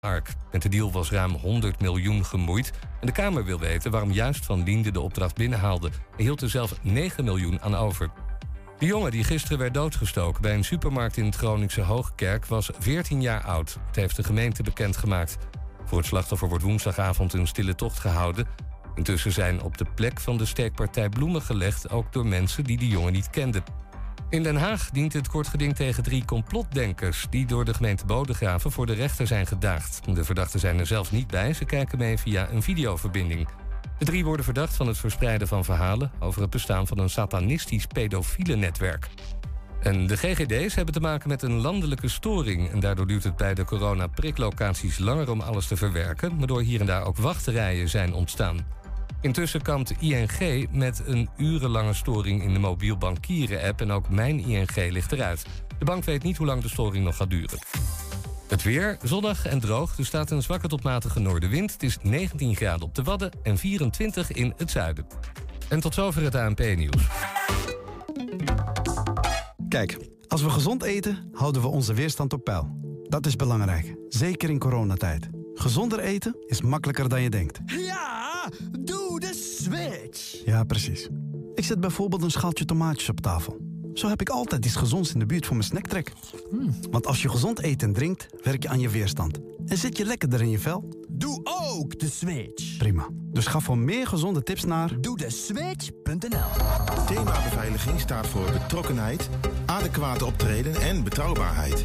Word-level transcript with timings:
Ark. 0.00 0.34
Met 0.52 0.62
de 0.62 0.68
deal 0.68 0.92
was 0.92 1.10
ruim 1.10 1.30
100 1.30 1.80
miljoen 1.80 2.24
gemoeid. 2.24 2.72
En 3.00 3.06
de 3.06 3.12
Kamer 3.12 3.44
wil 3.44 3.58
weten 3.58 3.90
waarom 3.90 4.10
juist 4.10 4.44
Van 4.44 4.62
Liende 4.62 4.90
de 4.90 5.00
opdracht 5.00 5.36
binnenhaalde. 5.36 5.88
Hij 5.88 6.24
hield 6.24 6.40
er 6.40 6.50
zelf 6.50 6.82
9 6.82 7.24
miljoen 7.24 7.60
aan 7.60 7.74
over. 7.74 8.10
De 8.78 8.86
jongen 8.86 9.10
die 9.10 9.24
gisteren 9.24 9.58
werd 9.58 9.74
doodgestoken 9.74 10.42
bij 10.42 10.54
een 10.54 10.64
supermarkt 10.64 11.16
in 11.16 11.24
het 11.24 11.36
Groningse 11.36 11.80
Hoogkerk 11.80 12.46
was 12.46 12.70
14 12.78 13.22
jaar 13.22 13.42
oud. 13.42 13.78
Het 13.86 13.96
heeft 13.96 14.16
de 14.16 14.24
gemeente 14.24 14.62
bekendgemaakt. 14.62 15.38
Voor 15.84 15.98
het 15.98 16.06
slachtoffer 16.06 16.48
wordt 16.48 16.64
woensdagavond 16.64 17.32
een 17.32 17.46
stille 17.46 17.74
tocht 17.74 17.98
gehouden. 17.98 18.46
Intussen 18.94 19.32
zijn 19.32 19.62
op 19.62 19.78
de 19.78 19.86
plek 19.94 20.20
van 20.20 20.36
de 20.36 20.46
steekpartij 20.46 21.08
bloemen 21.08 21.42
gelegd, 21.42 21.90
ook 21.90 22.12
door 22.12 22.26
mensen 22.26 22.64
die 22.64 22.78
de 22.78 22.88
jongen 22.88 23.12
niet 23.12 23.30
kenden. 23.30 23.62
In 24.30 24.42
Den 24.42 24.56
Haag 24.56 24.90
dient 24.90 25.12
het 25.12 25.28
kort 25.28 25.48
geding 25.48 25.76
tegen 25.76 26.02
drie 26.02 26.24
complotdenkers... 26.24 27.26
die 27.30 27.46
door 27.46 27.64
de 27.64 27.74
gemeente 27.74 28.04
Bodegraven 28.04 28.72
voor 28.72 28.86
de 28.86 28.92
rechter 28.92 29.26
zijn 29.26 29.46
gedaagd. 29.46 30.14
De 30.14 30.24
verdachten 30.24 30.60
zijn 30.60 30.78
er 30.78 30.86
zelf 30.86 31.12
niet 31.12 31.26
bij, 31.26 31.52
ze 31.52 31.64
kijken 31.64 31.98
mee 31.98 32.18
via 32.18 32.50
een 32.50 32.62
videoverbinding. 32.62 33.48
De 33.98 34.04
drie 34.04 34.24
worden 34.24 34.44
verdacht 34.44 34.76
van 34.76 34.86
het 34.86 34.98
verspreiden 34.98 35.48
van 35.48 35.64
verhalen... 35.64 36.10
over 36.18 36.40
het 36.40 36.50
bestaan 36.50 36.86
van 36.86 36.98
een 36.98 37.10
satanistisch 37.10 37.86
pedofiele 37.86 38.56
netwerk. 38.56 39.08
En 39.80 40.06
de 40.06 40.16
GGD's 40.16 40.74
hebben 40.74 40.94
te 40.94 41.00
maken 41.00 41.28
met 41.28 41.42
een 41.42 41.60
landelijke 41.60 42.08
storing... 42.08 42.70
en 42.70 42.80
daardoor 42.80 43.06
duurt 43.06 43.24
het 43.24 43.36
bij 43.36 43.54
de 43.54 43.64
corona-priklocaties 43.64 44.98
langer 44.98 45.30
om 45.30 45.40
alles 45.40 45.66
te 45.66 45.76
verwerken... 45.76 46.38
waardoor 46.38 46.62
hier 46.62 46.80
en 46.80 46.86
daar 46.86 47.04
ook 47.04 47.16
wachtrijen 47.16 47.88
zijn 47.88 48.12
ontstaan. 48.12 48.66
Intussen 49.20 49.62
kampt 49.62 49.92
ING 50.00 50.68
met 50.70 51.02
een 51.06 51.28
urenlange 51.36 51.94
storing 51.94 52.42
in 52.42 52.52
de 52.52 52.58
mobiel 52.58 52.96
bankieren-app... 52.96 53.80
en 53.80 53.90
ook 53.90 54.08
Mijn 54.08 54.38
ING 54.38 54.76
ligt 54.76 55.12
eruit. 55.12 55.46
De 55.78 55.84
bank 55.84 56.04
weet 56.04 56.22
niet 56.22 56.36
hoe 56.36 56.46
lang 56.46 56.62
de 56.62 56.68
storing 56.68 57.04
nog 57.04 57.16
gaat 57.16 57.30
duren. 57.30 57.58
Het 58.48 58.62
weer, 58.62 58.98
zonnig 59.02 59.46
en 59.46 59.60
droog. 59.60 59.98
Er 59.98 60.06
staat 60.06 60.30
een 60.30 60.42
zwakke 60.42 60.68
tot 60.68 60.82
matige 60.82 61.20
noordenwind. 61.20 61.72
Het 61.72 61.82
is 61.82 61.98
19 62.02 62.56
graden 62.56 62.86
op 62.86 62.94
de 62.94 63.02
Wadden 63.02 63.30
en 63.42 63.58
24 63.58 64.32
in 64.32 64.52
het 64.56 64.70
zuiden. 64.70 65.06
En 65.68 65.80
tot 65.80 65.94
zover 65.94 66.22
het 66.22 66.34
ANP-nieuws. 66.34 67.06
Kijk, 69.68 69.98
als 70.28 70.42
we 70.42 70.50
gezond 70.50 70.82
eten, 70.82 71.30
houden 71.32 71.62
we 71.62 71.68
onze 71.68 71.94
weerstand 71.94 72.32
op 72.32 72.44
peil. 72.44 72.76
Dat 73.08 73.26
is 73.26 73.36
belangrijk, 73.36 73.94
zeker 74.08 74.50
in 74.50 74.58
coronatijd. 74.58 75.37
Gezonder 75.58 75.98
eten 76.00 76.36
is 76.46 76.62
makkelijker 76.62 77.08
dan 77.08 77.22
je 77.22 77.30
denkt. 77.30 77.58
Ja, 77.66 78.50
doe 78.80 79.20
de 79.20 79.34
switch. 79.34 80.44
Ja, 80.44 80.64
precies. 80.64 81.08
Ik 81.54 81.64
zet 81.64 81.80
bijvoorbeeld 81.80 82.22
een 82.22 82.30
schaaltje 82.30 82.64
tomaatjes 82.64 83.08
op 83.08 83.20
tafel. 83.20 83.56
Zo 83.94 84.08
heb 84.08 84.20
ik 84.20 84.28
altijd 84.28 84.64
iets 84.64 84.76
gezonds 84.76 85.12
in 85.12 85.18
de 85.18 85.26
buurt 85.26 85.46
voor 85.46 85.56
mijn 85.56 85.68
snacktrek. 85.68 86.12
Want 86.90 87.06
als 87.06 87.22
je 87.22 87.28
gezond 87.28 87.62
eet 87.62 87.82
en 87.82 87.92
drinkt, 87.92 88.26
werk 88.42 88.62
je 88.62 88.68
aan 88.68 88.80
je 88.80 88.88
weerstand. 88.88 89.38
En 89.66 89.76
zit 89.76 89.96
je 89.96 90.04
lekkerder 90.04 90.40
in 90.40 90.50
je 90.50 90.58
vel? 90.58 90.88
Doe 91.08 91.40
ook 91.44 91.98
de 91.98 92.08
switch. 92.08 92.76
Prima. 92.76 93.08
Dus 93.12 93.46
ga 93.46 93.60
voor 93.60 93.78
meer 93.78 94.06
gezonde 94.06 94.42
tips 94.42 94.64
naar... 94.64 95.00
Doe 95.00 95.16
de 95.16 95.30
switch.nl 95.30 96.48
Thema 97.06 97.42
beveiliging 97.42 98.00
staat 98.00 98.26
voor 98.26 98.50
betrokkenheid, 98.52 99.28
adequaat 99.66 100.22
optreden 100.22 100.74
en 100.74 101.04
betrouwbaarheid. 101.04 101.84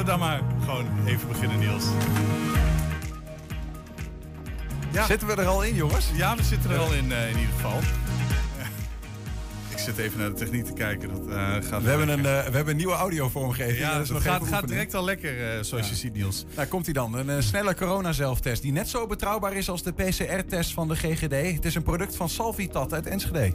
we 0.00 0.06
dan 0.06 0.18
maar 0.18 0.40
gewoon 0.60 0.86
even 1.06 1.28
beginnen, 1.28 1.58
Niels. 1.58 1.84
Ja. 4.90 5.06
Zitten 5.06 5.28
we 5.28 5.34
er 5.34 5.46
al 5.46 5.62
in, 5.62 5.74
jongens? 5.74 6.06
Ja, 6.12 6.36
we 6.36 6.42
zitten 6.42 6.70
er 6.70 6.78
al 6.78 6.92
in, 6.92 7.12
eh, 7.12 7.30
in 7.30 7.38
ieder 7.38 7.54
geval. 7.54 7.80
Ik 9.80 9.86
zit 9.86 9.98
even 9.98 10.18
naar 10.18 10.28
de 10.28 10.34
techniek 10.34 10.64
te 10.64 10.72
kijken. 10.72 11.08
Dat, 11.08 11.28
eh, 11.28 11.36
gaat 11.36 11.82
We 11.82 11.88
hebben, 11.88 12.08
een, 12.08 12.18
eh, 12.18 12.24
we 12.24 12.56
hebben 12.56 12.68
een 12.68 12.76
nieuwe 12.76 12.92
audiovormgeving. 12.92 13.78
ja, 13.78 13.98
Dat 13.98 14.08
nog 14.08 14.22
gaat, 14.22 14.46
gaat 14.46 14.68
direct 14.68 14.94
al 14.94 15.04
lekker, 15.04 15.50
eh, 15.50 15.62
zoals 15.62 15.88
je 15.88 15.94
ziet, 15.94 16.12
Niels. 16.12 16.44
Daar 16.54 16.66
komt 16.66 16.84
hij 16.84 16.94
dan. 16.94 17.28
Een 17.28 17.42
snelle 17.42 17.74
corona-zelftest 17.74 18.62
die 18.62 18.72
net 18.72 18.88
zo 18.88 19.06
betrouwbaar 19.06 19.52
is 19.52 19.70
als 19.70 19.82
de 19.82 19.92
PCR-test 19.92 20.72
van 20.72 20.88
de 20.88 20.96
GGD. 20.96 21.54
Het 21.54 21.64
is 21.64 21.74
een 21.74 21.82
product 21.82 22.16
van 22.16 22.28
Salvitat 22.28 22.92
uit 22.92 23.06
Enschede. 23.06 23.52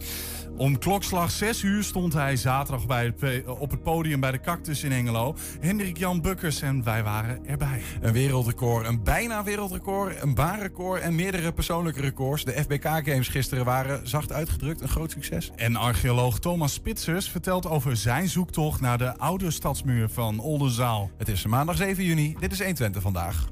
Om 0.58 0.80
klokslag 0.80 1.32
6 1.32 1.62
uur 1.64 1.84
stond 1.84 2.14
hij 2.14 2.36
zaterdag 2.36 2.86
bij 2.86 3.14
het, 3.20 3.46
op 3.46 3.72
het 3.72 3.84
podium 3.84 4.20
bij 4.20 4.32
de 4.32 4.40
Cactus 4.40 4.84
in 4.84 4.92
Hengelo. 4.92 5.36
Hendrik 5.60 5.98
Jan 5.98 6.22
Bukkers 6.22 6.62
en 6.62 6.84
wij 6.84 7.04
waren 7.04 7.46
erbij. 7.46 7.82
Een 8.02 8.14
wereldrecord, 8.14 8.88
een 8.88 9.04
bijna 9.04 9.44
wereldrecord, 9.44 10.22
een 10.22 10.34
baanrecord 10.34 11.02
en 11.02 11.16
meerdere 11.16 11.52
persoonlijke 11.52 12.02
records. 12.02 12.44
De 12.44 12.52
FBK-games 12.52 13.28
gisteren 13.28 13.66
waren, 13.66 14.08
zacht 14.08 14.32
uitgedrukt, 14.32 14.82
een 14.82 14.90
groot 14.90 15.12
succes. 15.12 15.52
En 15.56 15.76
archeoloog 16.16 16.40
Thomas 16.40 16.74
Spitsers 16.74 17.30
vertelt 17.30 17.68
over 17.68 17.98
zijn 17.98 18.30
zoektocht 18.30 18.82
naar 18.82 18.98
de 18.98 19.18
oude 19.18 19.52
stadsmuur 19.52 20.10
van 20.10 20.40
Oldenzaal. 20.40 21.10
Het 21.18 21.28
is 21.28 21.46
maandag 21.46 21.78
7 21.78 22.04
juni. 22.04 22.36
Dit 22.40 22.52
is 22.52 22.58
120 22.58 23.02
vandaag. 23.02 23.48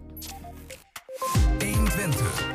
120. 1.59 1.59
120 1.59 2.52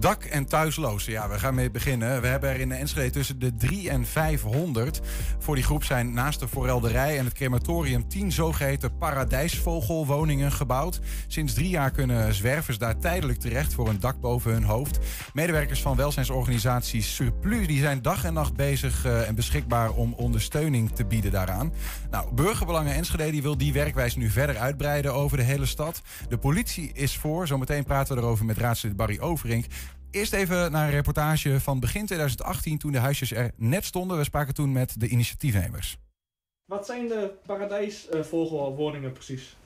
Dak- 0.00 0.24
en 0.24 0.46
thuislozen, 0.46 1.12
ja, 1.12 1.28
we 1.28 1.38
gaan 1.38 1.54
mee 1.54 1.70
beginnen. 1.70 2.20
We 2.20 2.26
hebben 2.26 2.50
er 2.50 2.60
in 2.60 2.68
de 2.68 2.74
Enschede 2.74 3.10
tussen 3.10 3.38
de 3.38 3.54
3 3.54 3.90
en 3.90 4.06
500. 4.06 5.00
Voor 5.38 5.54
die 5.54 5.64
groep 5.64 5.84
zijn 5.84 6.12
naast 6.12 6.40
de 6.40 6.48
forelderij 6.48 7.18
en 7.18 7.24
het 7.24 7.34
crematorium 7.34 8.08
10 8.08 8.32
zogeheten 8.32 8.96
paradijsvogelwoningen 8.96 10.52
gebouwd. 10.52 11.00
Sinds 11.26 11.54
drie 11.54 11.68
jaar 11.68 11.90
kunnen 11.90 12.34
zwervers 12.34 12.78
daar 12.78 12.98
tijdelijk 12.98 13.38
terecht 13.38 13.74
voor 13.74 13.88
een 13.88 14.00
dak 14.00 14.20
boven 14.20 14.52
hun 14.52 14.64
hoofd. 14.64 14.98
Medewerkers 15.32 15.82
van 15.82 15.96
welzijnsorganisatie 15.96 17.02
Surplus 17.02 17.66
die 17.66 17.80
zijn 17.80 18.02
dag 18.02 18.24
en 18.24 18.34
nacht 18.34 18.54
bezig 18.54 19.04
eh, 19.04 19.28
en 19.28 19.34
beschikbaar 19.34 19.90
om 19.90 20.12
ondersteuning 20.12 20.90
te 20.90 21.04
bieden 21.04 21.30
daaraan. 21.30 21.72
Nou, 22.10 22.34
Burgerbelangen 22.34 22.94
Enschede 22.94 23.30
die 23.30 23.42
wil 23.42 23.58
die 23.58 23.72
werkwijze 23.72 24.18
nu 24.18 24.30
verder 24.30 24.58
uitbreiden 24.58 25.14
over 25.14 25.36
de 25.36 25.42
hele 25.42 25.66
stad. 25.66 26.02
De 26.28 26.38
politie 26.38 26.90
is 26.92 27.16
voor. 27.16 27.46
Zometeen 27.46 27.84
praten 27.84 28.16
we 28.16 28.22
erover 28.22 28.44
met 28.44 28.58
raadslid 28.58 28.96
Barry 28.96 29.18
Overink. 29.20 29.66
Eerst 30.10 30.32
even 30.32 30.72
naar 30.72 30.84
een 30.86 30.94
reportage 30.94 31.60
van 31.60 31.80
begin 31.80 32.06
2018 32.06 32.78
toen 32.78 32.92
de 32.92 32.98
huisjes 32.98 33.32
er 33.32 33.50
net 33.56 33.84
stonden. 33.84 34.16
We 34.16 34.24
spraken 34.24 34.54
toen 34.54 34.72
met 34.72 35.00
de 35.00 35.08
initiatiefnemers. 35.08 35.98
Wat 36.64 36.86
zijn 36.86 37.08
de 37.08 37.32
paradijsvogelwoningen 37.46 39.12
precies? 39.12 39.56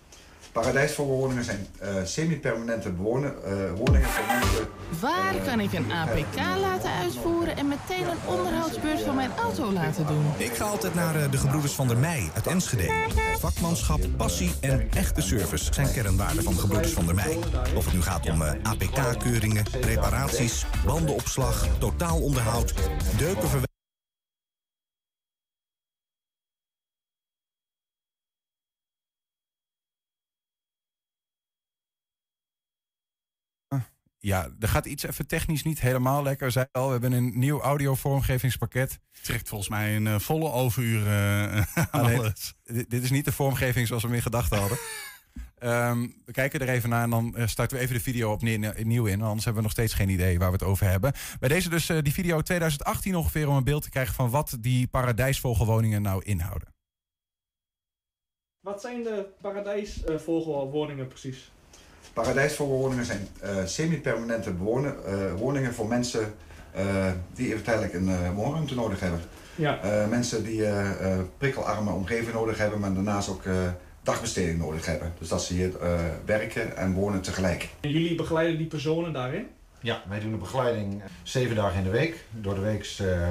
Paradijsvogelwoningen 0.52 1.44
zijn 1.44 1.66
eh, 1.78 1.94
semi-permanente 2.04 2.88
eh, 2.88 2.94
woningen 3.76 4.08
voor 4.08 4.26
mensen. 4.26 4.68
Waar 5.00 5.34
kan 5.44 5.60
ik 5.60 5.72
een 5.72 5.92
APK 5.92 6.36
laten 6.60 6.90
uitvoeren 6.90 7.56
en 7.56 7.68
meteen 7.68 8.08
een 8.08 8.36
onderhoudsbeurt 8.36 9.00
van 9.00 9.14
mijn 9.14 9.30
auto 9.38 9.72
laten 9.72 10.06
doen? 10.06 10.24
Ik 10.36 10.54
ga 10.54 10.64
altijd 10.64 10.94
naar 10.94 11.16
eh, 11.16 11.30
de 11.30 11.36
gebroeders 11.36 11.72
van 11.72 11.88
der 11.88 11.96
Meij 11.96 12.30
uit 12.34 12.46
Enschede. 12.46 12.90
Vakmanschap, 13.38 14.00
passie 14.16 14.52
en 14.60 14.88
echte 14.94 15.20
service 15.20 15.72
zijn 15.72 15.92
kernwaarden 15.92 16.42
van 16.42 16.54
de 16.54 16.60
gebroeders 16.60 16.92
van 16.92 17.06
der 17.06 17.14
Meij. 17.14 17.38
Of 17.76 17.84
het 17.84 17.94
nu 17.94 18.02
gaat 18.02 18.28
om 18.28 18.42
eh, 18.42 18.52
APK-keuringen, 18.62 19.64
reparaties, 19.80 20.66
bandenopslag, 20.86 21.66
totaalonderhoud, 21.78 22.74
deukenverwerking. 23.16 23.71
Ja, 34.24 34.48
er 34.60 34.68
gaat 34.68 34.86
iets 34.86 35.02
even 35.02 35.26
technisch 35.26 35.62
niet 35.62 35.80
helemaal 35.80 36.22
lekker. 36.22 36.50
Zei 36.50 36.66
al, 36.72 36.86
we 36.86 36.92
hebben 36.92 37.12
een 37.12 37.38
nieuw 37.38 37.60
audio-vormgevingspakket. 37.60 38.98
Trekt 39.22 39.48
volgens 39.48 39.70
mij 39.70 39.96
een 39.96 40.06
eh, 40.06 40.18
volle 40.18 40.50
overuur 40.50 41.06
eh, 41.06 41.56
aan 41.74 41.88
Alleen, 41.90 42.18
alles. 42.18 42.54
dit, 42.64 42.90
dit 42.90 43.02
is 43.02 43.10
niet 43.10 43.24
de 43.24 43.32
vormgeving 43.32 43.86
zoals 43.86 44.02
we 44.02 44.08
hem 44.08 44.16
in 44.16 44.22
gedachten 44.22 44.58
hadden. 44.58 44.78
Ehm, 45.58 46.08
we 46.24 46.32
kijken 46.32 46.60
er 46.60 46.68
even 46.68 46.88
naar 46.88 47.02
en 47.02 47.10
dan 47.10 47.36
eh, 47.36 47.46
starten 47.46 47.76
we 47.76 47.82
even 47.82 47.94
de 47.94 48.02
video 48.02 48.32
opnieuw 48.32 49.06
in. 49.06 49.22
Anders 49.22 49.44
hebben 49.44 49.54
we 49.54 49.68
nog 49.68 49.70
steeds 49.70 49.94
geen 49.94 50.08
idee 50.08 50.38
waar 50.38 50.48
we 50.48 50.54
het 50.54 50.64
over 50.64 50.86
hebben. 50.86 51.12
Bij 51.40 51.48
deze 51.48 51.68
dus 51.68 51.90
uh, 51.90 51.98
die 52.02 52.12
video 52.12 52.40
2018 52.40 53.16
ongeveer 53.16 53.48
om 53.48 53.56
een 53.56 53.64
beeld 53.64 53.82
te 53.82 53.90
krijgen 53.90 54.14
van 54.14 54.30
wat 54.30 54.56
die 54.60 54.86
paradijsvogelwoningen 54.86 56.02
nou 56.02 56.24
inhouden. 56.24 56.74
Wat 58.60 58.80
zijn 58.80 59.02
de 59.02 59.26
paradijsvogelwoningen 59.40 61.08
precies? 61.08 61.52
Paradijsvogelwoningen 62.12 63.04
zijn 63.04 63.28
uh, 63.44 63.50
semi-permanente 63.64 64.56
woningen 65.36 65.74
voor 65.74 65.88
mensen 65.88 66.34
die 67.34 67.48
even 67.48 67.62
tijdelijk 67.62 67.94
een 67.94 68.34
woonruimte 68.34 68.74
nodig 68.74 69.00
hebben. 69.00 69.20
Ja. 69.54 70.06
mensen 70.08 70.44
die 70.44 70.64
prikkelarme 71.38 71.90
omgeving 71.90 72.32
nodig 72.32 72.58
hebben, 72.58 72.80
maar 72.80 72.94
daarnaast 72.94 73.28
ook 73.28 73.42
dagbesteding 74.02 74.58
nodig 74.58 74.86
hebben. 74.86 75.12
Dus 75.18 75.28
dat 75.28 75.44
ze 75.44 75.54
hier 75.54 75.70
uh, 75.82 76.00
werken 76.24 76.76
en 76.76 76.92
wonen 76.92 77.22
tegelijk. 77.22 77.68
En 77.80 77.90
jullie 77.90 78.14
begeleiden 78.14 78.58
die 78.58 78.66
personen 78.66 79.12
daarin? 79.12 79.46
Ja, 79.80 80.02
wij 80.08 80.20
doen 80.20 80.30
de 80.30 80.36
begeleiding 80.36 81.02
zeven 81.22 81.56
dagen 81.56 81.78
in 81.78 81.84
de 81.84 81.90
week. 81.90 82.24
Door 82.30 82.54
de 82.54 82.60
week 82.60 82.96
uh, 83.00 83.28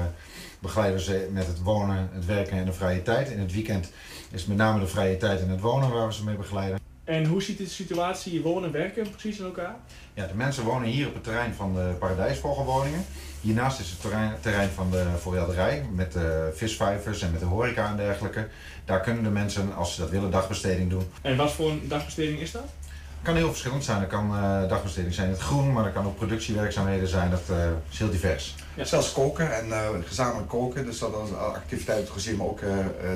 begeleiden 0.58 0.98
we 0.98 1.04
ze 1.04 1.28
met 1.32 1.46
het 1.46 1.62
wonen, 1.62 2.08
het 2.12 2.26
werken 2.26 2.56
en 2.56 2.64
de 2.64 2.72
vrije 2.72 3.02
tijd. 3.02 3.30
In 3.30 3.38
het 3.38 3.52
weekend 3.52 3.90
is 4.30 4.40
het 4.40 4.48
met 4.48 4.56
name 4.56 4.80
de 4.80 4.86
vrije 4.86 5.16
tijd 5.16 5.40
en 5.40 5.48
het 5.48 5.60
wonen 5.60 5.90
waar 5.90 6.06
we 6.06 6.12
ze 6.12 6.24
mee 6.24 6.36
begeleiden. 6.36 6.80
En 7.04 7.26
hoe 7.26 7.42
ziet 7.42 7.58
de 7.58 7.66
situatie 7.66 8.42
wonen 8.42 8.64
en 8.64 8.72
werken 8.72 9.10
precies 9.10 9.38
in 9.38 9.44
elkaar? 9.44 9.76
Ja, 10.14 10.26
de 10.26 10.34
mensen 10.34 10.64
wonen 10.64 10.88
hier 10.88 11.06
op 11.06 11.14
het 11.14 11.24
terrein 11.24 11.54
van 11.54 11.74
de 11.74 11.94
paradijsvogelwoningen. 11.98 13.04
Hiernaast 13.40 13.80
is 13.80 13.90
het 13.90 14.00
terrein, 14.00 14.32
terrein 14.40 14.68
van 14.68 14.90
de 14.90 15.04
voorelderij 15.18 15.84
met 15.94 16.12
de 16.12 16.52
visvijvers 16.54 17.22
en 17.22 17.30
met 17.30 17.40
de 17.40 17.46
horeca 17.46 17.88
en 17.88 17.96
dergelijke. 17.96 18.48
Daar 18.84 19.00
kunnen 19.00 19.22
de 19.22 19.30
mensen, 19.30 19.74
als 19.74 19.94
ze 19.94 20.00
dat 20.00 20.10
willen, 20.10 20.30
dagbesteding 20.30 20.90
doen. 20.90 21.10
En 21.22 21.36
wat 21.36 21.52
voor 21.52 21.70
een 21.70 21.88
dagbesteding 21.88 22.40
is 22.40 22.50
dat? 22.50 22.62
Het 22.62 23.30
kan 23.30 23.36
heel 23.36 23.48
verschillend 23.50 23.84
zijn. 23.84 24.00
Er 24.00 24.06
kan 24.06 24.34
uh, 24.34 24.68
dagbesteding 24.68 25.14
zijn 25.14 25.26
in 25.26 25.32
het 25.32 25.42
groen, 25.42 25.72
maar 25.72 25.84
er 25.84 25.92
kan 25.92 26.06
ook 26.06 26.16
productiewerkzaamheden 26.16 27.08
zijn. 27.08 27.30
Dat 27.30 27.42
uh, 27.50 27.56
is 27.90 27.98
heel 27.98 28.10
divers. 28.10 28.54
Ja. 28.74 28.84
Zelfs 28.84 29.12
koken 29.12 29.56
en 29.56 29.66
uh, 29.68 29.88
gezamenlijk 30.06 30.48
koken. 30.48 30.84
Dus 30.84 30.98
dat 30.98 31.14
is 31.24 31.34
activiteit 31.34 32.10
gezien, 32.10 32.36
maar 32.36 32.46
ook 32.46 32.60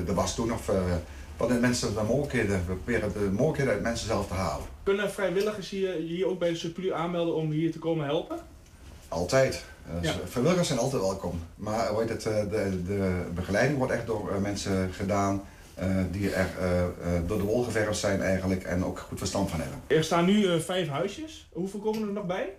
de 0.05 0.13
was 0.13 0.35
doen 0.35 0.53
of 0.53 0.71
wat 1.37 1.49
de 1.49 1.53
mensen 1.53 1.93
de 1.93 2.01
mogelijkheden. 2.01 2.63
We 2.67 2.73
proberen 2.73 3.13
de 3.13 3.19
mogelijkheden 3.19 3.73
uit 3.73 3.81
mensen 3.81 4.07
zelf 4.07 4.27
te 4.27 4.33
halen. 4.33 4.65
Kunnen 4.83 5.11
vrijwilligers 5.11 5.69
hier, 5.69 5.93
hier 5.93 6.27
ook 6.27 6.39
bij 6.39 6.49
de 6.49 6.55
Supplu 6.55 6.93
aanmelden 6.93 7.35
om 7.35 7.51
hier 7.51 7.71
te 7.71 7.79
komen 7.79 8.05
helpen? 8.05 8.37
Altijd. 9.07 9.63
Dus 10.01 10.15
vrijwilligers 10.25 10.67
zijn 10.67 10.79
altijd 10.79 11.01
welkom. 11.01 11.41
Maar 11.55 11.93
wordt 11.93 12.09
het, 12.09 12.21
de, 12.21 12.81
de 12.85 13.23
begeleiding 13.33 13.77
wordt 13.77 13.93
echt 13.93 14.05
door 14.05 14.41
mensen 14.41 14.93
gedaan 14.93 15.43
uh, 15.79 15.85
die 16.11 16.31
er 16.31 16.49
uh, 16.61 17.19
door 17.27 17.37
de 17.37 17.43
wol 17.43 17.63
geverfd 17.63 17.99
zijn 17.99 18.21
eigenlijk 18.21 18.63
en 18.63 18.85
ook 18.85 18.99
goed 18.99 19.17
verstand 19.17 19.49
van 19.49 19.59
hebben. 19.59 19.79
Er 19.87 20.03
staan 20.03 20.25
nu 20.25 20.61
vijf 20.61 20.87
huisjes. 20.87 21.47
Hoeveel 21.51 21.79
komen 21.79 22.07
er 22.07 22.13
nog 22.13 22.25
bij? 22.25 22.53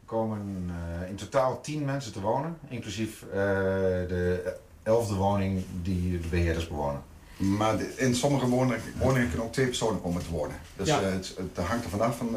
Er 0.00 0.12
komen 0.12 0.70
in 1.08 1.16
totaal 1.16 1.60
tien 1.60 1.84
mensen 1.84 2.12
te 2.12 2.20
wonen, 2.20 2.58
inclusief 2.68 3.24
de 3.32 4.54
elfde 4.82 5.14
woning 5.14 5.64
die 5.82 6.20
de 6.20 6.28
beheerders 6.28 6.68
bewonen. 6.68 7.02
Maar 7.36 7.74
in 7.96 8.14
sommige 8.14 8.46
woningen, 8.46 8.80
woningen 8.98 9.28
kunnen 9.28 9.46
ook 9.46 9.52
twee 9.52 9.66
personen 9.66 10.02
komen 10.02 10.22
te 10.22 10.30
wonen. 10.30 10.56
Dus 10.76 10.88
ja. 10.88 11.02
het, 11.02 11.34
het, 11.36 11.64
hangt 11.66 11.84
er 11.84 11.90
vanaf 11.90 12.16
van 12.16 12.36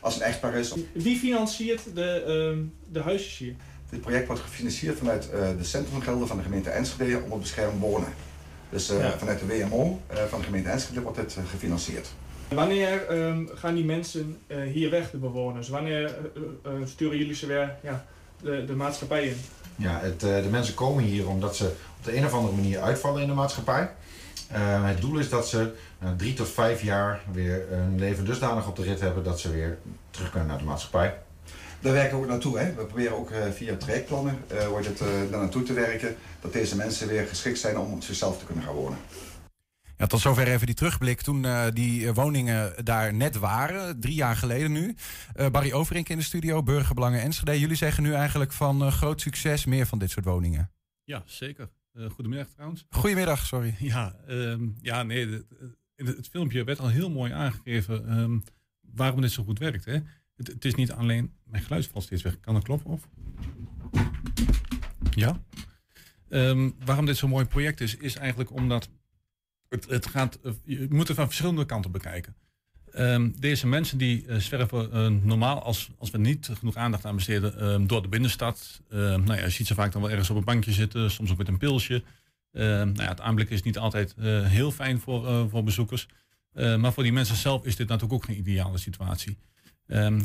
als 0.00 0.14
het 0.14 0.22
echtpaar 0.22 0.54
is. 0.54 0.74
Wie 0.92 1.18
financiert 1.18 1.80
de, 1.94 2.54
uh, 2.56 2.64
de 2.92 3.00
huisjes 3.00 3.38
hier? 3.38 3.54
Dit 3.90 4.00
project 4.00 4.26
wordt 4.26 4.42
gefinancierd 4.42 4.98
vanuit 4.98 5.28
de 5.58 5.64
centrumgelden 5.64 6.28
van 6.28 6.36
de 6.36 6.42
gemeente 6.42 6.70
Enschede 6.70 7.20
om 7.24 7.30
het 7.30 7.40
beschermd 7.40 7.80
wonen. 7.80 8.12
Dus 8.70 8.90
uh, 8.90 9.08
vanuit 9.08 9.40
de 9.40 9.46
WMO 9.46 10.00
uh, 10.12 10.22
van 10.24 10.38
de 10.38 10.44
gemeente 10.44 10.68
Enschede 10.68 11.00
wordt 11.00 11.16
dit 11.16 11.36
uh, 11.38 11.44
gefinancierd. 11.50 12.08
Wanneer 12.48 13.12
um, 13.12 13.48
gaan 13.54 13.74
die 13.74 13.84
mensen 13.84 14.38
hier 14.72 14.90
weg, 14.90 15.10
de 15.10 15.16
bewoners? 15.16 15.68
Wanneer 15.68 16.14
sturen 16.84 17.18
jullie 17.18 17.34
ze 17.34 17.46
weer 17.46 17.76
ja, 17.82 18.04
de, 18.42 18.64
de 18.64 18.74
maatschappij 18.74 19.26
in? 19.26 19.36
Ja, 19.76 20.00
het, 20.00 20.20
de 20.20 20.48
mensen 20.50 20.74
komen 20.74 21.04
hier 21.04 21.28
omdat 21.28 21.56
ze 21.56 21.66
op 21.98 22.04
de 22.04 22.16
een 22.16 22.24
of 22.24 22.32
andere 22.32 22.54
manier 22.54 22.80
uitvallen 22.80 23.22
in 23.22 23.28
de 23.28 23.34
maatschappij. 23.34 23.90
Het 24.58 25.00
doel 25.00 25.18
is 25.18 25.28
dat 25.28 25.48
ze 25.48 25.74
drie 26.16 26.34
tot 26.34 26.48
vijf 26.48 26.82
jaar 26.82 27.20
weer 27.32 27.64
hun 27.68 27.98
leven 27.98 28.24
dusdanig 28.24 28.68
op 28.68 28.76
de 28.76 28.82
rit 28.82 29.00
hebben 29.00 29.24
dat 29.24 29.40
ze 29.40 29.50
weer 29.50 29.78
terug 30.10 30.30
kunnen 30.30 30.48
naar 30.48 30.58
de 30.58 30.64
maatschappij. 30.64 31.18
Daar 31.80 31.92
werken 31.92 32.16
we 32.16 32.22
ook 32.22 32.30
naartoe. 32.30 32.58
Hè. 32.58 32.74
We 32.74 32.84
proberen 32.84 33.16
ook 33.16 33.30
uh, 33.30 33.38
via 33.50 33.76
trajectplannen 33.76 34.38
uh, 34.52 34.66
wordt 34.66 34.86
het, 34.86 35.00
uh, 35.00 35.06
daar 35.30 35.40
naartoe 35.40 35.62
te 35.62 35.72
werken. 35.72 36.16
Dat 36.40 36.52
deze 36.52 36.76
mensen 36.76 37.08
weer 37.08 37.26
geschikt 37.26 37.58
zijn 37.58 37.78
om 37.78 37.92
op 37.92 38.02
zichzelf 38.02 38.38
te 38.38 38.44
kunnen 38.44 38.64
gaan 38.64 38.74
wonen. 38.74 38.98
Ja, 39.96 40.06
tot 40.06 40.20
zover 40.20 40.48
even 40.48 40.66
die 40.66 40.74
terugblik 40.74 41.20
toen 41.20 41.46
die 41.72 42.12
woningen 42.12 42.84
daar 42.84 43.14
net 43.14 43.38
waren. 43.38 44.00
Drie 44.00 44.14
jaar 44.14 44.36
geleden 44.36 44.72
nu. 44.72 44.96
Barry 45.50 45.72
Overink 45.72 46.08
in 46.08 46.16
de 46.16 46.24
studio, 46.24 46.62
Burgerbelangen 46.62 47.20
Enschede. 47.20 47.60
Jullie 47.60 47.76
zeggen 47.76 48.02
nu 48.02 48.12
eigenlijk 48.14 48.52
van 48.52 48.92
groot 48.92 49.20
succes 49.20 49.64
meer 49.64 49.86
van 49.86 49.98
dit 49.98 50.10
soort 50.10 50.24
woningen. 50.24 50.70
Ja, 51.04 51.22
zeker. 51.26 51.68
Goedemiddag 51.94 52.48
trouwens. 52.48 52.86
Goedemiddag, 52.90 53.46
sorry. 53.46 53.74
Ja, 53.92 54.16
um, 54.28 54.76
ja 54.80 55.02
nee, 55.02 55.28
het, 55.96 56.16
het, 56.16 56.28
filmpje 56.28 56.64
werd 56.64 56.78
al 56.78 56.88
heel 56.88 57.10
mooi 57.10 57.32
aangegeven 57.32 58.18
um, 58.18 58.44
waarom 58.80 59.20
dit 59.20 59.30
zo 59.30 59.44
goed 59.44 59.58
werkt. 59.58 59.84
Hè? 59.84 59.98
Het, 60.36 60.46
het, 60.46 60.64
is 60.64 60.74
niet 60.74 60.92
alleen. 60.92 61.34
Mijn 61.44 61.62
geluid 61.62 61.86
valt 61.86 62.04
steeds 62.04 62.22
weg. 62.22 62.40
Kan 62.40 62.54
dat 62.54 62.62
kloppen? 62.62 62.90
Of? 62.90 63.08
Ja. 65.10 65.42
Um, 66.28 66.76
waarom 66.84 67.06
dit 67.06 67.16
zo'n 67.16 67.30
mooi 67.30 67.44
project 67.44 67.80
is, 67.80 67.96
is 67.96 68.16
eigenlijk 68.16 68.50
omdat 68.50 68.88
het, 69.68 69.88
het 69.88 70.06
gaat. 70.06 70.38
Je 70.64 70.86
moet 70.90 71.08
het 71.08 71.16
van 71.16 71.26
verschillende 71.26 71.66
kanten 71.66 71.90
bekijken. 71.90 72.36
Um, 72.98 73.34
deze 73.38 73.66
mensen 73.66 73.98
die 73.98 74.26
uh, 74.26 74.36
zwerven 74.36 74.90
uh, 74.92 75.22
normaal 75.22 75.62
als, 75.62 75.90
als 75.98 76.10
we 76.10 76.18
niet 76.18 76.50
genoeg 76.52 76.76
aandacht 76.76 77.04
aan 77.04 77.14
besteden 77.14 77.64
um, 77.64 77.86
door 77.86 78.02
de 78.02 78.08
binnenstad. 78.08 78.82
nou 78.88 79.34
ja, 79.34 79.44
je 79.44 79.50
ziet 79.50 79.66
ze 79.66 79.74
vaak 79.74 79.92
dan 79.92 80.00
wel 80.00 80.10
ergens 80.10 80.30
op 80.30 80.36
een 80.36 80.44
bankje 80.44 80.72
zitten, 80.72 81.10
soms 81.10 81.30
ook 81.30 81.38
met 81.38 81.48
een 81.48 81.58
pilsje. 81.58 82.02
nou 82.52 82.92
ja, 82.94 83.08
het 83.08 83.20
aanblik 83.20 83.50
is 83.50 83.62
niet 83.62 83.78
altijd 83.78 84.14
uh, 84.18 84.46
heel 84.46 84.70
fijn 84.70 85.00
voor, 85.00 85.48
voor 85.50 85.64
bezoekers. 85.64 86.08
maar 86.52 86.92
voor 86.92 87.02
die 87.02 87.12
mensen 87.12 87.36
zelf 87.36 87.64
is 87.64 87.76
dit 87.76 87.88
natuurlijk 87.88 88.14
ook 88.14 88.24
geen 88.24 88.38
ideale 88.38 88.78
situatie. 88.78 89.38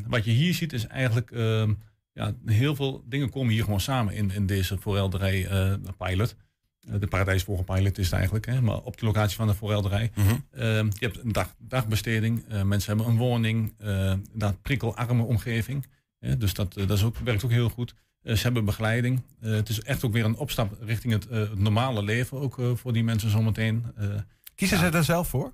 Wat 0.08 0.26
je 0.26 0.32
hier 0.32 0.54
ziet 0.54 0.74
is 0.74 0.88
eigenlijk, 0.88 1.32
ja, 2.14 2.36
heel 2.46 2.76
veel 2.76 3.04
dingen 3.08 3.30
komen 3.30 3.54
hier 3.54 3.64
gewoon 3.64 3.82
samen 3.82 4.14
in, 4.14 4.32
in 4.32 4.46
deze 4.46 4.78
voorelderij 4.78 5.52
uh, 5.52 5.74
pilot. 5.98 6.36
Uh, 6.88 7.00
de 7.00 7.08
paradijsvogelpilot 7.08 7.98
is 7.98 8.06
het 8.06 8.14
eigenlijk, 8.14 8.46
hè, 8.46 8.62
maar 8.62 8.82
op 8.82 8.98
de 8.98 9.06
locatie 9.06 9.36
van 9.36 9.48
de 9.48 9.54
voorelderij. 9.54 10.12
Mm 10.16 10.24
-hmm. 10.24 10.46
um, 10.62 10.86
je 10.86 11.06
hebt 11.06 11.24
een 11.24 11.32
dag, 11.32 11.56
dagbesteding, 11.58 12.46
uh, 12.52 12.64
mensen 12.64 12.96
hebben 12.96 13.14
een 13.14 13.20
woning, 13.20 13.74
dat 14.34 14.62
prikkelarme 14.62 15.24
omgeving. 15.24 15.88
dus 16.38 16.54
dat, 16.54 16.74
dat 16.74 16.90
is 16.90 17.04
ook, 17.04 17.18
werkt 17.18 17.44
ook 17.44 17.52
heel 17.52 17.70
goed. 17.70 17.96
ze 18.24 18.42
hebben 18.42 18.66
begeleiding. 18.66 19.22
het 19.40 19.70
is 19.70 19.82
echt 19.82 20.04
ook 20.04 20.14
weer 20.14 20.26
een 20.26 20.36
opstap 20.36 20.78
richting 20.82 21.14
het, 21.14 21.30
het 21.30 21.60
normale 21.60 22.04
leven, 22.04 22.38
ook 22.38 22.62
voor 22.74 22.94
die 22.94 23.04
mensen 23.04 23.30
zometeen. 23.30 23.86
Kiezen 24.56 24.78
ja. 24.78 24.84
ze 24.84 24.90
daar 24.90 25.04
zelf 25.04 25.28
voor? 25.28 25.54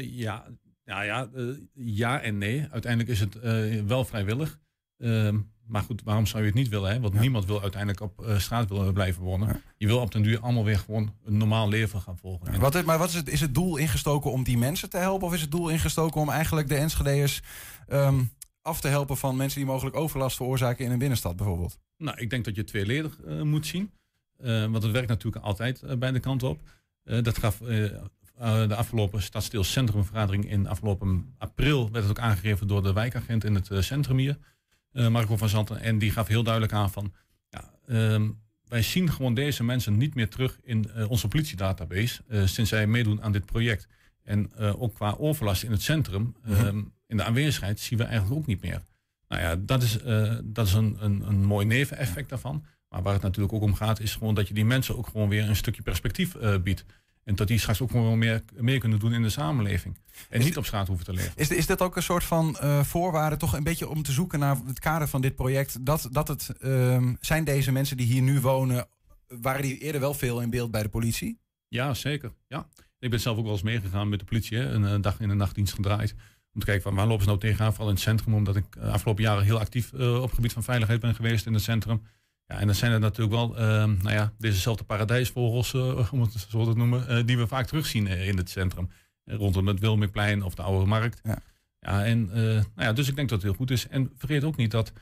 ja, 0.00 0.46
ja, 0.84 1.28
uh, 1.34 1.56
ja 1.74 2.20
en 2.20 2.38
nee. 2.38 2.66
Uiteindelijk 2.70 3.10
is 3.10 3.20
het 3.20 3.36
uh, 3.36 3.82
wel 3.82 4.04
vrijwillig. 4.04 4.58
Uh, 4.98 5.34
maar 5.66 5.82
goed, 5.82 6.02
waarom 6.04 6.26
zou 6.26 6.42
je 6.42 6.48
het 6.48 6.58
niet 6.58 6.68
willen? 6.68 6.90
Hè? 6.90 7.00
Want 7.00 7.14
ja. 7.14 7.20
niemand 7.20 7.44
wil 7.44 7.62
uiteindelijk 7.62 8.00
op 8.00 8.26
uh, 8.26 8.38
straat 8.38 8.68
willen 8.68 8.92
blijven 8.92 9.22
wonen. 9.22 9.48
Ja. 9.48 9.60
Je 9.76 9.86
wil 9.86 10.00
op 10.00 10.12
den 10.12 10.22
duur 10.22 10.40
allemaal 10.40 10.64
weer 10.64 10.78
gewoon 10.78 11.14
een 11.24 11.36
normaal 11.36 11.68
leven 11.68 12.00
gaan 12.00 12.18
volgen. 12.18 12.52
Ja. 12.52 12.58
Wat, 12.58 12.84
maar 12.84 12.98
wat 12.98 13.08
is 13.08 13.14
het, 13.14 13.28
is 13.28 13.40
het 13.40 13.54
doel 13.54 13.76
ingestoken 13.76 14.32
om 14.32 14.42
die 14.42 14.58
mensen 14.58 14.90
te 14.90 14.96
helpen? 14.96 15.26
Of 15.26 15.34
is 15.34 15.40
het 15.40 15.50
doel 15.50 15.68
ingestoken 15.68 16.20
om 16.20 16.28
eigenlijk 16.28 16.68
de 16.68 16.76
Enschedeërs 16.76 17.42
um, 17.88 18.30
af 18.62 18.80
te 18.80 18.88
helpen 18.88 19.16
van 19.16 19.36
mensen 19.36 19.58
die 19.58 19.68
mogelijk 19.68 19.96
overlast 19.96 20.36
veroorzaken 20.36 20.84
in 20.84 20.90
een 20.90 20.98
binnenstad 20.98 21.36
bijvoorbeeld? 21.36 21.78
Nou, 21.96 22.18
ik 22.18 22.30
denk 22.30 22.44
dat 22.44 22.56
je 22.56 22.64
tweeledig 22.64 23.18
moet 23.42 23.66
zien. 23.66 23.90
want 24.42 24.82
het 24.82 24.92
werkt 24.92 25.08
natuurlijk 25.08 25.44
altijd 25.44 25.98
beide 25.98 26.20
kanten 26.20 26.48
op. 26.48 26.60
dat 27.04 27.38
gaf 27.38 27.60
uh, 28.40 28.68
de 28.68 28.74
afgelopen 28.74 29.22
stadsdeelcentrumvergadering 29.22 30.50
in 30.50 30.66
afgelopen 30.66 31.34
april 31.38 31.90
werd 31.90 32.08
het 32.08 32.18
ook 32.18 32.24
aangegeven 32.24 32.66
door 32.66 32.82
de 32.82 32.92
wijkagent 32.92 33.44
in 33.44 33.54
het 33.54 33.70
uh, 33.70 33.80
centrum 33.80 34.18
hier, 34.18 34.38
Marco 34.94 35.36
van 35.36 35.48
Zanten. 35.48 35.80
En 35.80 35.98
die 35.98 36.10
gaf 36.10 36.26
heel 36.26 36.42
duidelijk 36.42 36.72
aan 36.72 36.90
van, 36.90 37.12
ja, 37.48 37.70
ehm, 37.86 38.30
wij 38.64 38.82
zien 38.82 39.12
gewoon 39.12 39.34
deze 39.34 39.64
mensen 39.64 39.96
niet 39.96 40.14
meer 40.14 40.28
terug 40.28 40.58
in 40.62 40.90
onze 41.08 41.28
politiedatabase 41.28 42.22
sinds 42.44 42.70
zij 42.70 42.86
meedoen 42.86 43.22
aan 43.22 43.32
dit 43.32 43.46
project. 43.46 43.88
En 44.22 44.54
ook 44.56 44.94
qua 44.94 45.14
overlast 45.18 45.62
in 45.62 45.70
het 45.70 45.82
centrum, 45.82 46.34
mm 46.44 46.92
in 47.06 47.16
de 47.16 47.24
aanwezigheid, 47.26 47.80
zien 47.80 47.98
we 47.98 48.04
eigenlijk 48.04 48.34
ook 48.40 48.46
niet 48.46 48.62
meer. 48.62 48.82
Nou 49.28 49.42
ja, 49.42 49.56
dat 49.56 49.82
is, 49.82 49.98
dat 50.44 50.66
is 50.66 50.72
een, 50.72 50.96
een, 51.00 51.28
een 51.28 51.44
mooi 51.44 51.66
neveneffect 51.66 52.28
daarvan. 52.28 52.64
Maar 52.88 53.02
waar 53.02 53.12
het 53.12 53.22
natuurlijk 53.22 53.54
ook 53.54 53.62
om 53.62 53.74
gaat, 53.74 54.00
is 54.00 54.14
gewoon 54.14 54.34
dat 54.34 54.48
je 54.48 54.54
die 54.54 54.64
mensen 54.64 54.96
ook 54.96 55.06
gewoon 55.06 55.28
weer 55.28 55.48
een 55.48 55.56
stukje 55.56 55.82
perspectief 55.82 56.36
biedt. 56.62 56.84
En 57.24 57.34
dat 57.34 57.48
die 57.48 57.58
straks 57.58 57.80
ook 57.80 57.90
gewoon 57.90 58.18
meer, 58.18 58.42
meer 58.56 58.78
kunnen 58.78 58.98
doen 58.98 59.12
in 59.12 59.22
de 59.22 59.28
samenleving. 59.28 59.98
En 60.28 60.40
niet 60.40 60.56
op 60.56 60.66
straat 60.66 60.86
hoeven 60.86 61.04
te 61.04 61.12
leven. 61.12 61.32
Is, 61.36 61.48
is 61.48 61.66
dit 61.66 61.82
ook 61.82 61.96
een 61.96 62.02
soort 62.02 62.24
van 62.24 62.56
uh, 62.62 62.82
voorwaarde, 62.82 63.36
toch 63.36 63.52
een 63.56 63.62
beetje 63.62 63.88
om 63.88 64.02
te 64.02 64.12
zoeken 64.12 64.38
naar 64.38 64.56
het 64.66 64.78
kader 64.78 65.08
van 65.08 65.20
dit 65.20 65.34
project? 65.34 65.86
Dat, 65.86 66.08
dat 66.10 66.28
het 66.28 66.50
uh, 66.60 67.08
zijn 67.20 67.44
deze 67.44 67.72
mensen 67.72 67.96
die 67.96 68.06
hier 68.06 68.22
nu 68.22 68.40
wonen, 68.40 68.86
waren 69.28 69.62
die 69.62 69.78
eerder 69.78 70.00
wel 70.00 70.14
veel 70.14 70.40
in 70.40 70.50
beeld 70.50 70.70
bij 70.70 70.82
de 70.82 70.88
politie? 70.88 71.38
Ja, 71.68 71.94
zeker. 71.94 72.32
Ja. 72.48 72.68
Ik 72.98 73.10
ben 73.10 73.20
zelf 73.20 73.36
ook 73.36 73.44
wel 73.44 73.52
eens 73.52 73.62
meegegaan 73.62 74.08
met 74.08 74.18
de 74.18 74.24
politie, 74.24 74.58
hè? 74.58 74.70
een, 74.70 74.82
een 74.82 75.00
dag 75.00 75.20
in 75.20 75.28
de 75.28 75.34
nachtdienst 75.34 75.74
gedraaid. 75.74 76.14
Om 76.52 76.60
te 76.60 76.66
kijken 76.66 76.82
van 76.82 76.94
waar 76.94 77.06
lopen 77.06 77.22
ze 77.22 77.28
nou 77.28 77.40
tegenaan, 77.40 77.70
vooral 77.70 77.88
in 77.88 77.94
het 77.94 78.02
centrum. 78.02 78.34
Omdat 78.34 78.56
ik 78.56 78.64
uh, 78.78 78.92
afgelopen 78.92 79.22
jaren 79.22 79.44
heel 79.44 79.58
actief 79.58 79.92
uh, 79.92 80.16
op 80.16 80.22
het 80.22 80.34
gebied 80.34 80.52
van 80.52 80.62
veiligheid 80.62 81.00
ben 81.00 81.14
geweest 81.14 81.46
in 81.46 81.52
het 81.54 81.62
centrum. 81.62 82.02
Ja, 82.46 82.58
en 82.58 82.66
dan 82.66 82.74
zijn 82.74 82.92
er 82.92 83.00
natuurlijk 83.00 83.36
wel, 83.36 83.50
uh, 83.50 83.62
nou 83.84 84.10
ja, 84.10 84.32
dezezelfde 84.38 84.84
paradijsvogels, 84.84 85.74
om 86.12 86.20
het 86.20 86.46
zo 86.48 86.64
te 86.64 86.76
noemen, 86.76 87.26
die 87.26 87.38
we 87.38 87.46
vaak 87.46 87.66
terugzien 87.66 88.06
in 88.06 88.36
het 88.36 88.50
centrum. 88.50 88.90
rondom 89.24 89.66
het 89.66 89.80
Wilmingplein 89.80 90.42
of 90.42 90.54
de 90.54 90.62
Oude 90.62 90.86
Markt. 90.86 91.20
Ja. 91.22 91.38
Ja, 91.80 92.04
en, 92.04 92.26
nou 92.34 92.64
ja, 92.76 92.92
dus 92.92 93.08
ik 93.08 93.16
denk 93.16 93.28
dat 93.28 93.38
het 93.38 93.46
heel 93.46 93.58
goed 93.58 93.70
is. 93.70 93.88
En 93.88 94.12
vergeet 94.16 94.44
ook 94.44 94.56
niet 94.56 94.70
dat 94.70 94.92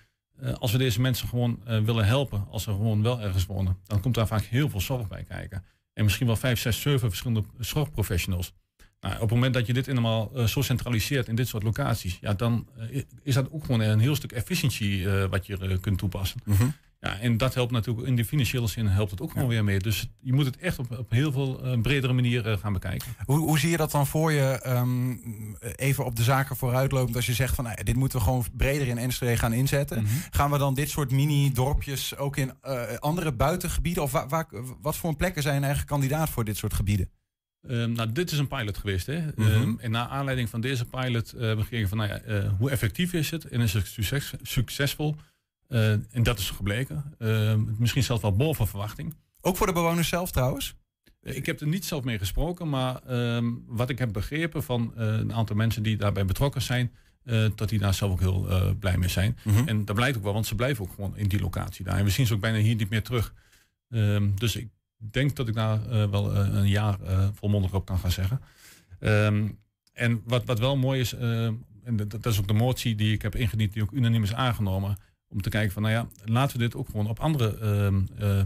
als 0.54 0.72
we 0.72 0.78
deze 0.78 1.00
mensen 1.00 1.28
gewoon 1.28 1.60
willen 1.64 2.04
helpen, 2.04 2.46
als 2.50 2.62
ze 2.62 2.70
gewoon 2.70 3.02
wel 3.02 3.20
ergens 3.20 3.46
wonen, 3.46 3.76
dan 3.84 4.00
komt 4.00 4.14
daar 4.14 4.26
vaak 4.26 4.42
heel 4.42 4.70
veel 4.70 4.80
zorg 4.80 5.08
bij 5.08 5.24
kijken. 5.24 5.64
En 5.92 6.04
misschien 6.04 6.26
wel 6.26 6.36
vijf, 6.36 6.60
zes, 6.60 6.80
zeven 6.80 7.08
verschillende 7.08 7.44
zorgprofessionals. 7.58 8.54
Nou, 9.00 9.14
op 9.14 9.20
het 9.20 9.30
moment 9.30 9.54
dat 9.54 9.66
je 9.66 9.72
dit 9.72 9.86
helemaal 9.86 10.30
uh, 10.34 10.44
zo 10.44 10.62
centraliseert 10.62 11.28
in 11.28 11.34
dit 11.34 11.48
soort 11.48 11.62
locaties, 11.62 12.18
ja, 12.20 12.34
dan 12.34 12.68
uh, 12.78 13.02
is 13.22 13.34
dat 13.34 13.50
ook 13.50 13.64
gewoon 13.64 13.80
een 13.80 13.98
heel 13.98 14.16
stuk 14.16 14.32
efficiëntie 14.32 15.00
uh, 15.00 15.24
wat 15.24 15.46
je 15.46 15.78
kunt 15.80 15.98
toepassen. 15.98 16.40
Mm 16.44 16.54
-hmm. 16.54 16.74
Ja, 17.04 17.18
en 17.18 17.36
dat 17.36 17.54
helpt 17.54 17.72
natuurlijk 17.72 18.06
in 18.06 18.16
de 18.16 18.24
financiële 18.24 18.66
zin 18.66 18.86
helpt 18.86 19.10
het 19.10 19.20
ook 19.20 19.28
ja. 19.28 19.34
gewoon 19.34 19.48
weer 19.48 19.64
mee. 19.64 19.78
Dus 19.78 20.08
je 20.20 20.32
moet 20.32 20.44
het 20.44 20.56
echt 20.56 20.78
op, 20.78 20.98
op 20.98 21.10
heel 21.10 21.32
veel 21.32 21.78
bredere 21.82 22.12
manier 22.12 22.58
gaan 22.58 22.72
bekijken. 22.72 23.08
Hoe, 23.24 23.38
hoe, 23.38 23.58
zie 23.58 23.70
je 23.70 23.76
dat 23.76 23.90
dan 23.90 24.06
voor 24.06 24.32
je, 24.32 24.62
um, 24.66 25.56
even 25.76 26.04
op 26.04 26.16
de 26.16 26.22
zaken 26.22 26.56
vooruitlopend, 26.56 27.16
als 27.16 27.26
je 27.26 27.32
zegt 27.32 27.54
van 27.54 27.64
nou, 27.64 27.84
dit 27.84 27.96
moeten 27.96 28.18
we 28.18 28.24
gewoon 28.24 28.44
breder 28.56 28.86
in 28.86 28.98
Enschede 28.98 29.36
gaan 29.36 29.52
inzetten. 29.52 29.98
Mm 29.98 30.06
-hmm. 30.06 30.20
Gaan 30.30 30.50
we 30.50 30.58
dan 30.58 30.74
dit 30.74 30.90
soort 30.90 31.10
mini-dorpjes 31.10 32.16
ook 32.16 32.36
in 32.36 32.52
andere 32.98 33.32
buitengebieden? 33.32 34.02
Of 34.02 34.12
wa 34.12 34.26
wa 34.28 34.46
wat 34.80 34.96
voor 34.96 35.16
plekken 35.16 35.42
zijn 35.42 35.58
eigenlijk 35.58 35.86
kandidaat 35.86 36.30
voor 36.30 36.44
dit 36.44 36.56
soort 36.56 36.74
gebieden? 36.74 37.10
Um, 37.68 37.92
nou, 37.92 38.12
dit 38.12 38.32
is 38.32 38.38
een 38.38 38.48
pilot 38.48 38.78
geweest. 38.78 39.06
Hè? 39.06 39.20
Mm 39.20 39.32
-hmm. 39.34 39.62
um, 39.62 39.78
en 39.80 39.90
naar 39.90 40.06
aanleiding 40.06 40.48
van 40.48 40.60
deze 40.60 40.84
pilot 40.84 41.34
uh, 41.34 41.40
we 41.40 41.62
gekeken 41.62 41.88
van, 41.88 41.98
nou 41.98 42.10
ja, 42.10 42.20
uh, 42.26 42.50
hoe 42.58 42.70
effectief 42.70 43.12
is 43.12 43.30
het 43.30 43.44
en 43.44 43.60
is 43.60 43.72
het 43.72 43.86
succes, 43.86 44.34
succesvol? 44.42 45.16
Uh, 45.72 45.90
en 45.90 46.22
dat 46.22 46.38
is 46.38 46.50
gebleken. 46.50 47.14
Ehm, 47.18 47.60
misschien 47.78 48.02
zelfs 48.02 48.22
wel 48.22 48.36
boven 48.36 48.66
verwachting. 48.66 49.14
Ook 49.40 49.56
voor 49.56 49.66
de 49.66 49.72
bewoners 49.72 50.08
zelf 50.08 50.30
trouwens? 50.30 50.74
Ik 51.22 51.46
heb 51.46 51.60
er 51.60 51.66
niet 51.66 51.84
zelf 51.84 52.04
mee 52.04 52.18
gesproken, 52.18 52.68
maar 52.68 53.00
wat 53.66 53.90
ik 53.90 53.98
heb 53.98 54.12
begrepen 54.12 54.62
van 54.62 54.92
een 54.94 55.32
aantal 55.32 55.56
mensen 55.56 55.82
die 55.82 55.96
daarbij 55.96 56.24
betrokken 56.24 56.62
zijn, 56.62 56.92
dat 57.54 57.68
die 57.68 57.78
daar 57.78 57.94
zelf 57.94 58.12
ook 58.12 58.20
heel 58.20 58.74
blij 58.78 58.98
mee 58.98 59.08
zijn. 59.08 59.38
Mm 59.44 59.54
-hmm. 59.54 59.68
En 59.68 59.84
dat 59.84 59.96
blijkt 59.96 60.16
ook 60.16 60.22
wel, 60.22 60.32
want 60.32 60.46
ze 60.46 60.54
blijven 60.54 60.84
ook 60.84 60.92
gewoon 60.94 61.16
in 61.16 61.28
die 61.28 61.40
locatie 61.40 61.84
daar. 61.84 61.98
En 61.98 62.04
we 62.04 62.10
zien 62.10 62.26
ze 62.26 62.34
ook 62.34 62.40
bijna 62.40 62.58
hier 62.58 62.74
niet 62.74 62.90
meer 62.90 63.02
terug. 63.02 63.34
dus 64.34 64.56
ik 64.56 64.68
denk 64.96 65.36
dat 65.36 65.48
ik 65.48 65.54
daar 65.54 65.78
uh, 65.78 66.10
wel 66.10 66.36
een 66.36 66.68
jaar 66.68 66.98
volmondig 67.34 67.74
op 67.74 67.84
kan 67.86 67.98
gaan 67.98 68.12
zeggen. 68.12 68.40
Um, 69.00 69.58
en 69.92 70.22
wat, 70.24 70.44
wat 70.44 70.58
wel 70.58 70.76
mooi 70.76 71.00
is, 71.00 71.12
en 71.12 71.96
dat, 71.96 72.10
dat, 72.10 72.26
is 72.26 72.38
ook 72.38 72.48
de 72.48 72.52
motie 72.52 72.94
die 72.94 73.12
ik 73.12 73.22
heb 73.22 73.34
ingediend, 73.34 73.72
die 73.72 73.82
ook 73.82 73.92
unaniem 73.92 74.22
is 74.22 74.34
aangenomen, 74.34 74.96
om 75.32 75.42
te 75.42 75.50
kijken 75.50 75.72
van, 75.72 75.82
nou 75.82 75.94
ja, 75.94 76.08
laten 76.24 76.56
we 76.56 76.62
dit 76.62 76.74
ook 76.74 76.86
gewoon 76.86 77.08
op 77.08 77.20
andere 77.20 77.58
uh, 78.20 78.42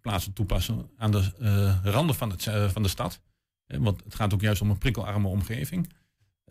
plaatsen 0.00 0.32
toepassen, 0.32 0.90
aan 0.96 1.10
de 1.10 1.80
randen 1.82 2.16
van, 2.16 2.30
het, 2.30 2.42
van 2.72 2.82
de 2.82 2.88
stad. 2.88 3.20
Want 3.66 4.04
het 4.04 4.14
gaat 4.14 4.34
ook 4.34 4.40
juist 4.40 4.62
om 4.62 4.70
een 4.70 4.78
prikkelarme 4.78 5.28
omgeving. 5.28 5.88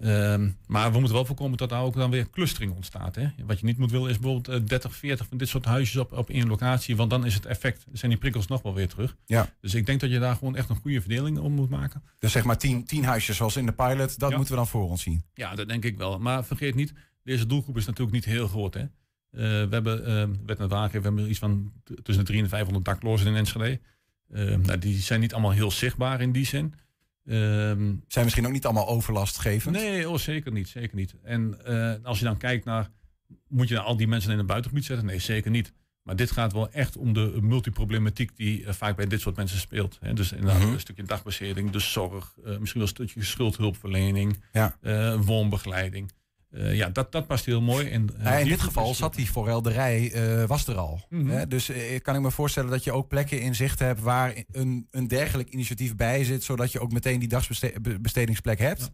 Um, 0.02 0.58
maar 0.68 0.92
we 0.92 0.98
moeten 0.98 1.16
wel 1.16 1.26
voorkomen 1.26 1.58
dat 1.58 1.70
daar 1.70 1.82
ook 1.82 1.96
dan 1.96 2.12
weer 2.12 2.30
clustering 2.30 2.76
ontstaat. 2.76 3.16
Hè? 3.16 3.28
Wat 3.46 3.60
je 3.60 3.66
niet 3.66 3.78
moet 3.78 3.92
willen 3.92 4.10
is 4.10 4.20
bijvoorbeeld 4.20 4.68
30, 4.68 4.96
40 4.96 5.28
van 5.28 5.38
dit 5.38 5.48
soort 5.48 5.66
huisjes 5.66 6.02
op, 6.02 6.12
op 6.12 6.30
één 6.30 6.48
locatie. 6.48 6.96
Want 6.96 7.10
dan 7.10 7.26
is 7.26 7.34
het 7.34 7.46
effect, 7.46 7.86
zijn 7.92 8.12
die 8.12 8.20
prikkels 8.20 8.48
nog 8.48 8.62
wel 8.62 8.74
weer 8.74 8.88
terug. 8.88 9.16
Ja. 9.26 9.54
Dus 9.62 9.74
ik 9.74 9.86
denk 9.86 10.00
dat 10.00 10.10
je 10.10 10.20
daar 10.20 10.36
gewoon 10.36 10.56
echt 10.56 10.70
een 10.70 10.76
goede 10.76 11.02
verdeling 11.02 11.38
om 11.38 11.54
moet 11.54 11.70
maken. 11.70 12.04
Dus 12.20 12.32
zeg 12.32 12.44
maar 12.44 12.58
10, 12.58 12.86
10 12.86 13.04
huisjes 13.04 13.38
zoals 13.38 13.58
in 13.58 13.66
de 13.66 13.72
pilot, 13.72 14.20
dat 14.20 14.30
ja. 14.30 14.36
moeten 14.36 14.54
we 14.54 14.60
dan 14.60 14.70
voor 14.70 14.90
ons 14.90 15.02
zien. 15.02 15.24
Ja, 15.34 15.56
dat 15.56 15.68
denk 15.68 15.86
ik 15.86 15.98
wel. 15.98 16.20
Maar 16.20 16.46
vergeet 16.46 16.76
niet, 16.76 16.94
deze 17.24 17.46
doelgroep 17.46 17.78
is 17.78 17.86
natuurlijk 17.86 18.16
niet 18.16 18.26
heel 18.26 18.48
groot. 18.48 18.74
Hè? 18.74 18.86
Uh, 19.32 19.42
we 19.42 19.68
hebben, 19.70 20.10
uh, 20.10 20.38
wet 20.46 20.58
net 20.58 20.74
aangegeven, 20.74 21.02
we 21.02 21.08
hebben 21.08 21.30
iets 21.30 21.40
van 21.40 21.72
tussen 21.84 22.26
de 22.26 22.32
300 22.32 22.44
en 22.44 22.50
500 22.50 22.86
daklozen 22.86 23.28
in 23.28 23.36
Enschede. 23.36 23.80
Uh, 24.32 24.56
nou, 24.56 24.78
die 24.78 24.98
zijn 24.98 25.20
niet 25.20 25.34
allemaal 25.34 25.52
heel 25.52 25.72
zichtbaar 25.72 26.22
in 26.22 26.32
die 26.32 26.46
zin. 26.46 26.74
Um, 27.26 28.04
zijn 28.08 28.24
misschien 28.24 28.46
ook 28.46 28.52
niet 28.52 28.66
allemaal 28.66 28.88
overlastgevend? 28.88 29.76
Nee, 29.76 30.10
oh, 30.10 30.18
zeker 30.18 30.52
niet. 30.52 30.68
Zeker 30.68 30.96
niet. 30.96 31.16
En 31.24 31.58
uh, 31.68 31.94
als 32.04 32.20
je 32.20 32.26
dan 32.26 32.38
kijkt 32.38 32.66
naar, 32.66 32.90
moet 33.48 33.68
je 33.68 33.76
dan 33.76 33.84
al 33.84 33.98
die 33.98 34.08
mensen 34.08 34.32
in 34.32 34.40
een 34.40 34.46
buitengebied 34.46 34.86
zetten? 34.86 35.06
Nee, 35.06 35.20
zeker 35.20 35.52
niet. 35.52 35.74
Maar 36.04 36.16
dit 36.16 36.32
gaat 36.32 36.54
wel 36.54 36.72
echt 36.72 36.98
om 36.98 37.14
de 37.14 37.38
multiproblematiek 37.42 38.38
die 38.38 38.66
vaak 38.68 38.96
bij 38.96 39.08
dit 39.08 39.22
soort 39.22 39.36
mensen 39.36 39.60
speelt. 39.60 39.98
Hè? 40.02 40.14
Dus 40.14 40.32
inderdaad 40.32 40.58
mm-hmm. 40.58 40.74
een 40.74 40.80
stukje 40.80 41.04
dagbesteding, 41.04 41.72
de 41.72 41.80
zorg, 41.80 42.34
misschien 42.36 42.66
wel 42.74 42.82
een 42.82 42.88
stukje 42.88 43.24
schuldhulpverlening, 43.24 44.44
ja. 44.52 44.78
woonbegeleiding. 45.18 46.12
Uh, 46.52 46.76
ja, 46.76 46.90
dat, 46.90 47.12
dat 47.12 47.28
past 47.28 47.46
heel 47.46 47.62
mooi. 47.62 47.90
En, 47.90 48.10
uh, 48.18 48.24
ja, 48.24 48.32
in 48.32 48.48
dit 48.48 48.62
geval 48.62 48.94
zat 48.94 49.16
die 49.16 49.28
forelderij, 49.28 50.14
uh, 50.14 50.46
was 50.46 50.68
er 50.68 50.78
al. 50.78 51.06
Mm 51.10 51.20
-hmm. 51.20 51.30
hè? 51.30 51.48
Dus 51.48 51.72
kan 52.02 52.16
ik 52.16 52.22
me 52.22 52.32
voorstellen 52.32 52.70
dat 52.70 52.84
je 52.84 52.92
ook 52.92 53.08
plekken 53.08 53.42
in 53.42 53.56
zicht 53.56 53.80
hebt 53.80 54.02
waar 54.02 54.44
een, 54.52 54.88
een 54.92 55.08
dergelijk 55.08 55.50
initiatief 55.50 55.96
bij 55.96 56.24
zit, 56.24 56.44
zodat 56.44 56.72
je 56.72 56.80
ook 56.80 56.92
meteen 56.92 57.20
die 57.20 57.28
dagsbestedingsplek 57.28 58.60
hebt? 58.60 58.82
Ja. 58.82 58.88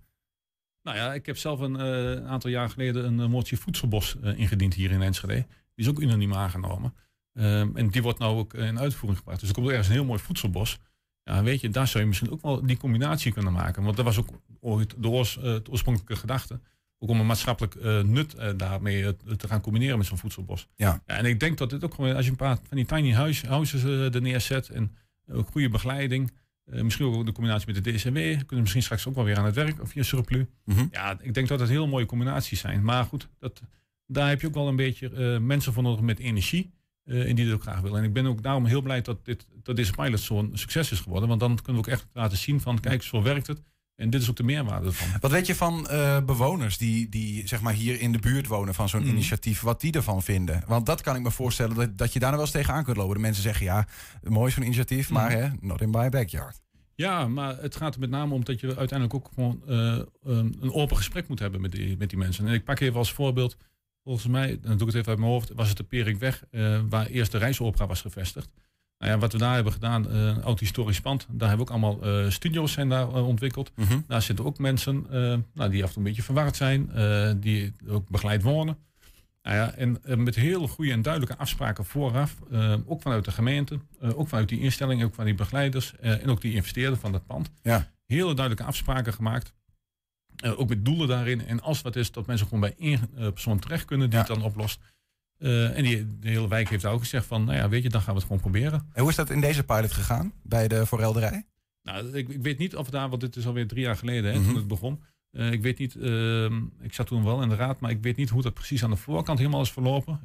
Nou 0.82 0.98
ja, 0.98 1.14
ik 1.14 1.26
heb 1.26 1.38
zelf 1.38 1.60
een 1.60 1.80
aantal 2.28 2.50
jaar 2.50 2.70
geleden 2.70 3.20
een 3.20 3.30
motie 3.30 3.60
voedselbos 3.60 4.16
ingediend 4.22 4.74
hier 4.74 4.92
in 4.92 5.02
Enschede. 5.02 5.34
Die 5.34 5.46
is 5.86 5.88
ook 5.88 6.00
unaniem 6.00 6.34
aangenomen. 6.34 6.94
Um, 7.34 7.78
en 7.78 7.90
die 7.90 8.02
wordt 8.02 8.20
nou 8.20 8.38
ook 8.38 8.54
in 8.54 8.80
uitvoering 8.80 9.18
gebracht. 9.18 9.40
Dus 9.40 9.50
er 9.50 9.56
komt 9.56 9.68
ergens 9.68 9.88
een 9.88 9.94
heel 9.94 10.06
mooi 10.06 10.20
voedselbos. 10.20 10.80
Ja, 11.24 11.44
weet 11.44 11.62
je, 11.62 11.70
daar 11.70 11.88
zou 11.88 12.04
je 12.04 12.10
misschien 12.10 12.32
ook 12.32 12.42
wel 12.42 12.66
die 12.66 12.78
combinatie 12.78 13.32
kunnen 13.32 13.54
maken. 13.54 13.84
Want 13.84 13.96
dat 13.96 14.06
was 14.06 14.20
ook 14.20 14.30
ooit 14.60 14.94
de 14.98 15.08
oors, 15.08 15.38
het 15.42 15.70
oorspronkelijke 15.70 16.16
gedachte 16.16 16.60
ook 17.00 17.10
om 17.10 17.20
een 17.20 17.26
maatschappelijk 17.26 17.76
uh, 17.76 18.02
nut 18.02 18.36
uh, 18.36 18.50
daarmee 18.58 19.02
uh, 19.02 19.10
te 19.10 19.48
gaan 19.48 19.62
combineren 19.62 19.98
met 19.98 20.08
zo'n 20.08 20.18
voedselbos. 20.18 20.68
Ja. 20.76 21.02
ja. 21.06 21.18
En 21.18 21.26
ik 21.26 21.40
denk 21.40 21.58
dat 21.58 21.70
dit 21.70 21.84
ook 21.84 21.94
gewoon, 21.94 22.16
als 22.16 22.26
je 22.26 22.32
een 22.32 22.38
paar 22.38 22.58
van 22.68 22.78
die 22.78 22.86
tiny 22.86 23.14
huis, 23.14 23.42
houses 23.42 23.84
er 23.84 24.22
neerzet 24.22 24.70
en 24.70 24.96
ook 25.32 25.48
goede 25.52 25.70
begeleiding, 25.70 26.32
misschien 26.66 27.06
ook 27.06 27.26
de 27.26 27.32
combinatie 27.32 27.74
met 27.74 27.84
de 27.84 27.92
DCW, 27.92 28.46
kunnen 28.46 28.60
misschien 28.60 28.84
straks 28.84 29.08
ook 29.08 29.16
wel 29.16 29.24
weer 29.24 29.38
aan 29.38 29.46
het 29.46 29.56
werk 29.56 29.82
of 29.82 29.90
via 29.90 30.04
surplus. 30.04 30.46
Mm 30.66 30.76
-hmm. 30.76 30.88
Ja, 30.92 31.18
ik 31.22 31.34
denk 31.34 31.48
dat 31.48 31.60
het 31.60 31.70
heel 31.70 31.88
mooie 31.88 32.06
combinaties 32.06 32.60
zijn. 32.60 32.84
Maar 32.84 33.04
goed, 33.04 33.30
dat, 33.40 33.62
daar 34.08 34.30
heb 34.30 34.42
je 34.42 34.48
ook 34.48 34.54
wel 34.54 34.68
een 34.68 34.76
beetje 34.76 35.40
mensen 35.40 35.74
voor 35.74 35.84
nodig 35.84 36.02
met 36.02 36.20
energie. 36.20 36.74
en 37.06 37.36
die 37.36 37.46
dit 37.46 37.54
ook 37.54 37.62
graag 37.62 37.82
willen. 37.82 37.98
En 37.98 38.04
ik 38.04 38.14
ben 38.14 38.26
ook 38.26 38.44
daarom 38.44 38.66
heel 38.66 38.82
blij 38.82 39.02
dat, 39.02 39.26
dit, 39.26 39.48
dat 39.64 39.76
deze 39.76 39.92
pilot 39.92 40.20
zo'n 40.20 40.52
succes 40.54 40.92
is 40.92 41.00
geworden. 41.00 41.28
Want 41.28 41.40
dan 41.40 41.56
kunnen 41.62 41.82
we 41.82 41.88
ook 41.88 41.94
echt 41.94 42.08
laten 42.14 42.38
zien 42.38 42.62
van, 42.62 42.80
kijk, 42.80 43.04
zo 43.04 43.22
werkt 43.22 43.48
het. 43.48 43.62
En 43.96 44.10
dit 44.10 44.22
is 44.22 44.30
ook 44.30 44.36
de 44.36 44.44
meerwaarde 44.44 44.88
ervan. 44.88 45.08
Wat 45.20 45.32
weet 45.32 45.48
je 45.48 45.56
van 45.56 45.88
uh, 45.92 46.20
bewoners 46.22 46.78
die, 46.78 47.10
die 47.10 47.48
zeg 47.48 47.62
maar 47.62 47.74
hier 47.74 48.00
in 48.00 48.12
de 48.12 48.20
buurt 48.20 48.48
wonen 48.48 48.74
van 48.74 48.90
zo'n 48.90 49.04
mm. 49.04 49.10
initiatief, 49.10 49.62
wat 49.62 49.82
die 49.82 49.92
ervan 49.92 50.24
vinden? 50.24 50.64
Want 50.68 50.86
dat 50.86 51.02
kan 51.02 51.16
ik 51.16 51.22
me 51.22 51.32
voorstellen 51.32 51.76
dat, 51.76 51.98
dat 51.98 52.14
je 52.14 52.20
daar 52.20 52.32
nou 52.32 52.42
wel 52.42 52.52
eens 52.52 52.62
tegenaan 52.62 52.84
kunt 52.84 52.98
lopen. 52.98 53.16
De 53.16 53.22
mensen 53.22 53.44
zeggen 53.44 53.66
ja, 53.66 53.88
mooi 54.24 54.52
zo'n 54.52 54.64
initiatief, 54.64 55.10
mm. 55.10 55.16
maar 55.16 55.32
hè, 55.32 55.50
not 55.60 55.82
in 55.82 55.90
my 55.90 56.10
backyard. 56.10 56.62
Ja, 56.96 57.28
maar 57.28 57.58
het 57.62 57.76
gaat 57.76 57.94
er 57.94 58.00
met 58.00 58.10
name 58.10 58.34
om 58.34 58.44
dat 58.44 58.60
je 58.60 58.76
uiteindelijk 58.76 59.14
ook 59.14 59.32
gewoon 59.34 59.62
uh, 59.68 60.00
een 60.24 60.74
open 60.74 60.98
gesprek 60.98 61.28
moet 61.28 61.40
hebben 61.40 61.62
met 61.62 61.72
die, 61.72 61.98
met 61.98 62.10
die 62.10 62.18
mensen. 62.18 62.48
En 62.48 62.54
ik 62.54 62.64
pak 62.64 62.80
even 62.80 62.98
als 62.98 63.14
voorbeeld, 63.14 63.58
volgens 64.04 64.28
mij, 64.28 64.60
dan 64.62 64.78
doe 64.78 64.88
ik 64.88 64.94
het 64.94 64.96
even 64.96 65.10
uit 65.10 65.20
mijn 65.20 65.32
hoofd, 65.32 65.52
was 65.54 65.68
het 65.68 65.78
de 65.78 65.84
Peringweg, 65.84 66.44
uh, 66.52 66.80
waar 66.90 67.06
eerst 67.06 67.32
de 67.32 67.38
reisopera 67.38 67.88
was 67.88 68.02
gevestigd. 68.02 68.50
Nou 68.98 69.12
ja, 69.12 69.18
wat 69.18 69.32
we 69.32 69.38
daar 69.38 69.56
hebben 69.56 69.74
gedaan, 69.74 70.06
uh, 70.08 70.26
een 70.26 70.44
oud 70.44 70.60
historisch 70.60 71.02
pand, 71.02 71.28
daar 71.32 71.48
hebben 71.50 71.66
we 71.66 71.74
ook 71.74 71.82
allemaal 71.82 72.24
uh, 72.24 72.30
studio's 72.30 72.72
zijn 72.72 72.90
daar 72.90 73.08
uh, 73.08 73.28
ontwikkeld. 73.28 73.72
Mm 73.76 73.86
-hmm. 73.86 74.04
Daar 74.08 74.22
zitten 74.22 74.46
ook 74.46 74.58
mensen 74.58 75.06
nou, 75.54 75.70
die 75.72 75.84
af 75.84 75.88
en 75.88 75.94
toe 75.94 75.98
een 75.98 76.04
beetje 76.04 76.24
verward 76.24 76.56
zijn, 76.56 76.90
die 77.40 77.74
ook 77.88 78.10
begeleid 78.10 78.44
wonen. 78.44 78.78
Nou 79.42 79.58
ja, 79.58 79.74
en 79.74 80.24
met 80.24 80.36
hele 80.36 80.68
goede 80.68 80.92
en 80.92 81.02
duidelijke 81.02 81.38
afspraken 81.38 81.86
vooraf, 81.86 82.36
ook 82.86 83.02
vanuit 83.02 83.26
de 83.26 83.32
gemeente, 83.32 83.80
ook 84.02 84.28
vanuit 84.28 84.50
die 84.50 84.60
instellingen, 84.60 85.06
ook 85.06 85.14
van 85.14 85.26
die 85.26 85.36
begeleiders 85.36 85.96
en 86.00 86.30
ook 86.30 86.42
die 86.42 86.54
investeerders 86.54 87.02
van 87.02 87.12
dat 87.12 87.26
pand. 87.26 87.50
Ja. 87.62 87.92
Hele 88.06 88.34
duidelijke 88.34 88.64
afspraken 88.64 89.14
gemaakt. 89.14 89.54
ook 90.44 90.70
met 90.70 90.86
doelen 90.86 91.08
daarin. 91.08 91.46
En 91.48 91.62
als 91.62 91.82
wat 91.82 91.96
is, 91.96 92.12
dat 92.12 92.26
mensen 92.26 92.48
gewoon 92.48 92.62
bij 92.62 92.76
één 92.78 93.10
persoon 93.14 93.60
terecht 93.60 93.86
kunnen 93.86 94.10
die 94.10 94.20
ja. 94.20 94.26
het 94.26 94.36
dan 94.36 94.44
oplost. 94.44 94.80
Uh, 95.40 95.78
en 95.78 95.84
die, 95.84 96.20
de 96.20 96.30
hele 96.30 96.48
wijk 96.48 96.70
heeft 96.70 96.86
ook 96.86 97.00
gezegd 97.00 97.26
van, 97.26 97.44
nou 97.44 97.58
ja, 97.58 97.70
weet 97.70 97.84
je, 97.84 97.90
dan 97.90 98.02
gaan 98.02 98.14
we 98.14 98.20
het 98.20 98.28
gewoon 98.28 98.42
proberen. 98.42 98.90
En 98.94 99.02
hoe 99.02 99.10
is 99.10 99.16
dat 99.16 99.30
in 99.30 99.42
deze 99.42 99.64
pilot 99.64 99.92
gegaan, 99.92 100.34
bij 100.44 100.68
de 100.68 100.86
voorelderij? 100.86 101.46
Nou, 101.84 102.18
ik, 102.18 102.30
ik 102.30 102.42
weet 102.42 102.58
niet 102.58 102.76
of 102.76 102.90
daar, 102.90 103.10
want 103.10 103.22
dit 103.22 103.36
is 103.36 103.48
alweer 103.48 103.68
drie 103.68 103.82
jaar 103.82 103.98
geleden, 103.98 104.32
hè, 104.32 104.38
mm 104.38 104.38
-hmm. 104.38 104.46
toen 104.48 104.56
het 104.56 104.68
begon. 104.68 105.04
Uh, 105.32 105.52
ik 105.52 105.62
weet 105.62 105.78
niet, 105.78 105.96
uh, 105.96 106.46
ik 106.82 106.94
zat 106.94 107.08
toen 107.08 107.24
wel 107.24 107.42
in 107.42 107.50
de 107.50 107.56
raad, 107.56 107.80
maar 107.80 107.92
ik 107.92 108.02
weet 108.02 108.16
niet 108.16 108.30
hoe 108.30 108.42
dat 108.42 108.54
precies 108.54 108.84
aan 108.84 108.90
de 108.90 108.96
voorkant 108.96 109.38
helemaal 109.38 109.62
is 109.62 109.72
verlopen. 109.72 110.20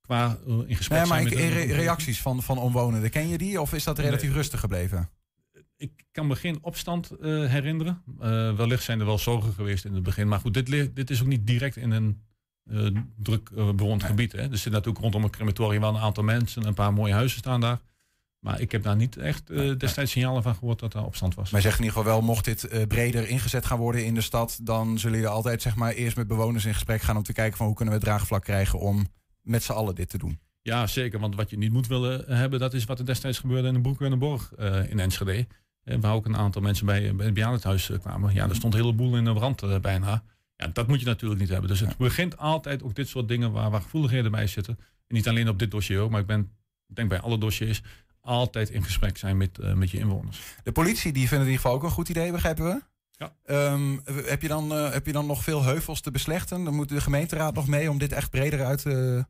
qua 0.00 0.38
in 0.66 0.76
gesprek 0.76 0.98
nee, 0.98 1.08
maar 1.08 1.20
ik, 1.20 1.32
re 1.32 1.62
reacties 1.62 2.20
van, 2.20 2.42
van 2.42 2.58
omwonenden, 2.58 3.10
ken 3.10 3.28
je 3.28 3.38
die? 3.38 3.60
Of 3.60 3.72
is 3.72 3.84
dat 3.84 3.98
relatief 3.98 4.28
nee. 4.28 4.36
rustig 4.36 4.60
gebleven? 4.60 5.10
Ik 5.76 6.04
kan 6.12 6.26
me 6.26 6.36
geen 6.36 6.58
opstand 6.60 7.12
herinneren. 7.20 8.02
wellicht 8.56 8.82
zijn 8.82 9.00
er 9.00 9.06
wel 9.06 9.18
zorgen 9.18 9.52
geweest 9.52 9.84
in 9.84 9.94
het 9.94 10.02
begin. 10.02 10.28
Maar 10.28 10.40
goed, 10.40 10.54
dit, 10.54 10.96
dit 10.96 11.10
is 11.10 11.20
ook 11.20 11.26
niet 11.26 11.46
direct 11.46 11.76
in 11.76 11.90
een 11.90 12.20
uh, 12.70 12.88
druk 13.16 13.50
uh, 13.54 13.70
bewoond 13.70 14.00
nee. 14.00 14.10
gebied. 14.10 14.32
Hè. 14.32 14.50
Er 14.50 14.58
zit 14.58 14.72
natuurlijk 14.72 15.02
rondom 15.02 15.22
het 15.22 15.32
crematorium 15.32 15.80
wel 15.80 15.94
een 15.94 16.00
aantal 16.00 16.24
mensen, 16.24 16.66
een 16.66 16.74
paar 16.74 16.92
mooie 16.92 17.12
huizen 17.12 17.38
staan 17.38 17.60
daar. 17.60 17.80
Maar 18.38 18.60
ik 18.60 18.72
heb 18.72 18.82
daar 18.82 18.96
niet 18.96 19.16
echt 19.16 19.50
uh, 19.50 19.78
destijds 19.78 20.12
signalen 20.12 20.42
van 20.42 20.54
gehoord 20.54 20.78
dat 20.78 20.94
er 20.94 21.04
opstand 21.04 21.34
was. 21.34 21.50
Maar 21.50 21.60
zeg 21.60 21.72
in 21.72 21.84
ieder 21.84 21.96
geval 21.96 22.12
wel, 22.12 22.22
mocht 22.22 22.44
dit 22.44 22.72
uh, 22.72 22.86
breder 22.86 23.28
ingezet 23.28 23.66
gaan 23.66 23.78
worden 23.78 24.04
in 24.04 24.14
de 24.14 24.20
stad, 24.20 24.58
dan 24.62 24.98
zullen 24.98 25.16
jullie 25.16 25.32
altijd 25.32 25.62
zeg 25.62 25.76
maar, 25.76 25.92
eerst 25.92 26.16
met 26.16 26.26
bewoners 26.26 26.64
in 26.64 26.74
gesprek 26.74 27.00
gaan 27.00 27.16
om 27.16 27.22
te 27.22 27.32
kijken 27.32 27.56
van 27.56 27.66
hoe 27.66 27.74
kunnen 27.74 27.94
we 27.94 28.00
draagvlak 28.00 28.42
krijgen 28.42 28.78
om 28.78 29.06
met 29.42 29.62
z'n 29.62 29.72
allen 29.72 29.94
dit 29.94 30.08
te 30.08 30.18
doen. 30.18 30.38
Ja, 30.62 30.86
zeker. 30.86 31.20
Want 31.20 31.34
wat 31.34 31.50
je 31.50 31.58
niet 31.58 31.72
moet 31.72 31.86
willen 31.86 32.36
hebben, 32.36 32.58
dat 32.58 32.74
is 32.74 32.84
wat 32.84 32.98
er 32.98 33.06
destijds 33.06 33.38
gebeurde 33.38 33.68
in 33.68 33.74
de 33.74 33.80
Broek 33.80 34.02
en 34.02 34.10
de 34.10 34.16
Borg 34.16 34.52
uh, 34.58 34.90
in 34.90 34.98
Enschede. 34.98 35.46
waar 35.82 36.14
ook 36.14 36.26
een 36.26 36.36
aantal 36.36 36.62
mensen 36.62 36.86
bij, 36.86 37.14
bij 37.14 37.24
het 37.24 37.34
bejaardenhuis 37.34 37.90
kwamen. 38.00 38.34
Ja, 38.34 38.48
er 38.48 38.54
stond 38.54 38.74
een 38.74 38.80
heleboel 38.80 39.16
in 39.16 39.24
de 39.24 39.32
brand 39.32 39.80
bijna. 39.80 40.22
Ja, 40.56 40.66
dat 40.66 40.88
moet 40.88 41.00
je 41.00 41.06
natuurlijk 41.06 41.40
niet 41.40 41.48
hebben. 41.48 41.68
Dus 41.68 41.80
het 41.80 41.96
begint 41.96 42.38
altijd 42.38 42.82
ook 42.82 42.94
dit 42.94 43.08
soort 43.08 43.28
dingen 43.28 43.52
waar, 43.52 43.70
waar 43.70 43.80
gevoeligheden 43.80 44.30
bij 44.30 44.46
zitten. 44.46 44.78
En 44.78 45.14
niet 45.14 45.28
alleen 45.28 45.48
op 45.48 45.58
dit 45.58 45.70
dossier 45.70 46.10
maar 46.10 46.20
ik 46.20 46.26
ben, 46.26 46.40
ik 46.88 46.96
denk 46.96 47.08
bij 47.08 47.20
alle 47.20 47.38
dossiers, 47.38 47.82
altijd 48.20 48.70
in 48.70 48.84
gesprek 48.84 49.18
zijn 49.18 49.36
met, 49.36 49.58
uh, 49.60 49.72
met 49.72 49.90
je 49.90 49.98
inwoners. 49.98 50.40
De 50.62 50.72
politie 50.72 51.12
die 51.12 51.28
vindt 51.28 51.44
in 51.44 51.50
ieder 51.50 51.62
geval 51.62 51.76
ook 51.76 51.82
een 51.82 51.90
goed 51.90 52.08
idee, 52.08 52.32
begrijpen 52.32 52.64
we? 52.64 52.82
Ja. 53.10 53.32
Um, 53.72 54.00
heb, 54.04 54.42
je 54.42 54.48
dan, 54.48 54.72
uh, 54.72 54.92
heb 54.92 55.06
je 55.06 55.12
dan 55.12 55.26
nog 55.26 55.42
veel 55.42 55.64
heuvels 55.64 56.00
te 56.00 56.10
beslechten? 56.10 56.64
Dan 56.64 56.74
moet 56.74 56.88
de 56.88 57.00
gemeenteraad 57.00 57.54
nog 57.54 57.66
mee 57.66 57.90
om 57.90 57.98
dit 57.98 58.12
echt 58.12 58.30
breder 58.30 58.64
uit 58.64 58.82
te... 58.82 59.26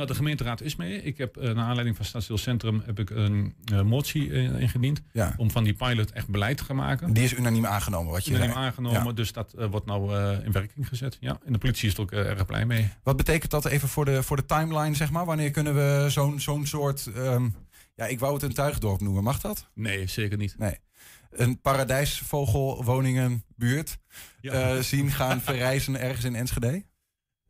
Nou, 0.00 0.12
de 0.12 0.18
gemeenteraad 0.18 0.60
is 0.60 0.76
mee. 0.76 1.02
Ik 1.02 1.18
heb 1.18 1.36
uh, 1.36 1.42
naar 1.42 1.64
aanleiding 1.64 1.96
van 1.96 2.04
Stadsdeel 2.04 2.38
Centrum 2.38 2.82
heb 2.86 2.98
ik 2.98 3.10
een 3.10 3.54
uh, 3.72 3.82
motie 3.82 4.28
uh, 4.28 4.60
ingediend. 4.60 5.02
Ja. 5.12 5.34
Om 5.36 5.50
van 5.50 5.64
die 5.64 5.74
pilot 5.74 6.10
echt 6.10 6.28
beleid 6.28 6.56
te 6.56 6.64
gaan 6.64 6.76
maken. 6.76 7.12
Die 7.12 7.24
is 7.24 7.34
unaniem 7.34 7.66
aangenomen, 7.66 8.12
wat 8.12 8.24
je 8.24 8.30
unaniem 8.30 8.52
zei. 8.52 8.64
aangenomen, 8.64 9.04
ja. 9.04 9.12
dus 9.12 9.32
dat 9.32 9.54
wordt 9.70 9.86
nou 9.86 10.14
in 10.44 10.52
werking 10.52 10.88
gezet. 10.88 11.16
Ja, 11.20 11.38
en 11.44 11.52
de 11.52 11.58
politie 11.58 11.88
is 11.88 11.94
er 11.94 12.00
ook 12.00 12.12
erg 12.12 12.46
blij 12.46 12.66
mee. 12.66 12.88
Wat 13.02 13.16
betekent 13.16 13.50
dat 13.50 13.64
even 13.64 13.88
voor 13.88 14.04
de, 14.04 14.22
voor 14.22 14.36
de 14.36 14.46
timeline, 14.46 14.94
zeg 14.94 15.10
maar? 15.10 15.24
Wanneer 15.24 15.50
kunnen 15.50 15.74
we 15.74 16.06
zo'n 16.08 16.40
zo'n 16.40 16.66
soort... 16.66 17.10
Um, 17.16 17.54
ja, 17.94 18.06
ik 18.06 18.18
wou 18.18 18.34
het 18.34 18.42
een 18.42 18.54
tuigdorp 18.54 19.00
noemen. 19.00 19.22
Mag 19.22 19.40
dat? 19.40 19.70
Nee, 19.74 20.06
zeker 20.06 20.38
niet. 20.38 20.54
Nee. 20.58 20.78
Een 21.30 21.60
paradijsvogelwoningenbuurt 21.60 23.98
ja. 24.40 24.74
uh, 24.74 24.82
zien 24.82 25.10
gaan 25.10 25.40
verrijzen 25.40 26.00
ergens 26.00 26.24
in 26.24 26.34
Enschede? 26.34 26.82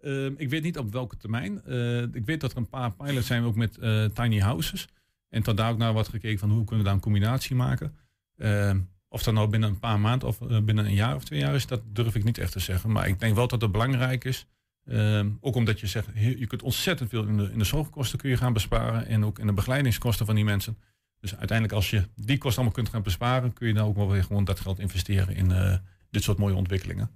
Uh, 0.03 0.31
ik 0.37 0.49
weet 0.49 0.63
niet 0.63 0.79
op 0.79 0.93
welke 0.93 1.17
termijn. 1.17 1.63
Uh, 1.67 2.03
ik 2.03 2.25
weet 2.25 2.41
dat 2.41 2.53
er 2.53 2.57
een 2.57 2.69
paar 2.69 2.93
pilots 2.93 3.27
zijn 3.27 3.43
ook 3.43 3.55
met 3.55 3.77
uh, 3.81 4.05
tiny 4.05 4.39
houses. 4.39 4.89
En 5.29 5.43
tot 5.43 5.57
daar 5.57 5.71
ook 5.71 5.79
naar 5.79 5.93
wordt 5.93 6.09
gekeken 6.09 6.39
van 6.39 6.51
hoe 6.51 6.65
kunnen 6.65 6.79
we 6.79 6.85
daar 6.85 6.95
een 6.95 7.01
combinatie 7.01 7.57
maken. 7.57 7.97
Ehm, 8.37 8.81
of 9.09 9.23
dat 9.23 9.35
nou 9.35 9.49
binnen 9.49 9.69
een 9.69 9.79
paar 9.79 10.01
maanden 10.01 10.29
of 10.29 10.39
binnen 10.39 10.85
een 10.85 10.95
jaar 10.95 11.15
of 11.15 11.25
twee 11.25 11.41
jaar 11.41 11.55
is, 11.55 11.67
dat 11.67 11.83
durf 11.87 12.15
ik 12.15 12.25
niet 12.25 12.39
echt 12.39 12.53
te 12.53 12.61
zeggen. 12.61 12.93
Maar 12.93 13.09
ik 13.09 13.21
denk 13.21 13.35
wel 13.35 13.49
dat 13.49 13.61
het 13.61 13.73
belangrijk 13.73 14.25
is. 14.25 14.47
Um, 14.85 15.39
ook 15.41 15.55
omdat 15.55 15.81
je 15.81 15.87
zegt, 15.87 16.09
je 16.15 16.47
kunt 16.47 16.63
ontzettend 16.63 17.11
veel 17.11 17.25
in 17.25 17.37
de, 17.37 17.51
in 17.53 17.59
de 17.59 17.65
zorgkosten 17.65 18.19
kun 18.19 18.31
je 18.31 18.37
gaan 18.37 18.53
besparen. 18.53 19.07
En 19.07 19.25
ook 19.25 19.39
in 19.39 19.47
de 19.47 19.53
begeleidingskosten 19.53 20.27
van 20.27 20.35
die 20.35 20.45
mensen. 20.45 20.77
Dus 21.21 21.37
uiteindelijk 21.37 21.77
als 21.77 21.91
je 21.91 22.09
die 22.15 22.39
kosten 22.39 22.63
allemaal 22.63 22.75
kunt 22.75 22.89
gaan 22.89 23.03
besparen, 23.03 23.53
kun 23.53 23.69
je 23.69 23.75
dan 23.75 23.87
ook 23.87 23.97
wel 23.97 24.11
weer 24.11 24.25
gewoon 24.25 24.45
dat 24.45 24.61
geld 24.61 24.79
investeren 24.79 25.37
in 25.37 25.81
dit 26.11 26.23
soort 26.23 26.39
mooie 26.39 26.55
ontwikkelingen. 26.55 27.11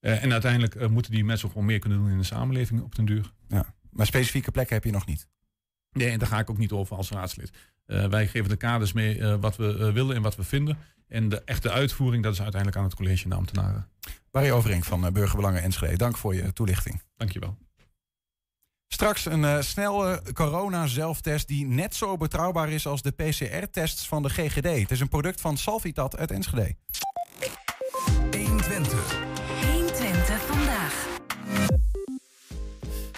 Uh, 0.00 0.22
en 0.22 0.32
uiteindelijk 0.32 0.74
uh, 0.74 0.88
moeten 0.88 1.12
die 1.12 1.24
mensen 1.24 1.46
ook 1.46 1.52
gewoon 1.52 1.66
meer 1.66 1.78
kunnen 1.78 1.98
doen 1.98 2.10
in 2.10 2.18
de 2.18 2.24
samenleving 2.24 2.82
op 2.82 2.94
den 2.94 3.04
duur. 3.04 3.32
Ja. 3.48 3.74
Maar 3.90 4.06
specifieke 4.06 4.50
plekken 4.50 4.74
heb 4.74 4.84
je 4.84 4.90
nog 4.90 5.06
niet? 5.06 5.28
Nee, 5.92 6.10
en 6.10 6.18
daar 6.18 6.28
ga 6.28 6.38
ik 6.38 6.50
ook 6.50 6.58
niet 6.58 6.72
over 6.72 6.96
als 6.96 7.10
raadslid. 7.10 7.50
wij 7.86 8.26
geven 8.28 8.48
de 8.48 8.56
kaders 8.56 8.92
mee 8.92 9.36
wat 9.36 9.56
we 9.56 9.92
willen 9.92 10.16
en 10.16 10.22
wat 10.22 10.36
we 10.36 10.44
vinden. 10.44 10.78
En 11.08 11.28
de 11.28 11.42
echte 11.44 11.70
uitvoering, 11.70 12.22
dat 12.22 12.32
is 12.32 12.40
uiteindelijk 12.40 12.80
aan 12.80 12.86
het 12.88 12.94
college 12.94 13.24
en 13.24 13.30
de 13.30 13.36
ambtenaren. 13.36 13.88
Barry 14.30 14.50
Overink 14.50 14.84
van 14.84 15.12
Burgerbelangen 15.12 15.62
Enschede, 15.62 15.96
dank 15.96 16.16
voor 16.16 16.34
je 16.34 16.52
toelichting. 16.52 17.02
Dankjewel. 17.16 17.58
Straks 18.92 19.24
een 19.26 19.42
uh, 19.42 19.60
snelle 19.60 20.22
corona-zelftest 20.32 21.48
die 21.48 21.66
net 21.66 21.94
zo 21.94 22.16
betrouwbaar 22.16 22.68
is 22.68 22.86
als 22.86 23.02
de 23.02 23.10
PCR-tests 23.10 24.08
van 24.08 24.22
de 24.22 24.28
GGD. 24.28 24.80
Het 24.80 24.90
is 24.90 25.00
een 25.00 25.08
product 25.08 25.40
van 25.40 25.56
Salvitat 25.56 26.16
uit 26.16 26.30
Enschede. 26.30 26.76
120. 28.30 29.29
120 29.29 29.29
vandaag. 29.29 29.29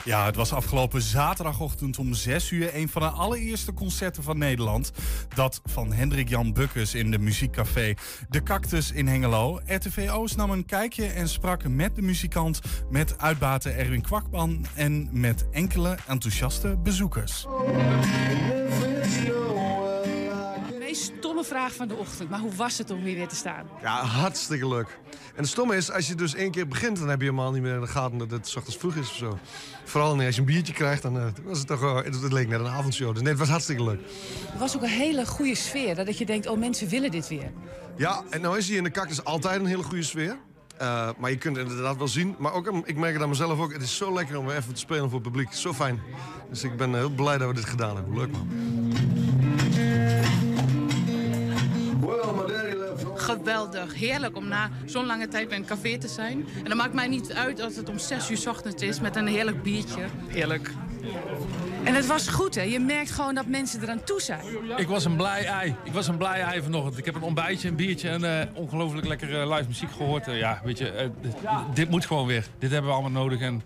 Ja, 0.05 0.25
het 0.27 0.37
was 0.37 0.53
afgelopen 0.53 1.03
zaterdagochtend 1.03 1.99
om 1.99 2.15
6 2.15 2.51
uur 2.51 2.75
een 2.75 2.89
van 2.89 3.03
de 3.03 3.09
allereerste 3.09 3.73
concerten 3.73 4.23
van 4.23 4.39
Nederland. 4.39 4.93
Dat 5.35 5.61
van 5.65 5.93
Hendrik 5.93 6.29
Jan 6.29 6.53
Bukkers 6.53 6.95
in 6.95 7.11
de 7.11 7.19
muziekcafé 7.19 7.95
De 8.29 8.43
Cactus 8.43 8.91
in 8.91 9.07
Hengelo. 9.07 9.61
RTV 9.67 10.09
Oost 10.13 10.37
nam 10.37 10.51
een 10.51 10.65
kijkje 10.65 11.07
en 11.07 11.29
sprak 11.29 11.69
met 11.69 11.95
de 11.95 12.03
muzikant, 12.03 12.61
met 12.91 13.19
uitbater 13.19 13.77
Erwin 13.79 14.03
Kwakman 14.03 14.67
en 14.75 15.09
met 15.13 15.47
enkele 15.51 15.97
enthousiaste 16.07 16.77
bezoekers. 16.83 17.47
Stomme 21.43 21.61
vraag 21.61 21.77
van 21.77 21.89
de 21.89 21.95
ochtend, 21.95 22.31
maar 22.31 22.41
hoe 22.41 22.55
was 22.55 22.79
het 22.79 22.91
om 22.91 22.99
hier 22.99 23.17
weer 23.17 23.29
te 23.29 23.37
staan? 23.37 23.67
Ja, 23.81 24.05
hartstikke 24.05 24.69
leuk. 24.69 24.99
En 25.11 25.37
het 25.37 25.49
stomme 25.49 25.77
is, 25.77 25.91
als 25.91 26.07
je 26.07 26.15
dus 26.15 26.35
één 26.35 26.51
keer 26.51 26.69
begint, 26.69 26.99
dan 26.99 27.09
heb 27.09 27.19
je 27.19 27.25
helemaal 27.25 27.53
niet 27.53 27.63
meer 27.63 27.75
in 27.75 27.81
de 27.81 27.87
gaten 27.87 28.19
dat 28.19 28.31
het 28.31 28.55
ochtends 28.57 28.77
vroeg 28.77 28.95
is 28.95 29.09
of 29.09 29.17
zo. 29.17 29.39
Vooral 29.85 30.21
als 30.21 30.35
je 30.35 30.41
een 30.41 30.47
biertje 30.47 30.73
krijgt, 30.73 31.03
dan 31.03 31.17
uh, 31.17 31.27
was 31.45 31.59
het 31.59 31.67
toch, 31.67 31.83
uh, 31.83 31.97
het 31.97 32.33
leek 32.33 32.49
net 32.49 32.61
een 32.61 32.67
avondshow. 32.67 33.13
Dus 33.13 33.23
nee, 33.23 33.31
het 33.31 33.39
was 33.39 33.49
hartstikke 33.49 33.85
leuk. 33.85 34.01
Er 34.53 34.59
was 34.59 34.77
ook 34.77 34.83
een 34.83 34.89
hele 34.89 35.27
goede 35.27 35.55
sfeer, 35.55 35.95
dat 35.95 36.19
je 36.19 36.27
denkt, 36.27 36.47
oh 36.47 36.59
mensen 36.59 36.89
willen 36.89 37.11
dit 37.11 37.29
weer. 37.29 37.53
Ja, 37.97 38.23
en 38.31 38.41
nou 38.41 38.59
is 38.59 38.69
hier 38.69 38.77
in 38.77 38.85
de 38.85 38.91
cactus 38.91 39.25
altijd 39.25 39.61
een 39.61 39.67
hele 39.67 39.83
goede 39.83 40.03
sfeer. 40.03 40.37
Uh, 40.83 41.09
maar 41.19 41.31
je 41.31 41.37
kunt 41.37 41.57
het 41.57 41.69
inderdaad 41.69 41.97
wel 41.97 42.09
zien. 42.09 42.35
Maar 42.39 42.53
ook, 42.53 42.83
ik 42.85 42.97
merk 42.97 43.13
het 43.13 43.23
aan 43.23 43.29
mezelf 43.29 43.61
ook. 43.61 43.73
Het 43.73 43.83
is 43.83 43.97
zo 43.97 44.13
lekker 44.13 44.39
om 44.39 44.51
even 44.51 44.75
te 44.75 44.81
spelen 44.81 45.11
voor 45.11 45.21
het 45.21 45.23
publiek. 45.23 45.53
Zo 45.53 45.73
fijn. 45.73 46.01
Dus 46.51 46.65
ik 46.65 46.77
ben 46.77 46.95
heel 46.95 47.11
blij 47.11 47.39
dat 47.39 47.49
we 47.49 47.55
dit 47.55 47.65
gedaan 47.65 47.95
hebben. 47.95 48.19
Leuk 48.19 48.33
man. 48.33 48.49
Geweldig, 53.23 53.95
heerlijk 53.95 54.37
om 54.37 54.49
na 54.49 54.71
zo'n 54.85 55.07
lange 55.07 55.29
tijd 55.29 55.49
bij 55.49 55.59
een 55.59 55.65
café 55.65 55.99
te 55.99 56.09
zijn. 56.09 56.47
En 56.57 56.65
dan 56.65 56.77
maakt 56.77 56.95
mij 56.95 57.09
niet 57.09 57.33
uit 57.33 57.61
als 57.61 57.77
het 57.77 57.89
om 57.89 57.99
6 57.99 58.31
uur 58.31 58.37
's 58.37 58.47
ochtends 58.47 58.83
is 58.83 59.01
met 59.01 59.17
een 59.17 59.27
heerlijk 59.27 59.63
biertje. 59.63 60.03
Heerlijk. 60.27 60.71
En 61.85 61.95
het 61.95 62.07
was 62.07 62.29
goed, 62.29 62.55
hè? 62.55 62.63
Je 62.63 62.79
merkt 62.79 63.11
gewoon 63.11 63.35
dat 63.35 63.47
mensen 63.47 63.83
eraan 63.83 64.05
toe 64.05 64.21
zijn. 64.21 64.45
Ik 64.77 64.89
was 64.89 65.05
een 65.05 65.17
blij 65.17 65.45
ei. 65.45 65.75
Ik 65.85 65.93
was 65.93 66.09
een 66.09 66.17
blij 66.17 66.41
ei 66.41 66.63
vanochtend. 66.63 66.99
Ik 66.99 67.05
heb 67.05 67.15
een 67.15 67.23
ontbijtje, 67.23 67.69
een 67.69 67.77
biertje 67.77 68.09
en 68.09 68.23
uh, 68.23 68.41
ongelooflijk 68.55 69.07
lekker 69.07 69.31
uh, 69.31 69.57
live 69.57 69.69
muziek 69.69 69.91
gehoord. 69.97 70.29
Uh, 70.29 70.39
ja, 70.39 70.61
weet 70.65 70.79
je, 70.79 71.11
dit, 71.21 71.35
dit, 71.75 71.91
moet 71.91 72.07
gewoon 72.07 72.27
weer. 72.27 72.47
Dit 72.59 72.71
hebben 72.71 72.91
we 72.91 72.97
allemaal 72.97 73.23
nodig. 73.23 73.41
En 73.41 73.63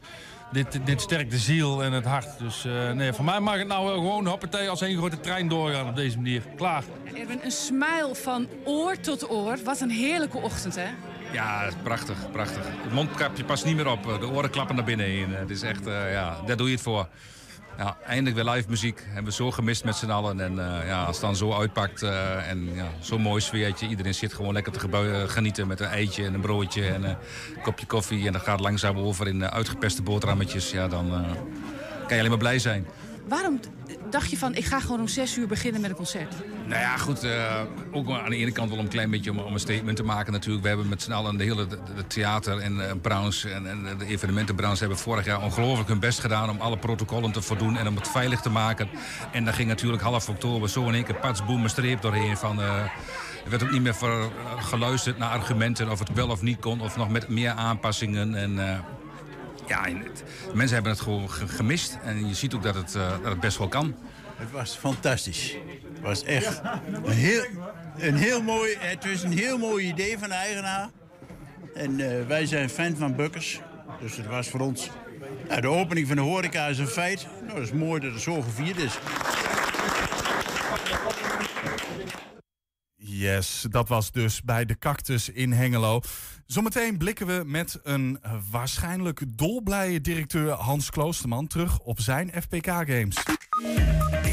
dit, 0.53 0.81
dit 0.85 1.01
sterkt 1.01 1.31
de 1.31 1.39
ziel 1.39 1.83
en 1.83 1.93
het 1.93 2.05
hart. 2.05 2.39
Dus 2.39 2.65
nee, 2.95 3.13
voor 3.13 3.25
mij 3.25 3.41
mag 3.41 3.59
het 3.59 3.67
nou 3.67 3.95
gewoon 3.95 4.27
hoppatee 4.27 4.69
als 4.69 4.81
één 4.81 4.97
grote 4.97 5.21
trein 5.21 5.49
doorgaan 5.49 5.89
op 5.89 5.97
deze 5.97 6.17
manier. 6.17 6.43
Klaar. 6.57 6.85
Erwin, 7.15 7.41
een 7.43 7.51
smile 7.51 8.15
van 8.15 8.49
oor 8.65 9.01
tot 9.01 9.31
oor. 9.31 9.59
Wat 9.65 9.81
een 9.81 9.91
heerlijke 9.91 10.39
ochtend, 10.39 10.75
hè? 10.75 10.87
Ja, 11.33 11.71
prachtig, 11.83 12.31
prachtig. 12.31 12.65
Het 12.83 12.93
mondkapje 12.93 13.45
past 13.45 13.65
niet 13.65 13.77
meer 13.77 13.91
op. 13.91 14.03
De 14.03 14.29
oren 14.29 14.51
klappen 14.51 14.77
naar 14.77 14.85
binnen 14.85 15.07
heen. 15.07 15.35
Het 15.35 15.51
is 15.51 15.63
echt, 15.63 15.85
ja, 15.85 16.37
daar 16.47 16.57
doe 16.57 16.67
je 16.67 16.73
het 16.73 16.83
voor. 16.83 17.09
Ja, 17.79 17.97
eindelijk 18.07 18.37
weer 18.37 18.55
live 18.55 18.69
muziek. 18.69 19.03
Hebben 19.07 19.25
we 19.25 19.33
zo 19.33 19.51
gemist 19.51 19.85
met 19.85 19.97
z'n 19.97 20.11
allen. 20.11 20.41
En 20.41 20.53
uh, 20.53 20.87
ja, 20.87 21.05
als 21.05 21.17
het 21.17 21.25
dan 21.25 21.37
zo 21.37 21.53
uitpakt 21.53 22.03
uh, 22.03 22.51
en 22.51 22.75
ja, 22.75 22.89
zo'n 23.01 23.21
mooi 23.21 23.41
sfeertje. 23.41 23.89
Iedereen 23.89 24.15
zit 24.15 24.35
gewoon 24.35 24.53
lekker 24.53 24.73
te 24.73 25.27
genieten 25.29 25.67
met 25.67 25.81
een 25.81 25.87
eitje 25.87 26.25
en 26.25 26.35
een 26.35 26.41
broodje 26.41 26.87
en 26.87 27.05
een 27.05 27.17
kopje 27.63 27.87
koffie. 27.87 28.27
En 28.27 28.33
dat 28.33 28.43
gaat 28.43 28.61
langzaam 28.61 28.99
over 28.99 29.29
in 29.29 29.51
uitgepeste 29.51 30.03
boterhammetjes. 30.03 30.71
Ja, 30.71 30.89
dan 30.89 31.11
kan 32.07 32.15
je 32.15 32.19
alleen 32.19 32.29
maar 32.29 32.39
blij 32.39 32.59
zijn. 32.59 32.87
Waarom 33.29 33.61
dacht 34.11 34.31
je 34.31 34.39
van, 34.39 34.55
ik 34.55 34.65
ga 34.65 34.81
gewoon 34.81 35.01
om 35.01 35.09
zes 35.09 35.37
uur 35.37 35.47
beginnen 35.47 35.81
met 35.81 35.91
een 35.91 35.97
concert? 35.97 36.35
Nou 36.67 36.81
ja, 36.81 36.97
goed. 36.97 37.25
Uh, 37.25 37.61
ook 37.93 38.11
aan 38.11 38.31
de 38.31 38.37
ene 38.37 38.53
kant 38.53 38.71
wel 38.71 38.79
een 38.79 38.89
klein 38.89 39.11
beetje 39.11 39.31
om, 39.31 39.39
een 39.39 39.61
statement 39.61 39.97
te 39.97 40.03
maken 40.03 40.33
natuurlijk. 40.33 40.63
We 40.63 40.69
hebben 40.69 40.89
met 40.89 41.03
z'n 41.03 41.13
allen 41.13 41.37
de 41.37 41.45
hele 41.45 41.67
de, 41.67 42.07
theater- 42.07 42.59
en 42.59 42.77
uh, 42.77 42.85
branche 43.03 43.51
en, 43.51 43.69
en, 43.69 43.99
de 43.99 44.07
evenementenbranche... 44.07 44.79
hebben 44.79 44.99
vorig 44.99 45.25
jaar 45.25 45.43
ongelooflijk 45.43 45.89
hun 45.89 45.99
best 46.01 46.21
gedaan 46.21 46.51
om 46.51 46.61
alle 46.61 46.79
protocollen 46.79 47.33
te 47.33 47.43
voldoen... 47.43 47.77
en 47.77 47.89
om 47.89 47.97
het 47.97 48.09
veilig 48.09 48.41
te 48.41 48.51
maken. 48.51 48.89
En 49.33 49.45
daar 49.45 49.55
ging 49.55 49.69
natuurlijk 49.69 50.03
half 50.03 50.29
oktober 50.29 50.69
zo 50.69 50.87
in 50.87 50.95
één 50.95 51.05
keer 51.05 51.19
pats, 51.21 51.45
boem, 51.45 51.63
een 51.63 51.71
streep 51.71 52.03
doorheen 52.03 52.37
van... 52.37 52.61
Uh, 52.61 52.81
er 53.45 53.53
werd 53.53 53.63
ook 53.63 53.71
niet 53.71 53.83
meer 53.83 53.97
geluisterd 54.59 55.19
naar 55.19 55.31
argumenten 55.31 55.91
of 55.91 55.99
het 55.99 56.13
wel 56.13 56.29
of 56.29 56.43
niet 56.43 56.61
kon... 56.61 56.81
of 56.81 56.97
nog 56.97 57.09
met 57.09 57.29
meer 57.29 57.51
aanpassingen 57.51 58.35
en 58.35 58.59
ja, 59.69 59.85
het, 59.85 60.25
mensen 60.55 60.75
hebben 60.75 60.93
het 60.93 61.01
gewoon 61.01 61.31
gemist. 61.31 61.99
En 62.03 62.29
je 62.29 62.35
ziet 62.35 62.55
ook 62.55 62.63
dat 62.63 62.75
het, 62.75 62.95
uh, 62.95 63.11
dat 63.11 63.31
het 63.31 63.41
best 63.41 63.59
wel 63.59 63.69
kan. 63.69 63.95
Het 64.37 64.51
was 64.51 64.77
fantastisch. 64.77 65.57
Het 65.93 66.01
was 66.01 66.25
echt 66.25 66.61
een 67.05 67.11
heel, 67.11 67.45
een 67.99 68.17
heel 68.17 68.43
mooi... 68.43 68.77
Het 68.79 69.11
was 69.11 69.23
een 69.23 69.39
heel 69.39 69.59
mooi 69.59 69.87
idee 69.87 70.19
van 70.19 70.29
de 70.29 70.35
eigenaar. 70.35 70.89
En 71.75 71.99
uh, 71.99 72.27
wij 72.27 72.47
zijn 72.47 72.71
fan 72.71 72.97
van 72.97 73.17
Bukkers. 73.17 73.61
Dus 74.01 74.17
het 74.17 74.27
was 74.27 74.49
voor 74.49 74.61
ons... 74.61 74.91
Nou, 75.49 75.61
de 75.61 75.69
opening 75.69 76.07
van 76.07 76.17
de 76.17 76.23
horeca 76.23 76.67
is 76.67 76.79
een 76.79 76.87
feit. 76.87 77.27
Nou, 77.47 77.59
het 77.59 77.69
is 77.69 77.75
mooi 77.75 78.01
dat 78.01 78.13
het 78.13 78.23
zo 78.23 78.43
gevierd 78.43 78.77
is. 78.77 78.99
Yes, 82.95 83.67
dat 83.71 83.89
was 83.89 84.13
dus 84.13 84.43
bij 84.43 84.65
de 84.65 84.79
Cactus 84.79 85.29
in 85.29 85.53
Hengelo. 85.53 86.01
Zometeen 86.47 86.99
blikken 86.99 87.27
we 87.27 87.43
met 87.47 87.81
een 87.83 88.21
waarschijnlijk 88.51 89.23
dolblije 89.27 90.01
directeur 90.01 90.51
Hans 90.51 90.91
Kloosterman 90.91 91.47
terug 91.47 91.79
op 91.79 92.01
zijn 92.01 92.33
FPK 92.43 92.67
Games. 92.67 93.17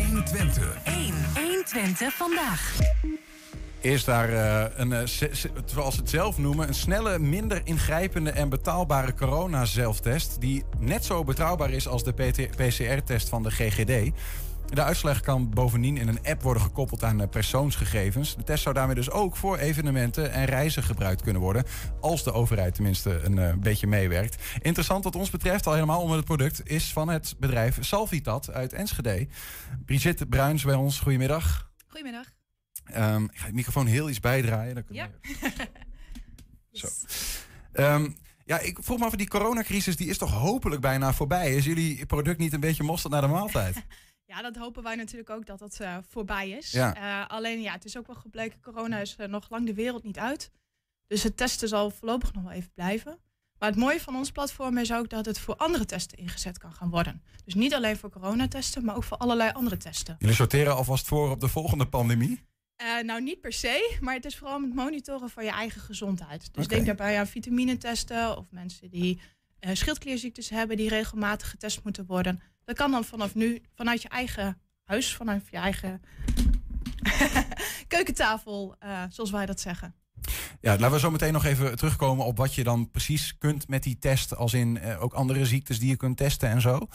120. 0.07 0.77
1, 0.83 1.13
1 1.35 1.63
120 1.75 2.13
vandaag. 2.13 2.79
Is 3.79 4.03
daar 4.03 4.29
uh, 4.29 4.65
een, 4.75 4.91
uh, 4.91 4.99
zoals 5.65 5.95
ze 5.95 6.01
het 6.01 6.09
zelf 6.09 6.37
noemen, 6.37 6.67
een 6.67 6.73
snelle, 6.73 7.19
minder 7.19 7.61
ingrijpende 7.63 8.31
en 8.31 8.49
betaalbare 8.49 9.13
corona-zelftest. 9.13 10.41
Die 10.41 10.63
net 10.79 11.05
zo 11.05 11.23
betrouwbaar 11.23 11.71
is 11.71 11.87
als 11.87 12.03
de 12.03 12.13
PCR-test 12.55 13.29
van 13.29 13.43
de 13.43 13.51
GGD. 13.51 14.11
De 14.73 14.83
uitslag 14.83 15.19
kan 15.19 15.49
bovendien 15.49 15.97
in 15.97 16.07
een 16.07 16.23
app 16.23 16.41
worden 16.41 16.63
gekoppeld 16.63 17.03
aan 17.03 17.29
persoonsgegevens. 17.29 18.35
De 18.35 18.43
test 18.43 18.63
zou 18.63 18.75
daarmee 18.75 18.95
dus 18.95 19.11
ook 19.11 19.35
voor 19.35 19.57
evenementen 19.57 20.31
en 20.31 20.45
reizen 20.45 20.83
gebruikt 20.83 21.21
kunnen 21.21 21.41
worden. 21.41 21.63
Als 22.01 22.23
de 22.23 22.31
overheid 22.31 22.73
tenminste 22.73 23.19
een 23.23 23.37
uh, 23.37 23.53
beetje 23.53 23.87
meewerkt. 23.87 24.43
Interessant 24.61 25.03
wat 25.03 25.15
ons 25.15 25.29
betreft, 25.29 25.67
al 25.67 25.73
helemaal 25.73 26.01
onder 26.01 26.17
het 26.17 26.25
product, 26.25 26.69
is 26.69 26.93
van 26.93 27.09
het 27.09 27.35
bedrijf 27.39 27.77
Salvitat 27.83 28.51
uit 28.51 28.73
Enschede. 28.73 29.27
Brigitte 29.85 30.25
Bruins 30.25 30.63
bij 30.63 30.75
ons, 30.75 30.99
goedemiddag. 30.99 31.71
Goedemiddag. 31.87 32.25
Um, 32.95 33.23
ik 33.23 33.37
ga 33.37 33.47
de 33.47 33.53
microfoon 33.53 33.85
heel 33.85 34.09
iets 34.09 34.19
bijdraaien. 34.19 34.75
Dan 34.75 34.83
ja. 34.89 35.09
Zo. 36.71 36.87
Um, 37.73 38.15
ja, 38.45 38.59
ik 38.59 38.77
vroeg 38.81 38.99
me 38.99 39.05
af, 39.05 39.15
die 39.15 39.27
coronacrisis 39.27 39.95
die 39.95 40.09
is 40.09 40.17
toch 40.17 40.31
hopelijk 40.31 40.81
bijna 40.81 41.13
voorbij? 41.13 41.55
Is 41.55 41.65
jullie 41.65 42.05
product 42.05 42.39
niet 42.39 42.53
een 42.53 42.59
beetje 42.59 42.83
mosterd 42.83 43.13
naar 43.13 43.21
de 43.21 43.27
maaltijd? 43.27 43.75
Ja, 44.35 44.41
dat 44.41 44.55
hopen 44.55 44.83
wij 44.83 44.95
natuurlijk 44.95 45.29
ook 45.29 45.45
dat 45.45 45.59
dat 45.59 45.77
uh, 45.81 45.97
voorbij 46.09 46.49
is. 46.49 46.71
Ja. 46.71 46.97
Uh, 46.97 47.27
alleen 47.27 47.61
ja, 47.61 47.73
het 47.73 47.85
is 47.85 47.97
ook 47.97 48.07
wel 48.07 48.15
gebleken, 48.15 48.61
corona 48.61 48.99
is 48.99 49.15
uh, 49.19 49.27
nog 49.27 49.49
lang 49.49 49.65
de 49.65 49.73
wereld 49.73 50.03
niet 50.03 50.17
uit. 50.17 50.51
Dus 51.07 51.23
het 51.23 51.37
testen 51.37 51.67
zal 51.67 51.89
voorlopig 51.89 52.33
nog 52.33 52.43
wel 52.43 52.51
even 52.51 52.71
blijven. 52.73 53.19
Maar 53.59 53.69
het 53.69 53.77
mooie 53.77 54.01
van 54.01 54.15
ons 54.15 54.31
platform 54.31 54.77
is 54.77 54.93
ook 54.93 55.09
dat 55.09 55.25
het 55.25 55.39
voor 55.39 55.55
andere 55.55 55.85
testen 55.85 56.17
ingezet 56.17 56.57
kan 56.57 56.73
gaan 56.73 56.89
worden. 56.89 57.23
Dus 57.45 57.53
niet 57.53 57.73
alleen 57.73 57.97
voor 57.97 58.09
coronatesten, 58.09 58.85
maar 58.85 58.95
ook 58.95 59.03
voor 59.03 59.17
allerlei 59.17 59.51
andere 59.51 59.77
testen. 59.77 60.15
Jullie 60.19 60.35
sorteren 60.35 60.75
alvast 60.75 61.07
voor 61.07 61.29
op 61.29 61.39
de 61.39 61.47
volgende 61.47 61.87
pandemie? 61.87 62.41
nou, 63.05 63.21
niet 63.21 63.41
per 63.41 63.53
se, 63.53 63.97
maar 64.01 64.13
het 64.13 64.25
is 64.25 64.37
vooral 64.37 64.61
het 64.61 64.73
monitoren 64.73 65.29
van 65.29 65.43
je 65.43 65.51
eigen 65.51 65.81
gezondheid. 65.81 66.53
Dus 66.53 66.65
okay. 66.65 66.77
denk 66.77 66.85
daarbij 66.85 67.19
aan 67.19 67.27
vitaminetesten 67.27 68.37
of 68.37 68.45
mensen 68.49 68.89
die 68.89 69.19
schildklierziektes 69.73 70.49
hebben 70.49 70.77
die 70.77 70.89
regelmatig 70.89 71.49
getest 71.49 71.83
moeten 71.83 72.05
worden. 72.05 72.41
Dat 72.65 72.75
kan 72.75 72.91
dan 72.91 73.03
vanaf 73.03 73.35
nu 73.35 73.61
vanuit 73.75 74.01
je 74.01 74.09
eigen 74.09 74.61
huis, 74.83 75.15
vanuit 75.15 75.43
je 75.51 75.57
eigen 75.57 76.01
keukentafel, 77.87 78.75
uh, 78.83 79.03
zoals 79.09 79.31
wij 79.31 79.45
dat 79.45 79.59
zeggen. 79.59 79.95
Ja, 80.61 80.71
laten 80.71 80.91
we 80.91 80.99
zo 80.99 81.11
meteen 81.11 81.33
nog 81.33 81.45
even 81.45 81.75
terugkomen 81.75 82.25
op 82.25 82.37
wat 82.37 82.55
je 82.55 82.63
dan 82.63 82.91
precies 82.91 83.37
kunt 83.37 83.67
met 83.67 83.83
die 83.83 83.97
test. 83.99 84.35
Als 84.35 84.53
in 84.53 84.79
uh, 84.83 85.03
ook 85.03 85.13
andere 85.13 85.45
ziektes 85.45 85.79
die 85.79 85.89
je 85.89 85.95
kunt 85.95 86.17
testen 86.17 86.49
en 86.49 86.61
zo. 86.61 86.87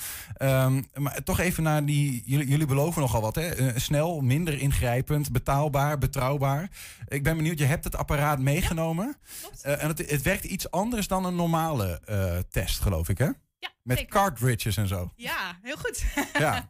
Um, 0.43 0.87
maar 0.95 1.23
toch 1.23 1.41
even 1.41 1.63
naar 1.63 1.85
die. 1.85 2.23
Jullie, 2.25 2.49
jullie 2.49 2.67
beloven 2.67 3.01
nogal 3.01 3.21
wat, 3.21 3.35
hè? 3.35 3.59
Uh, 3.59 3.77
snel, 3.77 4.21
minder 4.21 4.59
ingrijpend, 4.59 5.33
betaalbaar, 5.33 5.99
betrouwbaar. 5.99 6.71
Ik 7.09 7.23
ben 7.23 7.37
benieuwd, 7.37 7.59
je 7.59 7.65
hebt 7.65 7.85
het 7.85 7.97
apparaat 7.97 8.39
meegenomen. 8.39 9.17
Ja, 9.63 9.71
en 9.71 9.89
het, 9.89 10.11
het, 10.11 10.23
werkt 10.23 10.45
iets 10.45 10.71
anders 10.71 11.09
dan 11.09 11.25
een 11.25 11.37
normale 11.37 12.01
test, 12.51 12.81
geloof 12.81 13.09
ik, 13.09 13.19
hè? 13.19 13.29
Ja, 13.69 13.81
Met 13.83 13.99
zeker. 13.99 14.13
cartridges 14.13 14.77
en 14.77 14.89
zo. 14.89 15.13
Ja, 15.17 15.59
heel 15.63 15.77
goed. 15.77 16.05
Ja. 16.39 16.69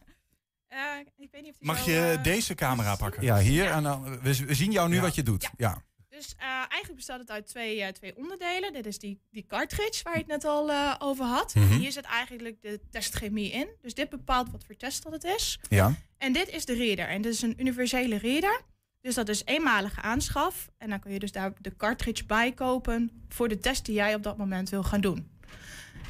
uh, 0.73 0.79
ik 1.17 1.29
weet 1.31 1.41
niet 1.41 1.51
of 1.53 1.57
Mag 1.59 1.85
je 1.85 2.13
uh, 2.17 2.23
deze 2.23 2.55
camera 2.55 2.95
pakken? 2.95 3.23
Ja, 3.23 3.37
hier. 3.39 3.65
En 3.65 3.83
dan, 3.83 4.19
we, 4.21 4.45
we 4.45 4.53
zien 4.53 4.71
jou 4.71 4.89
nu 4.89 4.95
Ja. 4.95 5.01
wat 5.01 5.15
je 5.15 5.23
doet. 5.23 5.49
Ja. 5.57 5.83
Dus 6.09 6.35
uh, 6.39 6.45
eigenlijk 6.47 6.95
bestaat 6.95 7.19
het 7.19 7.31
uit 7.31 7.47
twee, 7.47 7.81
eh, 7.83 7.91
twee 7.91 8.17
onderdelen. 8.17 8.73
Dit 8.73 8.85
is 8.85 8.99
die, 8.99 9.21
die 9.31 9.45
cartridge 9.45 10.03
waar 10.03 10.13
je 10.13 10.19
het 10.19 10.27
net 10.27 10.45
al 10.45 10.71
eh, 10.71 10.95
over 10.99 11.25
had. 11.25 11.55
Mhm. 11.55 11.73
Hier 11.73 11.91
zit 11.91 12.03
eigenlijk 12.03 12.61
de 12.61 12.79
testchemie 12.89 13.51
in. 13.51 13.67
Dus 13.81 13.93
dit 13.93 14.09
bepaalt 14.09 14.51
wat 14.51 14.63
voor 14.65 14.75
test 14.75 15.03
dat 15.03 15.11
het 15.11 15.23
is. 15.23 15.59
Ja. 15.69 15.93
En 16.17 16.33
dit 16.33 16.49
is 16.49 16.65
de 16.65 16.73
reader. 16.73 17.07
En 17.07 17.21
dit 17.21 17.33
is 17.33 17.41
een 17.41 17.55
universele 17.59 18.17
reader. 18.17 18.61
Dus 19.01 19.15
dat 19.15 19.29
is 19.29 19.45
eenmalige 19.45 20.01
aanschaf. 20.01 20.69
En 20.77 20.89
dan 20.89 20.99
kun 20.99 21.11
je 21.11 21.19
dus 21.19 21.31
daar 21.31 21.53
de 21.61 21.75
cartridge 21.75 22.25
bij 22.25 22.51
kopen 22.51 23.23
voor 23.29 23.47
de 23.47 23.59
test 23.59 23.85
die 23.85 23.95
jij 23.95 24.15
op 24.15 24.23
dat 24.23 24.37
moment 24.37 24.69
wil 24.69 24.83
gaan 24.83 25.01
doen. 25.01 25.29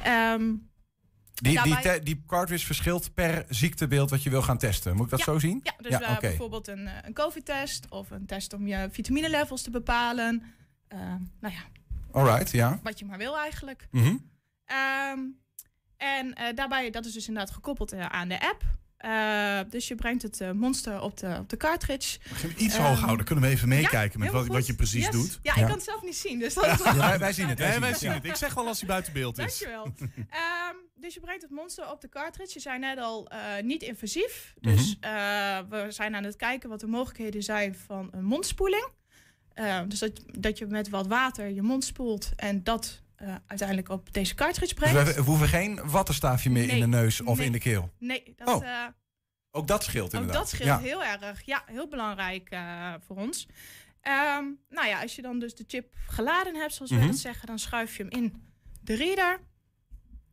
Ehm, 0.02 0.54
Die, 1.40 1.62
die, 1.62 1.80
te- 1.80 2.00
die 2.02 2.22
cartridge 2.26 2.66
verschilt 2.66 3.14
per 3.14 3.44
ziektebeeld 3.48 4.10
wat 4.10 4.22
je 4.22 4.30
wil 4.30 4.42
gaan 4.42 4.58
testen. 4.58 4.94
Moet 4.96 5.04
ik 5.04 5.10
dat 5.10 5.18
Ja, 5.18 5.24
zo 5.24 5.38
zien? 5.38 5.60
Ja, 5.62 5.74
dus 5.80 5.94
oké. 5.94 6.16
bijvoorbeeld 6.20 6.68
een, 6.68 6.86
eh, 6.86 6.94
een 7.02 7.12
COVID-test 7.12 7.86
of 7.88 8.10
een 8.10 8.26
test 8.26 8.52
om 8.52 8.66
je 8.66 8.88
vitaminelevels 8.92 9.62
te 9.62 9.70
bepalen. 9.70 10.42
Eh, 10.88 10.98
nou 11.40 11.54
ja, 11.54 11.60
Alright, 12.12 12.50
ja. 12.50 12.80
wat 12.82 12.98
je 12.98 13.04
maar 13.04 13.18
wil 13.18 13.38
eigenlijk. 13.38 13.88
Mhm. 13.90 14.16
Ehm, 14.64 15.18
en 15.96 16.34
eh, 16.34 16.54
daarbij, 16.54 16.90
dat 16.90 17.04
is 17.06 17.12
dus 17.12 17.28
inderdaad 17.28 17.54
gekoppeld 17.54 17.92
aan 17.94 18.28
de 18.28 18.40
app. 18.40 18.62
Eh, 18.96 19.60
dus 19.70 19.88
je 19.88 19.94
brengt 19.94 20.22
het 20.22 20.40
eh, 20.40 20.50
monster 20.50 21.00
op 21.00 21.16
de, 21.16 21.36
op 21.40 21.48
de 21.48 21.56
cartridge. 21.56 22.18
Mag 22.30 22.40
je 22.42 22.46
hem 22.48 22.56
iets 22.58 22.74
Ehm, 22.74 22.84
hoog 22.84 23.00
houden? 23.00 23.26
Kunnen 23.26 23.44
we 23.44 23.50
even 23.50 23.68
meekijken 23.68 24.20
met 24.20 24.30
wat, 24.30 24.46
wat 24.46 24.66
je 24.66 24.74
precies 24.74 25.04
Yes. 25.04 25.10
doet? 25.14 25.38
Ja, 25.42 25.54
ik 25.56 25.62
kan 25.62 25.70
het 25.72 25.82
zelf 25.82 26.02
niet 26.02 26.16
zien, 26.16 26.38
dus 26.38 26.54
dat 26.54 26.64
is 26.80 26.84
Ja, 26.84 26.96
wij- 26.96 27.18
wij 27.26 27.32
zien 27.32 27.48
het, 27.48 27.58
wij 27.58 27.70
zien 27.72 27.80
wij 27.80 27.88
het, 27.90 27.98
zien 27.98 28.08
ja. 28.08 28.14
het. 28.14 28.24
Ik 28.24 28.34
zeg 28.34 28.54
wel 28.54 28.66
als 28.66 28.78
hij 28.78 28.88
buiten 28.88 29.12
beeld 29.12 29.38
is. 29.38 29.44
Dankjewel. 29.58 29.84
Ehm, 30.14 30.74
dus 31.00 31.14
je 31.14 31.20
brengt 31.20 31.42
het 31.42 31.50
monster 31.50 31.90
op 31.90 32.00
de 32.00 32.08
cartridge. 32.08 32.52
Je 32.54 32.60
zei 32.60 32.78
net 32.78 32.98
al 32.98 33.28
eh, 33.28 33.62
niet 33.62 33.82
invasief. 33.82 34.54
Dus 34.60 34.96
Mhm. 35.00 35.04
eh, 35.14 35.58
we 35.68 35.86
zijn 35.90 36.14
aan 36.14 36.24
het 36.24 36.36
kijken 36.36 36.68
wat 36.68 36.80
de 36.80 36.86
mogelijkheden 36.86 37.42
zijn 37.42 37.74
van 37.74 38.08
een 38.12 38.24
mondspoeling. 38.24 38.88
Eh, 39.52 39.80
dus 39.88 39.98
dat, 39.98 40.22
dat 40.26 40.58
je 40.58 40.66
met 40.66 40.88
wat 40.88 41.06
water 41.06 41.48
je 41.48 41.62
mond 41.62 41.84
spoelt 41.84 42.32
en 42.36 42.62
dat 42.64 43.02
uiteindelijk 43.46 43.88
op 43.88 44.12
deze 44.12 44.34
cartridge 44.34 44.74
Dus 44.74 44.90
brengt. 44.90 45.08
we, 45.14 45.14
we 45.22 45.28
hoeven 45.28 45.48
geen 45.48 45.90
wattenstaafje 45.90 46.50
meer 46.50 46.68
in 46.68 46.80
de 46.80 46.86
neus 46.86 47.20
of 47.20 47.36
nee. 47.36 47.46
in 47.46 47.52
de 47.52 47.58
keel. 47.58 47.90
Nee, 47.98 48.32
dat, 48.36 48.48
Oh, 48.48 48.86
Ook 49.50 49.66
dat 49.66 49.84
scheelt 49.84 50.06
ook 50.06 50.12
inderdaad. 50.20 50.36
dat 50.36 50.48
scheelt 50.48 50.68
Ja. 50.68 50.78
heel 50.78 51.04
erg. 51.04 51.42
Ja, 51.46 51.62
heel 51.66 51.88
belangrijk 51.88 52.56
voor 53.06 53.16
ons. 53.16 53.46
Ehm, 54.00 54.44
nou 54.68 54.86
ja, 54.88 55.00
als 55.02 55.16
je 55.16 55.22
dan 55.22 55.38
dus 55.38 55.54
de 55.54 55.64
chip 55.66 55.94
geladen 56.06 56.54
hebt, 56.56 56.74
zoals 56.74 56.90
Mhm. 56.90 57.00
wij 57.00 57.08
dat 57.10 57.18
zeggen, 57.18 57.46
dan 57.46 57.58
schuif 57.58 57.96
je 57.96 58.02
hem 58.02 58.12
in 58.12 58.42
de 58.82 58.94
reader. 58.94 59.40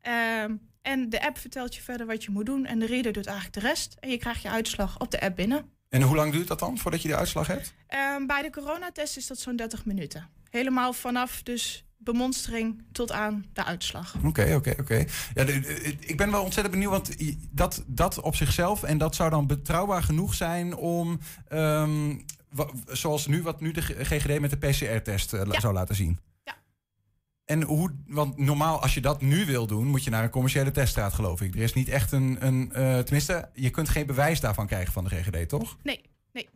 Ehm, 0.08 0.56
en 0.82 1.08
de 1.08 1.26
app 1.26 1.38
vertelt 1.38 1.74
je 1.74 1.82
verder 1.82 2.06
wat 2.06 2.24
je 2.24 2.30
moet 2.30 2.46
doen. 2.46 2.66
En 2.66 2.78
de 2.78 2.86
reader 2.86 3.12
doet 3.12 3.26
eigenlijk 3.26 3.60
de 3.60 3.68
rest. 3.68 3.96
En 4.00 4.10
je 4.10 4.16
krijgt 4.16 4.42
je 4.42 4.50
uitslag 4.50 4.98
op 4.98 5.10
de 5.10 5.20
app 5.20 5.36
binnen. 5.36 5.64
En 5.88 6.02
hoe 6.02 6.16
lang 6.16 6.32
duurt 6.32 6.48
dat 6.48 6.58
dan 6.58 6.78
voordat 6.78 7.02
je 7.02 7.08
de 7.08 7.16
uitslag 7.16 7.46
hebt? 7.46 7.74
Ehm, 7.86 8.26
bij 8.26 8.42
de 8.42 8.50
coronatest 8.50 9.16
is 9.16 9.26
dat 9.26 9.38
zo'n 9.38 9.56
30 9.56 9.84
minuten. 9.84 10.28
Helemaal 10.50 10.92
vanaf 10.92 11.42
dus 11.42 11.84
bemonstering 11.96 12.82
tot 12.92 13.12
aan 13.12 13.44
de 13.52 13.64
uitslag. 13.64 14.14
Oké, 14.24 14.54
oké, 14.54 14.74
oké. 14.80 15.04
Ja, 15.34 15.44
ik 16.00 16.16
ben 16.16 16.30
wel 16.30 16.42
ontzettend 16.42 16.74
benieuwd, 16.74 16.92
want 16.92 17.36
dat, 17.50 17.84
dat 17.86 18.20
op 18.20 18.36
zichzelf... 18.36 18.82
en 18.82 18.98
dat 18.98 19.14
zou 19.14 19.30
dan 19.30 19.46
betrouwbaar 19.46 20.02
genoeg 20.02 20.34
zijn 20.34 20.76
om... 20.76 21.18
ehm, 21.48 22.16
zoals 22.86 23.26
nu, 23.26 23.42
wat 23.42 23.60
nu 23.60 23.72
de 23.72 23.82
GGD 23.82 24.40
met 24.40 24.50
de 24.50 24.56
PCR-test 24.56 25.32
eh, 25.32 25.50
zou 25.50 25.74
laten 25.74 25.94
zien. 25.94 26.18
En 27.48 27.62
hoe, 27.62 27.94
want 28.06 28.38
normaal 28.38 28.82
als 28.82 28.94
je 28.94 29.00
dat 29.00 29.20
nu 29.20 29.46
wil 29.46 29.66
doen, 29.66 29.86
moet 29.86 30.04
je 30.04 30.10
naar 30.10 30.22
een 30.22 30.30
commerciële 30.30 30.70
teststraat, 30.70 31.12
geloof 31.12 31.40
ik. 31.40 31.54
Er 31.54 31.60
is 31.60 31.72
niet 31.72 31.88
echt 31.88 32.12
een, 32.12 32.46
een 32.46 32.72
eh, 32.72 32.98
tenminste, 32.98 33.48
je 33.54 33.70
kunt 33.70 33.88
geen 33.88 34.06
bewijs 34.06 34.40
daarvan 34.40 34.66
krijgen 34.66 34.92
van 34.92 35.04
de 35.04 35.10
GGD, 35.10 35.48
toch? 35.48 35.76
Nee, 35.82 36.00
nee. 36.32 36.48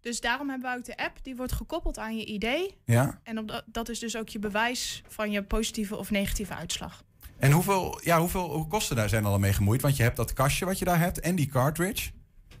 Dus 0.00 0.20
daarom 0.20 0.48
hebben 0.48 0.70
we 0.70 0.76
ook 0.76 0.84
de 0.84 0.96
app. 0.96 1.18
Die 1.22 1.36
wordt 1.36 1.52
gekoppeld 1.52 1.98
aan 1.98 2.16
je 2.16 2.24
ID. 2.24 2.74
Ja. 2.84 3.20
En 3.22 3.38
op 3.38 3.48
dat, 3.48 3.64
dat 3.66 3.88
is 3.88 3.98
dus 3.98 4.16
ook 4.16 4.28
je 4.28 4.38
bewijs 4.38 5.02
van 5.08 5.30
je 5.30 5.42
positieve 5.42 5.96
of 5.96 6.10
negatieve 6.10 6.54
uitslag. 6.54 7.02
En 7.38 7.50
hoeveel, 7.50 8.00
ja, 8.04 8.18
hoeveel 8.18 8.66
kosten 8.68 8.96
daar 8.96 9.08
zijn 9.08 9.24
al 9.24 9.38
mee 9.38 9.52
gemoeid? 9.52 9.82
Want 9.82 9.96
je 9.96 10.02
hebt 10.02 10.16
dat 10.16 10.32
kastje 10.32 10.64
wat 10.64 10.78
je 10.78 10.84
daar 10.84 10.98
hebt 10.98 11.20
en 11.20 11.36
die 11.36 11.48
cartridge. 11.48 12.10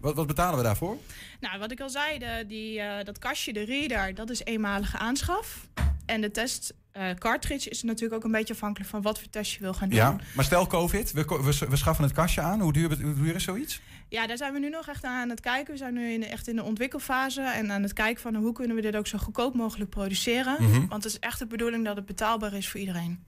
Wat, 0.00 0.14
wat 0.14 0.26
betalen 0.26 0.56
we 0.56 0.64
daarvoor? 0.64 0.96
Nou, 1.40 1.58
wat 1.58 1.70
ik 1.70 1.80
al 1.80 1.90
zei, 1.90 2.18
de, 2.18 2.44
die, 2.48 2.80
eh, 2.80 3.04
dat 3.04 3.18
kastje, 3.18 3.52
de 3.52 3.64
reader, 3.64 4.14
dat 4.14 4.30
is 4.30 4.44
eenmalige 4.44 4.98
aanschaf. 4.98 5.68
En 6.06 6.20
de 6.20 6.30
test 6.30 6.74
eh, 6.92 7.10
cartridge 7.14 7.70
is 7.70 7.82
natuurlijk 7.82 8.14
ook 8.14 8.24
een 8.24 8.30
beetje 8.30 8.54
afhankelijk 8.54 8.90
van 8.90 9.02
wat 9.02 9.18
voor 9.18 9.28
test 9.30 9.52
je 9.52 9.60
wil 9.60 9.74
gaan 9.74 9.88
doen. 9.88 9.98
Ja, 9.98 10.16
maar 10.34 10.44
stel 10.44 10.66
COVID, 10.66 11.12
we, 11.12 11.24
we, 11.24 11.66
we 11.68 11.76
schaffen 11.76 12.04
het 12.04 12.12
kastje 12.12 12.40
aan. 12.40 12.60
Hoe 12.60 12.72
duur, 12.72 13.02
hoe 13.02 13.14
duur 13.14 13.34
is 13.34 13.44
zoiets? 13.44 13.80
Ja, 14.08 14.26
daar 14.26 14.36
zijn 14.36 14.52
we 14.52 14.58
nu 14.58 14.68
nog 14.68 14.88
echt 14.88 15.04
aan 15.04 15.28
het 15.28 15.40
kijken. 15.40 15.72
We 15.72 15.78
zijn 15.78 15.94
nu 15.94 16.12
in, 16.12 16.24
echt 16.24 16.48
in 16.48 16.56
de 16.56 16.62
ontwikkelfase 16.62 17.42
en 17.42 17.72
aan 17.72 17.82
het 17.82 17.92
kijken 17.92 18.22
van 18.22 18.34
hoe 18.34 18.52
kunnen 18.52 18.76
we 18.76 18.82
dit 18.82 18.96
ook 18.96 19.06
zo 19.06 19.18
goedkoop 19.18 19.54
mogelijk 19.54 19.90
produceren. 19.90 20.56
Mhm. 20.58 20.86
Want 20.86 21.04
het 21.04 21.12
is 21.12 21.18
echt 21.18 21.38
de 21.38 21.46
bedoeling 21.46 21.84
dat 21.84 21.96
het 21.96 22.06
betaalbaar 22.06 22.52
is 22.52 22.68
voor 22.68 22.80
iedereen. 22.80 23.24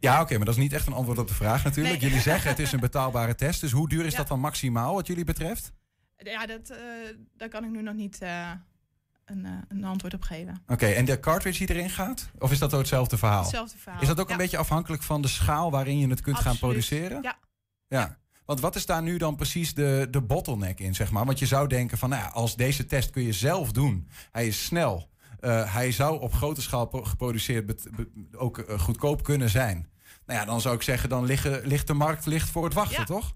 Ja, 0.00 0.20
oké, 0.20 0.36
maar 0.36 0.44
dat 0.46 0.54
is 0.56 0.62
niet 0.62 0.72
echt 0.72 0.86
een 0.86 0.92
antwoord 0.92 1.18
op 1.18 1.28
de 1.28 1.34
vraag 1.34 1.64
natuurlijk. 1.64 2.00
Nee. 2.00 2.08
Jullie 2.08 2.22
zeggen 2.30 2.50
het 2.50 2.58
is 2.58 2.72
een 2.72 2.80
betaalbare 2.80 3.34
test. 3.34 3.60
Dus 3.60 3.72
hoe 3.72 3.88
duur 3.88 4.04
is 4.04 4.12
Ja. 4.12 4.18
dat 4.18 4.28
dan 4.28 4.40
maximaal 4.40 4.94
wat 4.94 5.06
jullie 5.06 5.24
betreft? 5.24 5.72
Ja, 6.16 6.46
dat, 6.46 6.70
eh, 6.70 6.78
daar 7.36 7.48
kan 7.48 7.64
ik 7.64 7.70
nu 7.70 7.82
nog 7.82 7.94
niet 7.94 8.18
eh, 8.18 8.50
een, 9.24 9.44
eh, 9.46 9.52
een 9.68 9.84
antwoord 9.84 10.14
op 10.14 10.22
geven. 10.22 10.62
Oké, 10.66 10.86
en 10.86 11.04
de 11.04 11.20
cartridge 11.20 11.66
die 11.66 11.76
erin 11.76 11.90
gaat? 11.90 12.30
Of 12.38 12.50
is 12.52 12.58
dat 12.58 12.72
ook 12.72 12.78
hetzelfde 12.78 13.16
verhaal? 13.18 13.40
Hetzelfde 13.42 13.78
verhaal, 13.78 14.00
Is 14.02 14.06
dat 14.08 14.20
ook 14.20 14.26
ja. 14.26 14.32
een 14.32 14.38
beetje 14.40 14.56
afhankelijk 14.58 15.02
van 15.02 15.22
de 15.22 15.28
schaal 15.28 15.70
waarin 15.70 15.98
je 15.98 16.08
het 16.08 16.20
kunt 16.20 16.36
gaan 16.38 16.58
produceren? 16.58 17.22
Ja. 17.22 17.38
Ja. 17.88 18.18
Want 18.44 18.60
wat 18.60 18.74
is 18.76 18.86
daar 18.86 19.02
nu 19.02 19.16
dan 19.16 19.36
precies 19.36 19.74
de, 19.74 20.06
de 20.10 20.20
bottleneck 20.22 20.80
in, 20.80 20.94
zeg 20.94 21.10
maar? 21.10 21.24
Want 21.24 21.38
je 21.38 21.46
zou 21.46 21.68
denken 21.68 21.98
van, 21.98 22.08
nou 22.08 22.22
ja, 22.22 22.28
als 22.28 22.56
deze 22.56 22.86
test 22.86 23.10
kun 23.10 23.22
je 23.22 23.32
zelf 23.32 23.72
doen. 23.72 24.08
Hij 24.32 24.46
is 24.46 24.64
snel. 24.64 25.10
eh, 25.40 25.74
hij 25.74 25.92
zou 25.92 26.20
op 26.20 26.32
grote 26.34 26.62
schaal 26.62 26.86
pro- 26.86 27.04
geproduceerd 27.04 27.86
ook 28.36 28.58
eh, 28.58 28.78
goedkoop 28.78 29.22
kunnen 29.22 29.50
zijn. 29.50 29.88
Nou 30.26 30.38
ja, 30.40 30.44
dan 30.46 30.60
zou 30.60 30.74
ik 30.74 30.82
zeggen, 30.82 31.08
dan 31.08 31.24
liggen, 31.24 31.66
ligt 31.66 31.86
de 31.86 31.94
markt 31.94 32.26
ligt 32.26 32.50
voor 32.50 32.64
het 32.64 32.74
wachten, 32.74 32.98
Ja. 33.00 33.04
toch? 33.04 33.34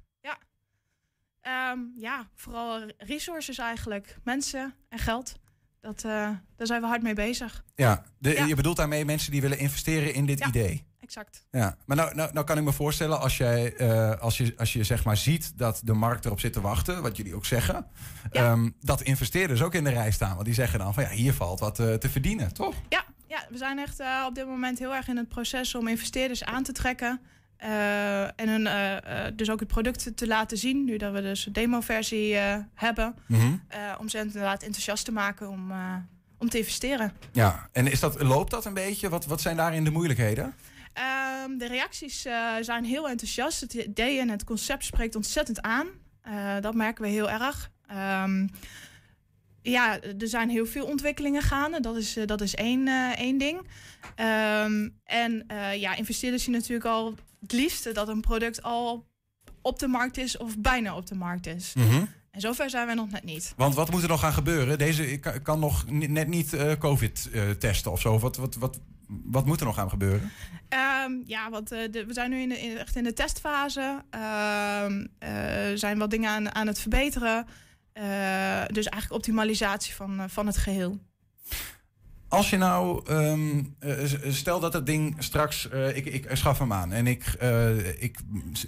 Ehm, 1.40 1.78
ja, 1.96 2.28
vooral 2.34 2.92
resources 2.98 3.58
eigenlijk. 3.58 4.16
Mensen 4.24 4.74
en 4.88 4.98
geld. 4.98 5.34
Dat, 5.80 5.96
eh, 6.04 6.28
daar 6.56 6.66
zijn 6.66 6.80
we 6.80 6.86
hard 6.86 7.02
mee 7.02 7.14
bezig. 7.14 7.64
Ja, 7.74 8.02
de, 8.18 8.30
Ja. 8.30 8.44
je 8.46 8.54
bedoelt 8.54 8.76
daarmee 8.76 9.04
mensen 9.04 9.32
die 9.32 9.40
willen 9.40 9.58
investeren 9.58 10.14
in 10.14 10.26
dit 10.26 10.38
Ja. 10.38 10.46
idee. 10.46 10.86
Exact. 11.00 11.46
Ja, 11.50 11.76
maar 11.86 11.96
nou, 11.96 12.14
nou, 12.14 12.32
nou 12.32 12.46
kan 12.46 12.58
ik 12.58 12.64
me 12.64 12.72
voorstellen, 12.72 13.20
als, 13.20 13.36
jij, 13.36 13.74
eh, 13.76 14.20
als 14.20 14.36
je, 14.36 14.54
als 14.56 14.72
je 14.72 14.84
zeg 14.84 15.04
maar 15.04 15.16
ziet 15.16 15.58
dat 15.58 15.80
de 15.84 15.92
markt 15.92 16.24
erop 16.24 16.40
zit 16.40 16.52
te 16.52 16.60
wachten, 16.60 17.02
wat 17.02 17.16
jullie 17.16 17.34
ook 17.34 17.44
zeggen, 17.44 17.86
ehm, 18.30 18.70
dat 18.80 19.02
investeerders 19.02 19.62
ook 19.62 19.74
in 19.74 19.84
de 19.84 19.90
rij 19.90 20.10
staan. 20.10 20.32
Want 20.34 20.44
die 20.44 20.54
zeggen 20.54 20.78
dan 20.78 20.94
van 20.94 21.02
ja, 21.02 21.08
hier 21.10 21.32
valt 21.34 21.60
wat 21.60 21.78
eh, 21.78 21.94
te 21.94 22.08
verdienen, 22.08 22.54
toch? 22.54 22.74
Ja, 22.88 23.04
ja 23.26 23.44
we 23.50 23.56
zijn 23.56 23.78
echt 23.78 24.00
op 24.26 24.34
dit 24.34 24.46
moment 24.46 24.78
heel 24.78 24.94
erg 24.94 25.08
in 25.08 25.16
het 25.16 25.28
proces 25.28 25.74
om 25.74 25.88
investeerders 25.88 26.44
aan 26.44 26.62
te 26.62 26.72
trekken. 26.72 27.20
Eh, 27.58 28.22
en 28.22 28.48
hun, 28.48 28.66
eh, 28.66 29.26
eh, 29.26 29.32
dus 29.36 29.50
ook 29.50 29.60
het 29.60 29.68
product 29.68 30.16
te 30.16 30.26
laten 30.26 30.58
zien, 30.58 30.84
nu 30.84 30.96
dat 30.96 31.12
we 31.12 31.22
dus 31.22 31.46
een 31.46 31.52
demo-versie 31.52 32.36
hebben. 32.74 33.14
Mhm. 33.26 33.56
om 33.98 34.08
ze 34.08 34.18
inderdaad 34.18 34.62
enthousiast 34.62 35.04
te 35.04 35.12
maken 35.12 35.48
om, 35.48 35.72
om 36.38 36.48
te 36.48 36.58
investeren. 36.58 37.12
Ja, 37.32 37.68
en 37.72 37.86
is 37.86 38.00
dat, 38.00 38.22
loopt 38.22 38.50
dat 38.50 38.64
een 38.64 38.74
beetje? 38.74 39.08
Wat, 39.08 39.26
wat 39.26 39.40
zijn 39.40 39.56
daarin 39.56 39.84
de 39.84 39.90
moeilijkheden? 39.90 40.54
Ehm, 40.92 41.58
de 41.58 41.66
reacties 41.66 42.26
zijn 42.60 42.84
heel 42.84 43.08
enthousiast. 43.08 43.60
Het 43.60 43.74
idee 43.74 44.20
en 44.20 44.28
het 44.28 44.44
concept 44.44 44.84
spreekt 44.84 45.16
ontzettend 45.16 45.62
aan. 45.62 45.86
Dat 46.60 46.74
merken 46.74 47.04
we 47.04 47.10
heel 47.10 47.30
erg. 47.30 47.70
Ehm, 47.86 48.46
ja, 49.62 50.00
er 50.00 50.28
zijn 50.28 50.50
heel 50.50 50.66
veel 50.66 50.84
ontwikkelingen 50.86 51.42
gaande. 51.42 51.80
Dat 51.80 51.96
is, 51.96 52.16
eh, 52.16 52.26
dat 52.26 52.40
is 52.40 52.54
één, 52.54 52.88
eh, 52.88 53.18
één 53.18 53.38
ding. 53.38 53.60
Ehm, 54.14 54.88
en 55.04 55.44
eh, 55.46 55.74
ja, 55.80 55.94
investeerders 55.96 56.44
zien 56.44 56.52
natuurlijk 56.54 56.84
al 56.86 57.14
het 57.40 57.52
liefste 57.52 57.92
dat 57.92 58.08
een 58.08 58.20
product 58.20 58.62
al 58.62 59.06
op 59.62 59.78
de 59.78 59.88
markt 59.88 60.16
is 60.16 60.36
of 60.36 60.58
bijna 60.58 60.96
op 60.96 61.06
de 61.06 61.14
markt 61.14 61.46
is. 61.46 61.72
Mhm. 61.74 62.04
En 62.30 62.40
zover 62.40 62.70
zijn 62.70 62.86
wij 62.86 62.94
nog 62.94 63.10
net 63.10 63.24
niet. 63.24 63.52
Want 63.56 63.74
wat 63.74 63.90
moet 63.90 64.02
er 64.02 64.08
nog 64.08 64.20
gaan 64.20 64.32
gebeuren? 64.32 64.78
Deze 64.78 65.20
kan, 65.42 65.58
nog 65.58 65.84
net 65.90 66.28
niet 66.28 66.56
COVID 66.78 67.30
testen 67.58 67.92
of 67.92 68.00
zo. 68.00 68.18
Wat, 68.18 68.36
wat, 68.36 68.54
wat, 68.54 68.78
wat 69.06 69.46
moet 69.46 69.60
er 69.60 69.66
nog 69.66 69.74
gaan 69.74 69.90
gebeuren? 69.90 70.30
Ehm, 70.68 71.12
ja, 71.24 71.50
want 71.50 71.68
de- 71.68 72.04
we 72.06 72.12
zijn 72.12 72.30
nu 72.30 72.40
in 72.40 72.48
de, 72.48 72.60
in- 72.60 72.78
echt 72.78 72.96
in 72.96 73.04
de 73.04 73.12
testfase. 73.12 74.02
Ehm 74.10 75.06
eh, 75.18 75.30
zijn 75.74 75.98
wat 75.98 76.10
dingen 76.10 76.30
aan, 76.30 76.54
aan 76.54 76.66
het 76.66 76.80
verbeteren. 76.80 77.46
Eh, 77.98 78.64
dus 78.66 78.86
eigenlijk 78.86 79.12
optimalisatie 79.12 79.94
van, 79.94 80.20
eh, 80.20 80.24
van 80.28 80.46
het 80.46 80.56
geheel. 80.56 80.98
Als 82.28 82.50
je 82.50 82.56
nou, 82.56 83.02
s- 84.06 84.36
stel 84.38 84.60
dat 84.60 84.72
het 84.72 84.86
ding 84.86 85.16
straks, 85.18 85.68
ik, 85.94 86.06
ik 86.06 86.28
schaf 86.32 86.58
hem 86.58 86.72
aan 86.72 86.92
en 86.92 87.06
ik, 87.06 87.24
ik 87.98 88.18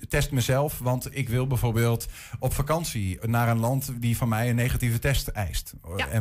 test 0.09 0.31
mezelf, 0.31 0.79
want 0.79 1.17
ik 1.17 1.29
wil 1.29 1.47
bijvoorbeeld 1.47 2.07
op 2.39 2.55
vakantie 2.55 3.19
naar 3.27 3.49
een 3.49 3.59
land 3.59 3.93
die 4.01 4.17
van 4.17 4.29
mij 4.29 4.49
een 4.49 4.55
negatieve 4.57 4.99
test 4.99 5.29
eist, 5.29 5.73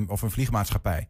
of 0.08 0.22
een 0.22 0.32
vliegmaatschappij. 0.32 1.08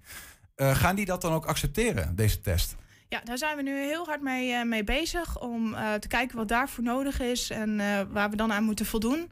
Gaan 0.55 0.95
die 0.95 1.05
dat 1.05 1.21
dan 1.21 1.33
ook 1.33 1.45
accepteren, 1.45 2.15
deze 2.15 2.41
test? 2.41 2.75
Ja, 3.09 3.21
daar 3.23 3.37
zijn 3.37 3.55
we 3.55 3.61
nu 3.61 3.77
heel 3.77 4.05
hard 4.05 4.21
mee, 4.21 4.51
eh, 4.53 4.63
mee 4.63 4.83
bezig 4.83 5.41
om 5.41 5.73
eh, 5.73 5.93
te 5.93 6.07
kijken 6.07 6.37
wat 6.37 6.47
daarvoor 6.47 6.83
nodig 6.83 7.19
is 7.19 7.49
en 7.49 7.79
eh, 7.79 8.01
waar 8.09 8.29
we 8.29 8.35
dan 8.35 8.53
aan 8.53 8.63
moeten 8.63 8.85
voldoen. 8.85 9.31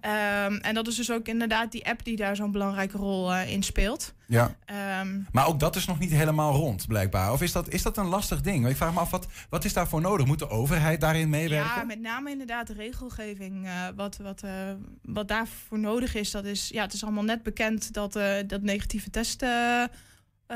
Ehm, 0.00 0.54
en 0.54 0.74
dat 0.74 0.86
is 0.86 0.96
dus 0.96 1.10
ook 1.10 1.26
inderdaad 1.28 1.72
die 1.72 1.86
app 1.86 2.04
die 2.04 2.16
daar 2.16 2.36
zo'n 2.36 2.50
belangrijke 2.50 2.96
rol 2.96 3.36
in 3.36 3.62
speelt. 3.62 4.14
Ja. 4.26 4.56
Ehm, 4.64 5.20
Maar 5.32 5.46
ook 5.46 5.60
dat 5.60 5.76
is 5.76 5.86
nog 5.86 5.98
niet 5.98 6.10
helemaal 6.10 6.52
rond, 6.52 6.86
blijkbaar. 6.86 7.32
Of 7.32 7.42
is 7.42 7.52
dat, 7.52 7.68
is 7.68 7.82
dat 7.82 7.96
een 7.96 8.06
lastig 8.06 8.40
ding? 8.40 8.68
Ik 8.68 8.76
vraag 8.76 8.92
me 8.92 9.00
af, 9.00 9.10
wat, 9.10 9.26
wat 9.48 9.64
is 9.64 9.72
daarvoor 9.72 10.00
nodig? 10.00 10.26
Moet 10.26 10.38
de 10.38 10.48
overheid 10.48 11.00
daarin 11.00 11.28
meewerken? 11.28 11.76
Ja, 11.76 11.84
met 11.84 12.00
name 12.00 12.30
inderdaad 12.30 12.66
de 12.66 12.72
regelgeving. 12.72 13.68
wat, 13.96 14.16
wat, 14.16 14.42
wat 15.02 15.28
daarvoor 15.28 15.78
nodig 15.78 16.14
is, 16.14 16.30
dat 16.30 16.44
is, 16.44 16.68
ja, 16.68 16.82
het 16.82 16.92
is 16.92 17.02
allemaal 17.02 17.24
net 17.24 17.42
bekend 17.42 17.92
dat 17.92 18.12
dat 18.46 18.62
negatieve 18.62 19.10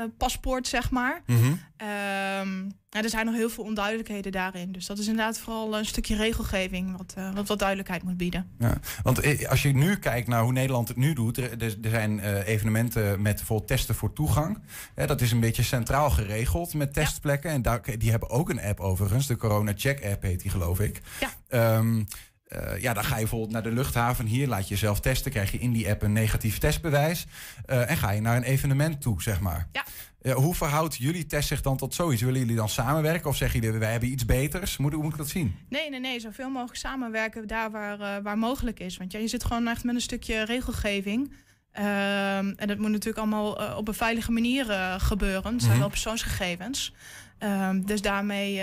testpaspoort, 0.03 0.67
zeg 0.67 0.91
maar. 0.91 1.21
Mhm. 1.25 1.53
Ehm, 1.77 2.63
ja, 2.89 3.03
er 3.03 3.09
zijn 3.09 3.25
nog 3.25 3.35
heel 3.35 3.49
veel 3.49 3.63
onduidelijkheden 3.63 4.31
daarin. 4.31 4.71
Dus 4.71 4.85
dat 4.85 4.97
is 4.97 5.07
inderdaad 5.07 5.39
vooral 5.39 5.77
een 5.77 5.85
stukje 5.85 6.15
regelgeving 6.15 6.97
wat, 6.97 7.13
eh, 7.17 7.33
wat 7.33 7.47
wat 7.47 7.59
duidelijkheid 7.59 8.03
moet 8.03 8.17
bieden. 8.17 8.49
Ja, 8.59 8.77
want 9.03 9.19
eh, 9.19 9.49
als 9.49 9.61
je 9.61 9.73
nu 9.73 9.95
kijkt 9.95 10.27
naar 10.27 10.41
hoe 10.41 10.51
Nederland 10.51 10.87
het 10.87 10.97
nu 10.97 11.13
doet, 11.13 11.37
er, 11.37 11.61
er 11.61 11.89
zijn 11.89 12.19
eh, 12.19 12.47
evenementen 12.47 13.21
met 13.21 13.35
bijvoorbeeld 13.35 13.67
testen 13.67 13.95
voor 13.95 14.13
toegang. 14.13 14.63
Hè, 14.95 15.07
dat 15.07 15.21
is 15.21 15.31
een 15.31 15.39
beetje 15.39 15.63
centraal 15.63 16.09
geregeld 16.09 16.73
met 16.73 16.93
testplekken. 16.93 17.51
En 17.51 17.61
daar, 17.61 17.81
die 17.97 18.11
hebben 18.11 18.29
ook 18.29 18.49
een 18.49 18.61
app 18.61 18.79
overigens, 18.79 19.27
de 19.27 19.35
Corona 19.35 19.73
Check 19.75 20.05
app 20.05 20.21
heet 20.21 20.41
die 20.41 20.51
geloof 20.51 20.79
ik. 20.79 21.01
Ja. 21.19 21.29
Ehm, 21.47 22.03
eh, 22.49 22.81
ja, 22.81 22.93
dan 22.93 23.03
ga 23.03 23.13
je 23.15 23.19
bijvoorbeeld 23.21 23.51
naar 23.51 23.63
de 23.63 23.71
luchthaven. 23.71 24.25
Hier 24.25 24.47
laat 24.47 24.63
je 24.67 24.69
jezelf 24.73 24.99
testen, 24.99 25.31
krijg 25.31 25.51
je 25.51 25.59
in 25.59 25.71
die 25.71 25.89
app 25.89 26.01
een 26.01 26.13
negatief 26.13 26.57
testbewijs. 26.57 27.25
Eh, 27.65 27.89
en 27.89 27.97
ga 27.97 28.11
je 28.11 28.21
naar 28.21 28.35
een 28.37 28.43
evenement 28.43 29.01
toe, 29.01 29.21
zeg 29.21 29.39
maar. 29.39 29.67
Ja. 29.71 29.83
Eh, 30.21 30.33
hoe 30.33 30.55
verhoudt 30.55 30.95
jullie 30.95 31.25
test 31.25 31.47
zich 31.47 31.61
dan 31.61 31.77
tot 31.77 31.93
zoiets? 31.93 32.21
Willen 32.21 32.39
jullie 32.39 32.55
dan 32.55 32.69
samenwerken 32.69 33.29
of 33.29 33.35
zeggen 33.35 33.59
jullie 33.61 33.79
wij 33.79 33.91
hebben 33.91 34.09
iets 34.11 34.25
beters? 34.25 34.77
Moet, 34.77 34.93
hoe 34.93 35.03
moet 35.03 35.11
ik 35.11 35.17
dat 35.17 35.29
zien? 35.29 35.55
Nee, 35.69 35.89
nee, 35.89 35.99
nee. 35.99 36.19
Zoveel 36.19 36.49
mogelijk 36.49 36.77
samenwerken 36.77 37.47
daar 37.47 37.71
waar, 37.71 38.21
waar 38.21 38.37
mogelijk 38.37 38.79
is. 38.79 38.97
Want 38.97 39.11
ja, 39.11 39.19
je 39.19 39.27
zit 39.27 39.43
gewoon 39.45 39.67
echt 39.67 39.83
met 39.83 39.95
een 39.95 40.01
stukje 40.01 40.45
regelgeving. 40.45 41.33
Ehm, 41.71 42.53
en 42.55 42.67
dat 42.67 42.77
moet 42.77 42.91
natuurlijk 42.91 43.17
allemaal 43.17 43.75
op 43.77 43.87
een 43.87 43.93
veilige 43.93 44.31
manier 44.31 44.65
gebeuren. 44.97 45.51
Het 45.51 45.61
zijn 45.61 45.71
Mhm. 45.71 45.79
wel 45.79 45.89
persoonsgegevens. 45.89 46.93
Ehm, 47.37 47.81
dus 47.81 48.01
daarmee 48.01 48.61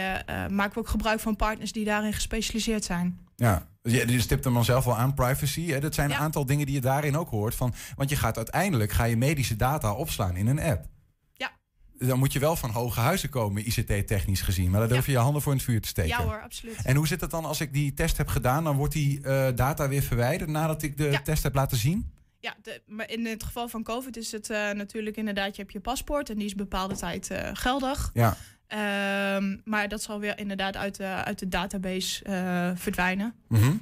maken 0.50 0.72
we 0.74 0.78
ook 0.78 0.88
gebruik 0.88 1.20
van 1.20 1.36
partners 1.36 1.72
die 1.72 1.84
daarin 1.84 2.12
gespecialiseerd 2.12 2.84
zijn. 2.84 3.25
Ja, 3.36 3.68
je, 3.82 4.20
stipt 4.20 4.44
hem 4.44 4.54
dan 4.54 4.64
zelf 4.64 4.84
wel 4.84 4.96
aan, 4.96 5.14
privacy. 5.14 5.66
Hè? 5.66 5.80
Dat 5.80 5.94
zijn 5.94 6.10
een 6.10 6.16
aantal 6.16 6.46
dingen 6.46 6.66
die 6.66 6.74
je 6.74 6.80
daarin 6.80 7.16
ook 7.16 7.28
hoort. 7.28 7.54
Van, 7.54 7.74
want 7.96 8.10
je 8.10 8.16
gaat 8.16 8.36
uiteindelijk 8.36 8.92
ga 8.92 9.04
je 9.04 9.16
medische 9.16 9.56
data 9.56 9.92
opslaan 9.92 10.36
in 10.36 10.46
een 10.46 10.60
app. 10.60 10.86
Ja. 11.32 11.52
Dan 11.98 12.18
moet 12.18 12.32
je 12.32 12.38
wel 12.38 12.56
van 12.56 12.70
hoge 12.70 13.00
huizen 13.00 13.28
komen, 13.28 13.66
ICT-technisch 13.66 14.40
gezien. 14.40 14.70
Maar 14.70 14.80
daar 14.80 14.88
durf 14.88 15.06
je 15.06 15.12
je 15.12 15.18
handen 15.18 15.42
voor 15.42 15.52
in 15.52 15.58
het 15.58 15.66
vuur 15.66 15.80
te 15.80 15.88
steken. 15.88 16.18
Ja 16.18 16.24
hoor, 16.24 16.42
absoluut. 16.42 16.76
En 16.82 16.96
hoe 16.96 17.06
zit 17.06 17.20
het 17.20 17.30
dan 17.30 17.44
als 17.44 17.60
ik 17.60 17.72
die 17.72 17.94
test 17.94 18.16
heb 18.16 18.28
gedaan? 18.28 18.64
Dan 18.64 18.76
wordt 18.76 18.92
die 18.92 19.22
eh, 19.22 19.48
data 19.54 19.88
weer 19.88 20.02
verwijderd 20.02 20.50
nadat 20.50 20.82
ik 20.82 20.96
de 20.96 21.20
test 21.24 21.42
heb 21.42 21.54
laten 21.54 21.76
zien? 21.76 22.14
Ja, 22.40 22.54
de, 22.62 22.82
maar 22.86 23.10
in 23.10 23.26
het 23.26 23.44
geval 23.44 23.68
van 23.68 23.82
COVID 23.82 24.16
is 24.16 24.32
het 24.32 24.50
eh, 24.50 24.70
natuurlijk 24.70 25.16
inderdaad, 25.16 25.56
je 25.56 25.62
hebt 25.62 25.72
je 25.72 25.80
paspoort 25.80 26.30
en 26.30 26.36
die 26.36 26.46
is 26.46 26.54
bepaalde 26.54 26.96
tijd 26.96 27.30
eh, 27.30 27.50
geldig. 27.52 28.10
Ja. 28.14 28.36
Ehm, 28.66 29.56
maar 29.64 29.88
dat 29.88 30.02
zal 30.02 30.20
weer 30.20 30.38
inderdaad 30.38 30.76
uit 30.76 30.96
de, 30.96 31.04
uit 31.04 31.38
de 31.38 31.48
database 31.48 32.24
eh, 32.24 32.70
verdwijnen. 32.74 33.34
Mhm. 33.48 33.72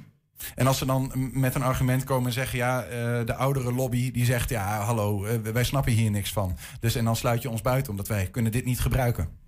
En 0.55 0.67
als 0.67 0.77
ze 0.77 0.85
dan 0.85 1.11
met 1.33 1.55
een 1.55 1.63
argument 1.63 2.03
komen 2.03 2.25
en 2.25 2.33
zeggen... 2.33 2.57
ja, 2.57 2.83
eh, 2.83 3.25
de 3.25 3.35
oudere 3.35 3.73
lobby 3.73 4.11
die 4.11 4.25
zegt... 4.25 4.49
ja, 4.49 4.79
hallo, 4.79 5.25
eh, 5.25 5.39
wij 5.39 5.63
snappen 5.63 5.91
hier 5.91 6.11
niks 6.11 6.33
van. 6.33 6.57
Dus 6.79 6.95
en 6.95 7.05
dan 7.05 7.15
sluit 7.15 7.41
je 7.41 7.49
ons 7.49 7.61
buiten 7.61 7.91
omdat 7.91 8.07
wij 8.07 8.27
kunnen 8.27 8.51
dit 8.51 8.65
niet 8.65 8.79
gebruiken. 8.79 9.43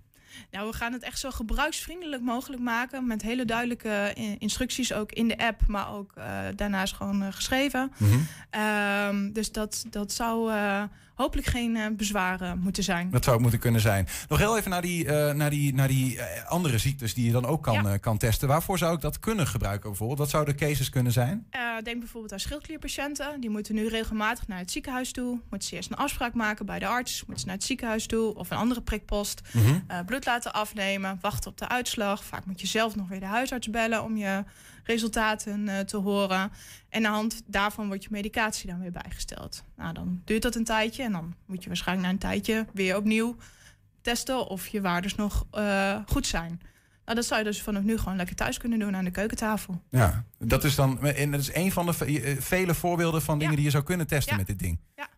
Nou, 0.50 0.70
we 0.70 0.76
gaan 0.76 0.92
het 0.92 1.02
echt 1.02 1.18
zo 1.18 1.30
gebruiksvriendelijk 1.30 2.22
mogelijk 2.22 2.62
maken. 2.62 3.06
Met 3.06 3.22
hele 3.22 3.44
duidelijke 3.44 4.14
instructies 4.38 4.92
ook 4.92 5.12
in 5.12 5.28
de 5.28 5.38
app, 5.38 5.66
maar 5.66 5.92
ook 5.92 6.12
daarnaast 6.56 6.94
gewoon 6.94 7.32
geschreven. 7.32 7.92
Mhm. 7.96 8.18
Ehm, 8.50 9.32
dus 9.32 9.52
dat, 9.52 9.84
dat 9.90 10.12
zou 10.12 10.52
hopelijk 11.18 11.46
geen 11.46 11.76
eh, 11.76 11.86
bezwaren 11.96 12.58
moeten 12.58 12.82
zijn. 12.82 13.10
Dat 13.10 13.22
zou 13.22 13.34
het 13.34 13.42
moeten 13.42 13.60
kunnen 13.60 13.80
zijn. 13.80 14.06
Nog 14.28 14.38
heel 14.38 14.58
even 14.58 14.70
naar 14.70 14.82
die, 14.82 15.06
eh, 15.06 15.34
naar 15.34 15.50
die, 15.50 15.74
naar 15.74 15.88
die 15.88 16.20
eh, 16.20 16.50
andere 16.50 16.78
ziektes 16.78 17.14
die 17.14 17.26
je 17.26 17.32
dan 17.32 17.46
ook 17.46 17.62
kan, 17.62 18.00
kan 18.00 18.18
testen. 18.18 18.48
Waarvoor 18.48 18.78
zou 18.78 18.94
ik 18.94 19.00
dat 19.00 19.20
kunnen 19.20 19.46
gebruiken 19.46 19.88
bijvoorbeeld? 19.88 20.18
Wat 20.18 20.30
zouden 20.30 20.56
cases 20.56 20.88
kunnen 20.90 21.12
zijn? 21.12 21.46
Denk 21.82 21.98
bijvoorbeeld 21.98 22.32
aan 22.32 22.40
schildklierpatiënten. 22.40 23.40
Die 23.40 23.50
moeten 23.50 23.74
nu 23.74 23.88
regelmatig 23.88 24.48
naar 24.48 24.58
het 24.58 24.70
ziekenhuis 24.70 25.12
toe. 25.12 25.40
Moeten 25.50 25.68
ze 25.68 25.74
eerst 25.74 25.90
een 25.90 25.96
afspraak 25.96 26.34
maken 26.34 26.66
bij 26.66 26.78
de 26.78 26.86
arts. 26.86 27.18
Moeten 27.18 27.38
ze 27.38 27.46
naar 27.46 27.54
het 27.54 27.64
ziekenhuis 27.64 28.06
toe 28.06 28.34
of 28.34 28.50
een 28.50 28.56
andere 28.56 28.80
prikpost. 28.80 29.40
Eh, 29.86 29.98
bloed 30.06 30.26
laten 30.26 30.52
afnemen. 30.52 31.18
Wachten 31.20 31.50
op 31.50 31.58
de 31.58 31.68
uitslag. 31.68 32.24
Vaak 32.24 32.44
moet 32.44 32.60
je 32.60 32.66
zelf 32.66 32.96
nog 32.96 33.08
weer 33.08 33.20
de 33.20 33.26
huisarts 33.26 33.70
bellen 33.70 34.04
om 34.04 34.16
je 34.16 34.44
resultaten 34.88 35.68
eh, 35.68 35.78
te 35.80 35.96
horen. 35.96 36.40
En 36.40 36.50
aan 36.92 37.02
de 37.02 37.08
hand 37.08 37.42
daarvan 37.46 37.86
wordt 37.86 38.02
je 38.02 38.08
medicatie 38.12 38.70
dan 38.70 38.80
weer 38.80 38.92
bijgesteld. 38.92 39.64
Nou, 39.76 39.94
dan 39.94 40.22
duurt 40.24 40.42
dat 40.42 40.54
een 40.54 40.64
tijdje. 40.64 41.02
En 41.02 41.12
dan 41.12 41.34
moet 41.46 41.62
je 41.62 41.68
waarschijnlijk 41.68 42.06
na 42.06 42.12
een 42.12 42.20
tijdje 42.20 42.66
weer 42.72 42.96
opnieuw 42.96 43.36
testen 44.00 44.46
of 44.46 44.66
je 44.66 44.80
waardes 44.80 45.14
nog 45.14 45.46
eh, 45.50 45.98
goed 46.06 46.26
zijn. 46.26 46.60
Nou, 47.04 47.16
dat 47.20 47.24
zou 47.28 47.40
je 47.40 47.46
dus 47.46 47.62
vanaf 47.62 47.82
nu 47.82 47.98
gewoon 47.98 48.16
lekker 48.16 48.36
thuis 48.36 48.58
kunnen 48.58 48.78
doen 48.78 48.96
aan 48.96 49.04
de 49.04 49.10
keukentafel. 49.10 49.82
Ja, 49.90 50.24
dat 50.38 50.64
is 50.64 50.74
dan 50.74 51.00
en 51.06 51.30
dat 51.30 51.40
is 51.40 51.54
een 51.54 51.72
van 51.72 51.86
de 51.86 52.04
eh, 52.04 52.40
vele 52.40 52.74
voorbeelden 52.74 53.22
van 53.22 53.38
dingen 53.38 53.54
die 53.54 53.64
je 53.64 53.70
zou 53.70 53.84
kunnen 53.84 54.06
testen 54.06 54.32
Ja. 54.32 54.38
met 54.38 54.46
dit 54.46 54.58
ding. 54.58 54.80
Ja. 54.96 55.08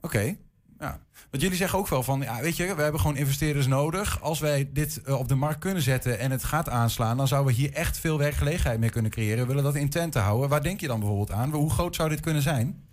Oké. 0.00 0.36
Ja. 0.78 0.98
Want 1.30 1.42
jullie 1.42 1.56
zeggen 1.56 1.78
ook 1.78 1.88
wel 1.88 2.02
van, 2.02 2.20
ja, 2.20 2.40
weet 2.40 2.56
je, 2.56 2.74
we 2.74 2.82
hebben 2.82 3.00
gewoon 3.00 3.16
investeerders 3.16 3.66
nodig. 3.66 4.22
Als 4.22 4.40
wij 4.40 4.68
dit 4.72 5.02
eh, 5.02 5.18
op 5.18 5.28
de 5.28 5.34
markt 5.34 5.58
kunnen 5.58 5.82
zetten 5.82 6.18
en 6.18 6.30
het 6.30 6.44
gaat 6.44 6.68
aanslaan, 6.68 7.16
dan 7.16 7.28
zouden 7.28 7.54
we 7.54 7.60
hier 7.60 7.72
echt 7.72 7.98
veel 7.98 8.18
werkgelegenheid 8.18 8.80
mee 8.80 8.90
kunnen 8.90 9.10
creëren. 9.10 9.38
We 9.38 9.46
willen 9.46 9.64
dat 9.64 9.74
in 9.74 9.90
Twente 9.90 10.18
houden. 10.18 10.48
Waar 10.48 10.62
denk 10.62 10.80
je 10.80 10.86
dan 10.86 10.98
bijvoorbeeld 10.98 11.32
aan? 11.32 11.50
Hoe 11.52 11.70
groot 11.70 11.94
zou 11.94 12.08
dit 12.08 12.20
kunnen 12.20 12.42
zijn? 12.42 12.84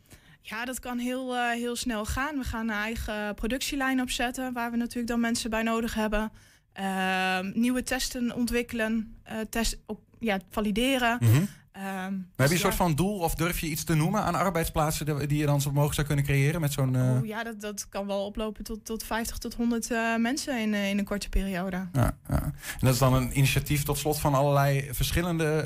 Ja, 0.42 0.66
dat 0.66 0.80
kan 0.80 0.98
heel, 0.98 1.36
eh, 1.36 1.50
heel 1.50 1.76
snel 1.76 2.06
gaan. 2.06 2.38
We 2.38 2.44
gaan 2.44 2.70
een 2.70 2.76
eigen 2.76 3.36
productielijn 3.36 4.02
opzetten, 4.02 4.54
waar 4.54 4.72
we 4.72 4.78
natuurlijk 4.78 5.08
dan 5.08 5.20
mensen 5.20 5.50
bij 5.50 5.64
nodig 5.64 5.94
hebben. 5.94 6.32
Ehm, 6.74 7.52
nieuwe 7.54 7.84
testen 7.84 8.36
ontwikkelen, 8.36 9.16
eh, 9.24 9.38
test, 9.50 9.78
op, 9.86 10.00
ja, 10.20 10.40
valideren. 10.50 11.18
Mhm. 11.20 11.44
Ehm, 11.74 12.14
heb 12.36 12.48
je 12.48 12.54
een 12.54 12.60
soort 12.60 12.76
van 12.76 12.96
doel 12.96 13.18
of 13.20 13.36
durf 13.36 13.60
je 13.60 13.68
iets 13.68 13.84
te 13.84 13.96
noemen 13.96 14.22
aan 14.24 14.36
arbeidsplaatsen 14.36 15.28
die- 15.28 15.38
je 15.38 15.46
dan 15.46 15.62
zo 15.62 15.70
mogelijk 15.70 15.94
zou 15.96 16.08
kunnen 16.08 16.26
creëren 16.26 16.62
met 16.62 16.74
zo'n... 16.74 16.96
Oeh, 16.96 17.26
ja, 17.28 17.44
dat, 17.44 17.62
dat 17.62 17.90
kan 17.90 18.08
wel 18.08 18.26
oplopen 18.26 18.64
tot, 18.64 18.86
tot 18.86 19.04
50 19.04 19.38
tot 19.38 19.54
100 19.54 19.92
eh, 19.92 20.16
mensen 20.16 20.60
in, 20.60 20.74
eh, 20.74 20.90
in 20.90 20.98
een 20.98 21.06
korte 21.06 21.30
periode. 21.30 21.88
Ja, 21.94 22.18
ja. 22.28 22.44
En 22.44 22.54
dat 22.80 22.94
is 22.94 23.00
dan 23.00 23.14
een 23.14 23.38
initiatief 23.38 23.84
tot 23.84 23.98
slot 23.98 24.20
van 24.20 24.34
allerlei 24.34 24.90
verschillende 24.92 25.66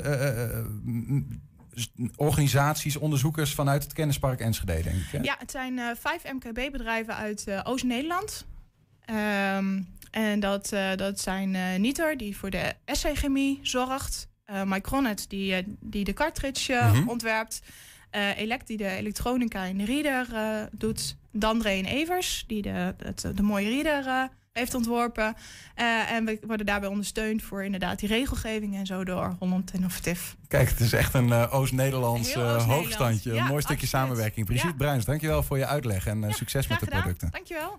organisaties, 2.16 2.96
onderzoekers 2.96 3.54
vanuit 3.54 3.82
het 3.82 3.92
kennispark 3.92 4.40
Enschede, 4.40 4.82
denk 4.82 4.96
ik. 4.96 5.10
Hè? 5.10 5.18
Ja, 5.18 5.36
het 5.38 5.50
zijn 5.50 5.80
vijf 6.00 6.22
MKB-bedrijven 6.32 7.16
uit 7.16 7.46
Oost-Nederland. 7.64 8.46
Ehm, 9.04 9.80
en 10.10 10.40
dat, 10.40 10.68
dat 10.96 11.20
zijn 11.20 11.80
Niter, 11.80 12.16
die 12.16 12.36
voor 12.36 12.50
de 12.50 12.74
SC-chemie 12.86 13.58
zorgt. 13.62 14.28
Eh 14.48 14.62
Micronet, 14.64 15.24
die, 15.30 15.54
eh, 15.54 15.62
die 15.80 16.04
de 16.04 16.12
cartridge 16.12 16.74
eh, 16.74 16.92
Mhm. 16.92 17.08
ontwerpt. 17.08 17.60
Elect, 18.36 18.66
die 18.66 18.76
de 18.76 18.88
elektronica 18.88 19.64
en 19.66 19.76
de 19.76 19.84
reader 19.84 20.26
doet. 20.72 21.16
Dandre 21.32 21.68
en 21.68 21.84
Evers, 21.84 22.44
die 22.46 22.62
de, 22.62 22.94
het, 22.98 23.24
de 23.34 23.42
mooie 23.42 23.68
reader 23.82 24.28
heeft 24.52 24.74
ontworpen. 24.74 25.34
En 26.08 26.24
we 26.24 26.38
worden 26.46 26.66
daarbij 26.66 26.88
ondersteund 26.88 27.42
voor 27.42 27.64
inderdaad 27.64 27.98
die 27.98 28.08
regelgeving 28.08 28.76
en 28.76 28.86
zo 28.86 29.04
door 29.04 29.36
Holland 29.38 29.72
Innovative. 29.74 30.34
Kijk, 30.48 30.68
het 30.68 30.80
is 30.80 30.92
echt 30.92 31.14
een 31.14 31.32
eh, 31.32 31.54
Oost-Nederlands 31.54 32.34
hoogstandje. 32.34 33.32
Ja, 33.34 33.40
een 33.40 33.46
mooi 33.48 33.62
stukje 33.62 33.86
samenwerking. 33.86 34.46
Brigitte 34.46 34.68
Ja. 34.70 34.76
Bruins, 34.76 35.04
dankjewel 35.04 35.42
voor 35.42 35.58
je 35.58 35.66
uitleg 35.66 36.06
en 36.06 36.32
succes 36.32 36.66
met 36.66 36.78
de 36.78 36.84
gedaan. 36.84 37.00
producten. 37.00 37.30
Dankjewel. 37.30 37.78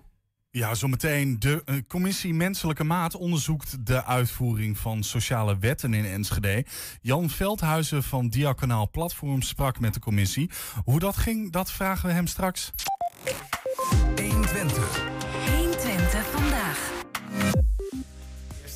Ja, 0.52 0.74
zometeen. 0.74 1.38
De 1.38 1.62
eh, 1.64 1.74
commissie 1.88 2.34
Menselijke 2.34 2.84
Maat 2.84 3.16
onderzoekt 3.16 3.86
de 3.86 4.04
uitvoering 4.04 4.78
van 4.78 5.02
sociale 5.02 5.58
wetten 5.58 5.94
in 5.94 6.04
Enschede. 6.04 6.64
Jan 7.00 7.30
Veldhuizen 7.30 8.02
van 8.02 8.28
Diaconaal 8.28 8.90
Platform 8.90 9.42
sprak 9.42 9.80
met 9.80 9.94
de 9.94 10.00
commissie. 10.00 10.50
Hoe 10.84 10.98
dat 10.98 11.16
ging, 11.16 11.52
dat 11.52 11.72
vragen 11.72 12.08
we 12.08 12.14
hem 12.14 12.26
straks. 12.26 12.70
120. 14.16 15.00
120 15.56 16.30
vandaag. 16.30 16.90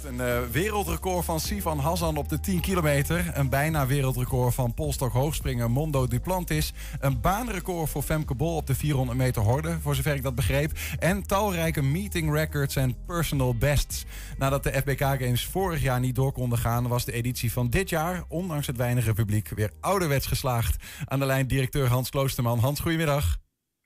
Een 0.04 0.20
eh, 0.20 0.42
wereldrecord 0.42 1.24
van 1.24 1.40
Sivan 1.40 1.78
Hassan 1.78 2.16
op 2.16 2.28
de 2.28 2.40
10 2.40 2.60
kilometer. 2.60 3.30
Een 3.34 3.50
bijna 3.50 3.86
wereldrecord 3.86 4.54
van 4.54 4.74
polstok 4.74 5.12
hoogspringer 5.12 5.70
Mondo 5.70 6.06
Duplantis. 6.06 6.72
Een 7.00 7.20
baanrecord 7.20 7.90
voor 7.90 8.02
Femke 8.02 8.34
Bol 8.34 8.56
op 8.56 8.66
de 8.66 8.74
400 8.74 9.18
meter 9.18 9.42
horde, 9.42 9.80
voor 9.80 9.94
zover 9.94 10.14
ik 10.14 10.22
dat 10.22 10.34
begreep. 10.34 10.70
En 10.98 11.26
talrijke 11.26 11.82
meeting 11.82 12.32
records 12.32 12.76
en 12.76 13.04
personal 13.06 13.56
bests. 13.56 14.04
Nadat 14.38 14.62
de 14.62 14.72
FBK 14.72 15.00
Games 15.00 15.46
vorig 15.46 15.82
jaar 15.82 16.00
niet 16.00 16.14
door 16.14 16.32
konden 16.32 16.58
gaan... 16.58 16.88
was 16.88 17.04
de 17.04 17.12
editie 17.12 17.52
van 17.52 17.70
dit 17.70 17.88
jaar, 17.88 18.24
ondanks 18.28 18.66
het 18.66 18.76
weinige 18.76 19.12
publiek... 19.12 19.48
weer 19.48 19.70
ouderwets 19.80 20.26
geslaagd. 20.26 21.04
Aan 21.04 21.18
de 21.18 21.26
lijn 21.26 21.46
directeur 21.46 21.88
Hans 21.88 22.10
Kloosterman. 22.10 22.58
Hans, 22.58 22.80
goedemiddag. 22.80 23.36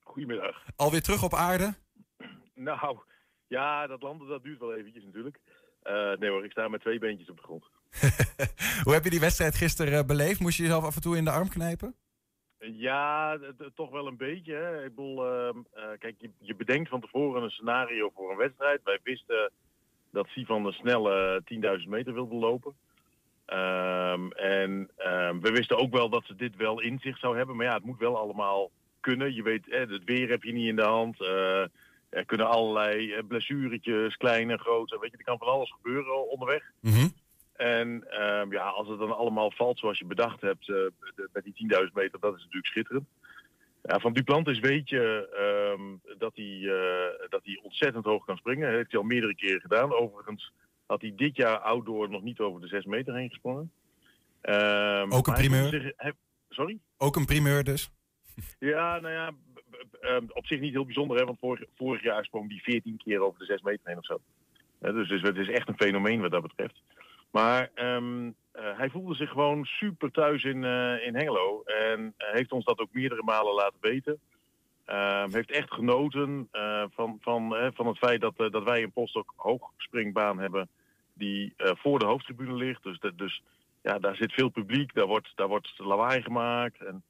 Goedemiddag. 0.02 0.62
Alweer 0.76 1.02
terug 1.02 1.22
op 1.22 1.34
aarde? 1.34 1.74
Nou, 2.54 2.98
ja, 3.48 3.86
dat 3.86 4.02
landen 4.02 4.28
dat 4.28 4.42
duurt 4.42 4.60
wel 4.60 4.74
eventjes 4.74 5.04
natuurlijk. 5.04 5.40
Eh, 5.88 6.18
nee 6.18 6.30
hoor, 6.30 6.44
ik 6.44 6.50
sta 6.50 6.68
met 6.68 6.80
twee 6.80 6.98
beentjes 6.98 7.30
op 7.30 7.36
de 7.36 7.42
grond. 7.42 7.64
Hoe 8.84 8.92
heb 8.92 9.04
je 9.04 9.10
die 9.10 9.20
wedstrijd 9.20 9.54
gisteren 9.54 9.98
eh, 9.98 10.06
beleefd? 10.06 10.40
Moest 10.40 10.56
je 10.56 10.62
jezelf 10.62 10.84
af 10.84 10.94
en 10.94 11.02
toe 11.02 11.16
in 11.16 11.24
de 11.24 11.30
arm 11.30 11.48
knijpen? 11.48 11.94
Ja, 12.58 13.38
toch 13.74 13.90
wel 13.90 14.06
een 14.06 14.16
beetje. 14.16 14.54
Hè. 14.54 14.84
Ik 14.84 14.94
bedoel, 14.94 15.26
ehm, 15.26 15.56
eh, 15.72 15.82
kijk, 15.98 16.14
je, 16.18 16.30
je 16.38 16.54
bedenkt 16.54 16.88
van 16.88 17.00
tevoren 17.00 17.42
een 17.42 17.50
scenario 17.50 18.10
voor 18.14 18.30
een 18.30 18.36
wedstrijd. 18.36 18.80
Wij 18.84 18.98
wisten 19.02 19.50
dat 20.10 20.26
Sivan 20.26 20.66
een 20.66 20.72
snelle 20.72 21.42
10.000 21.44 21.88
meter 21.88 22.14
wilde 22.14 22.34
lopen. 22.34 22.74
Ehm, 23.44 24.30
en 24.30 24.90
ehm, 24.96 25.40
we 25.40 25.50
wisten 25.50 25.78
ook 25.78 25.92
wel 25.92 26.08
dat 26.08 26.24
ze 26.24 26.34
dit 26.34 26.56
wel 26.56 26.80
in 26.80 26.98
zich 26.98 27.18
zou 27.18 27.36
hebben. 27.36 27.56
Maar 27.56 27.66
ja, 27.66 27.74
het 27.74 27.84
moet 27.84 27.98
wel 27.98 28.18
allemaal 28.18 28.70
kunnen. 29.00 29.34
Je 29.34 29.42
weet, 29.42 29.68
eh, 29.68 29.80
het 29.80 30.04
weer 30.04 30.28
heb 30.28 30.42
je 30.42 30.52
niet 30.52 30.68
in 30.68 30.76
de 30.76 30.82
hand. 30.82 31.16
Er 32.08 32.24
kunnen 32.24 32.48
allerlei 32.48 33.12
eh, 33.12 33.22
blessuretjes, 33.28 34.16
kleine 34.16 34.52
en 34.52 34.58
grote. 34.58 34.98
Weet 35.00 35.10
je, 35.10 35.16
er 35.16 35.24
kan 35.24 35.38
van 35.38 35.48
alles 35.48 35.70
gebeuren 35.72 36.28
onderweg. 36.30 36.62
En 37.56 38.04
ehm, 38.10 38.52
ja, 38.52 38.62
als 38.68 38.88
het 38.88 38.98
dan 38.98 39.16
allemaal 39.16 39.50
valt 39.50 39.78
zoals 39.78 39.98
je 39.98 40.04
bedacht 40.04 40.40
hebt 40.40 40.68
eh, 40.68 40.76
met 41.32 41.44
die 41.44 41.68
10.000 41.86 41.92
meter, 41.92 42.20
dat 42.20 42.34
is 42.34 42.40
natuurlijk 42.40 42.66
schitterend. 42.66 43.08
Ja, 43.82 43.98
van 43.98 44.12
Duplantis 44.12 44.58
weet 44.58 44.88
je 44.88 45.28
ehm, 45.36 46.18
dat, 46.18 46.32
hij, 46.36 46.60
eh, 46.62 47.28
dat 47.30 47.40
hij 47.44 47.60
ontzettend 47.62 48.04
hoog 48.04 48.24
kan 48.24 48.36
springen. 48.36 48.66
Dat 48.68 48.76
heeft 48.76 48.90
hij 48.90 49.00
al 49.00 49.06
meerdere 49.06 49.34
keren 49.34 49.60
gedaan. 49.60 49.92
Overigens 49.92 50.52
had 50.86 51.00
hij 51.00 51.12
dit 51.16 51.36
jaar 51.36 51.58
outdoor 51.58 52.10
nog 52.10 52.22
niet 52.22 52.40
over 52.40 52.60
de 52.60 52.66
6 52.66 52.84
meter 52.84 53.14
heen 53.14 53.28
gesprongen. 53.28 53.72
Ehm, 54.40 55.12
Ook 55.12 55.26
een 55.26 55.32
hij 55.32 55.42
primeur? 55.48 55.92
hij- 55.96 56.12
sorry? 56.48 56.78
Ook 56.96 57.16
een 57.16 57.26
primeur 57.26 57.64
dus? 57.64 57.90
Ja, 58.58 59.00
nou 59.00 59.14
ja, 59.14 59.30
b- 59.70 59.94
ehm, 60.00 60.24
op 60.28 60.46
zich 60.46 60.60
niet 60.60 60.72
heel 60.72 60.84
bijzonder, 60.84 61.16
hè, 61.18 61.24
want 61.24 61.38
vorig, 61.38 61.64
vorig 61.76 62.02
jaar 62.02 62.24
sprong 62.24 62.48
die 62.48 62.62
14 62.62 62.96
keer 63.04 63.20
over 63.20 63.38
de 63.38 63.44
6 63.44 63.62
meter 63.62 63.80
heen 63.84 63.98
of 63.98 64.04
zo. 64.04 64.20
Eh, 64.80 64.92
dus, 64.92 65.08
dus 65.08 65.22
het 65.22 65.36
is 65.36 65.48
echt 65.48 65.68
een 65.68 65.76
fenomeen 65.78 66.20
wat 66.20 66.30
dat 66.30 66.42
betreft. 66.42 66.82
Maar 67.30 67.70
ehm, 67.74 68.30
eh, 68.52 68.78
hij 68.78 68.90
voelde 68.90 69.14
zich 69.14 69.30
gewoon 69.30 69.64
super 69.64 70.10
thuis 70.10 70.44
in, 70.44 70.64
eh, 70.64 71.06
in 71.06 71.16
Hengelo. 71.16 71.62
En 71.62 72.14
eh, 72.16 72.32
heeft 72.32 72.52
ons 72.52 72.64
dat 72.64 72.78
ook 72.80 72.92
meerdere 72.92 73.22
malen 73.22 73.54
laten 73.54 73.78
weten. 73.80 74.18
Ehm, 74.84 75.32
heeft 75.32 75.50
echt 75.50 75.72
genoten 75.72 76.48
eh, 76.50 76.84
van, 76.90 77.18
van, 77.20 77.56
eh, 77.56 77.68
van 77.74 77.86
het 77.86 77.98
feit 77.98 78.20
dat, 78.20 78.34
eh, 78.36 78.50
dat 78.50 78.64
wij 78.64 78.82
een 78.82 78.92
postdoc 78.92 79.32
hoogspringbaan 79.36 80.38
hebben 80.38 80.68
die 81.14 81.52
eh, 81.56 81.70
voor 81.76 81.98
de 81.98 82.06
hoofdtribune 82.06 82.54
ligt. 82.54 82.82
Dus, 82.82 83.00
dus 83.16 83.42
ja, 83.82 83.98
daar 83.98 84.16
zit 84.16 84.32
veel 84.32 84.48
publiek, 84.48 84.94
daar 84.94 85.06
wordt, 85.06 85.32
daar 85.34 85.48
wordt 85.48 85.72
lawaai 85.76 86.22
gemaakt. 86.22 86.84
En 86.84 87.02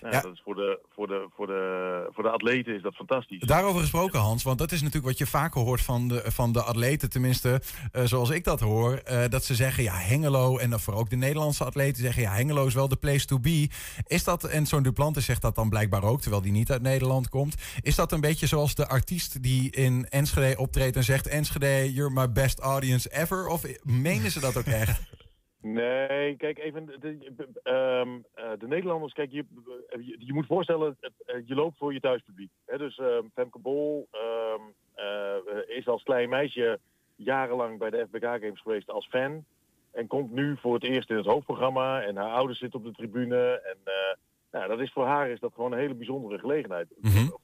nou, 0.00 0.14
Ja. 0.14 0.20
dat 0.20 0.32
is 0.32 0.40
voor, 0.44 0.54
de, 0.54 0.78
voor, 0.94 1.06
de, 1.06 1.26
voor, 1.36 1.46
de, 1.46 2.08
voor 2.12 2.22
de 2.22 2.30
atleten 2.30 2.74
is 2.74 2.82
dat 2.82 2.94
fantastisch. 2.94 3.40
Daarover 3.40 3.80
gesproken, 3.80 4.20
Hans, 4.20 4.42
want 4.42 4.58
dat 4.58 4.72
is 4.72 4.78
natuurlijk 4.80 5.06
wat 5.06 5.18
je 5.18 5.26
vaker 5.26 5.60
hoort 5.60 5.80
van 5.80 6.08
de, 6.08 6.22
van 6.26 6.52
de 6.52 6.62
atleten, 6.62 7.10
tenminste 7.10 7.60
eh, 7.92 8.04
zoals 8.04 8.30
ik 8.30 8.44
dat 8.44 8.60
hoor. 8.60 8.92
eh, 8.94 9.22
dat 9.28 9.44
ze 9.44 9.54
zeggen, 9.54 9.82
ja, 9.82 9.94
Hengelo, 9.96 10.58
en 10.58 10.70
dan 10.70 10.80
voor 10.80 10.94
ook 10.94 11.10
de 11.10 11.16
Nederlandse 11.16 11.64
atleten 11.64 12.02
zeggen, 12.02 12.22
ja, 12.22 12.32
Hengelo 12.32 12.66
is 12.66 12.74
wel 12.74 12.88
de 12.88 12.96
place 12.96 13.26
to 13.26 13.38
be. 13.40 13.68
Is 14.06 14.24
dat, 14.24 14.44
en 14.44 14.66
zo'n 14.66 14.82
Duplantis 14.82 15.24
zegt 15.24 15.42
dat 15.42 15.54
dan 15.54 15.68
blijkbaar 15.68 16.02
ook, 16.02 16.20
terwijl 16.20 16.42
die 16.42 16.52
niet 16.52 16.70
uit 16.70 16.82
Nederland 16.82 17.28
komt. 17.28 17.54
Is 17.82 17.94
dat 17.94 18.12
een 18.12 18.20
beetje 18.20 18.46
zoals 18.46 18.74
de 18.74 18.88
artiest 18.88 19.42
die 19.42 19.70
in 19.70 20.06
Enschede 20.08 20.58
optreedt 20.58 20.96
en 20.96 21.04
zegt, 21.04 21.26
Enschede, 21.26 21.92
you're 21.92 22.10
my 22.20 22.32
best 22.32 22.58
audience 22.58 23.10
ever? 23.10 23.46
Of 23.46 23.62
menen 23.82 24.30
ze 24.30 24.40
dat 24.40 24.56
ook 24.56 24.64
echt? 24.64 25.00
Nee, 25.64 26.36
kijk 26.36 26.58
even, 26.58 26.86
de, 26.86 26.98
de- 27.18 27.48
ehm, 27.62 28.18
eh, 28.34 28.58
de 28.58 28.66
Nederlanders, 28.66 29.12
kijk, 29.12 29.30
je, 29.32 29.44
je, 29.88 30.16
je 30.18 30.32
moet 30.32 30.46
voorstellen, 30.46 30.96
eh, 31.26 31.36
je 31.46 31.54
loopt 31.54 31.78
voor 31.78 31.92
je 31.92 32.00
thuispubliek. 32.00 32.50
Hè? 32.66 32.78
Dus 32.78 32.98
ehm, 32.98 33.22
Femke 33.34 33.58
Bol 33.58 34.08
ehm, 34.10 34.60
eh, 34.94 35.76
is 35.76 35.86
als 35.88 36.02
klein 36.02 36.28
meisje 36.28 36.78
jarenlang 37.16 37.78
bij 37.78 37.90
de 37.90 38.06
FBK 38.08 38.24
Games 38.24 38.60
geweest 38.60 38.90
als 38.90 39.06
fan. 39.08 39.44
En 39.92 40.06
komt 40.06 40.30
nu 40.32 40.56
voor 40.56 40.74
het 40.74 40.84
eerst 40.84 41.10
in 41.10 41.16
het 41.16 41.26
hoofdprogramma 41.26 42.02
en 42.02 42.16
haar 42.16 42.30
ouders 42.32 42.58
zitten 42.58 42.78
op 42.78 42.84
de 42.86 42.92
tribune. 42.92 43.60
En 43.64 43.76
eh, 43.84 44.16
nou, 44.52 44.68
dat 44.68 44.80
is 44.80 44.92
voor 44.92 45.04
haar 45.06 45.28
is 45.28 45.40
dat 45.40 45.54
gewoon 45.54 45.72
een 45.72 45.78
hele 45.78 45.94
bijzondere 45.94 46.38
gelegenheid. 46.38 46.88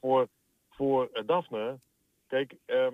Voor, 0.01 0.27
voor 0.69 1.09
eh, 1.13 1.23
Daphne, 1.25 1.79
kijk, 2.27 2.55
eh, 2.65 2.87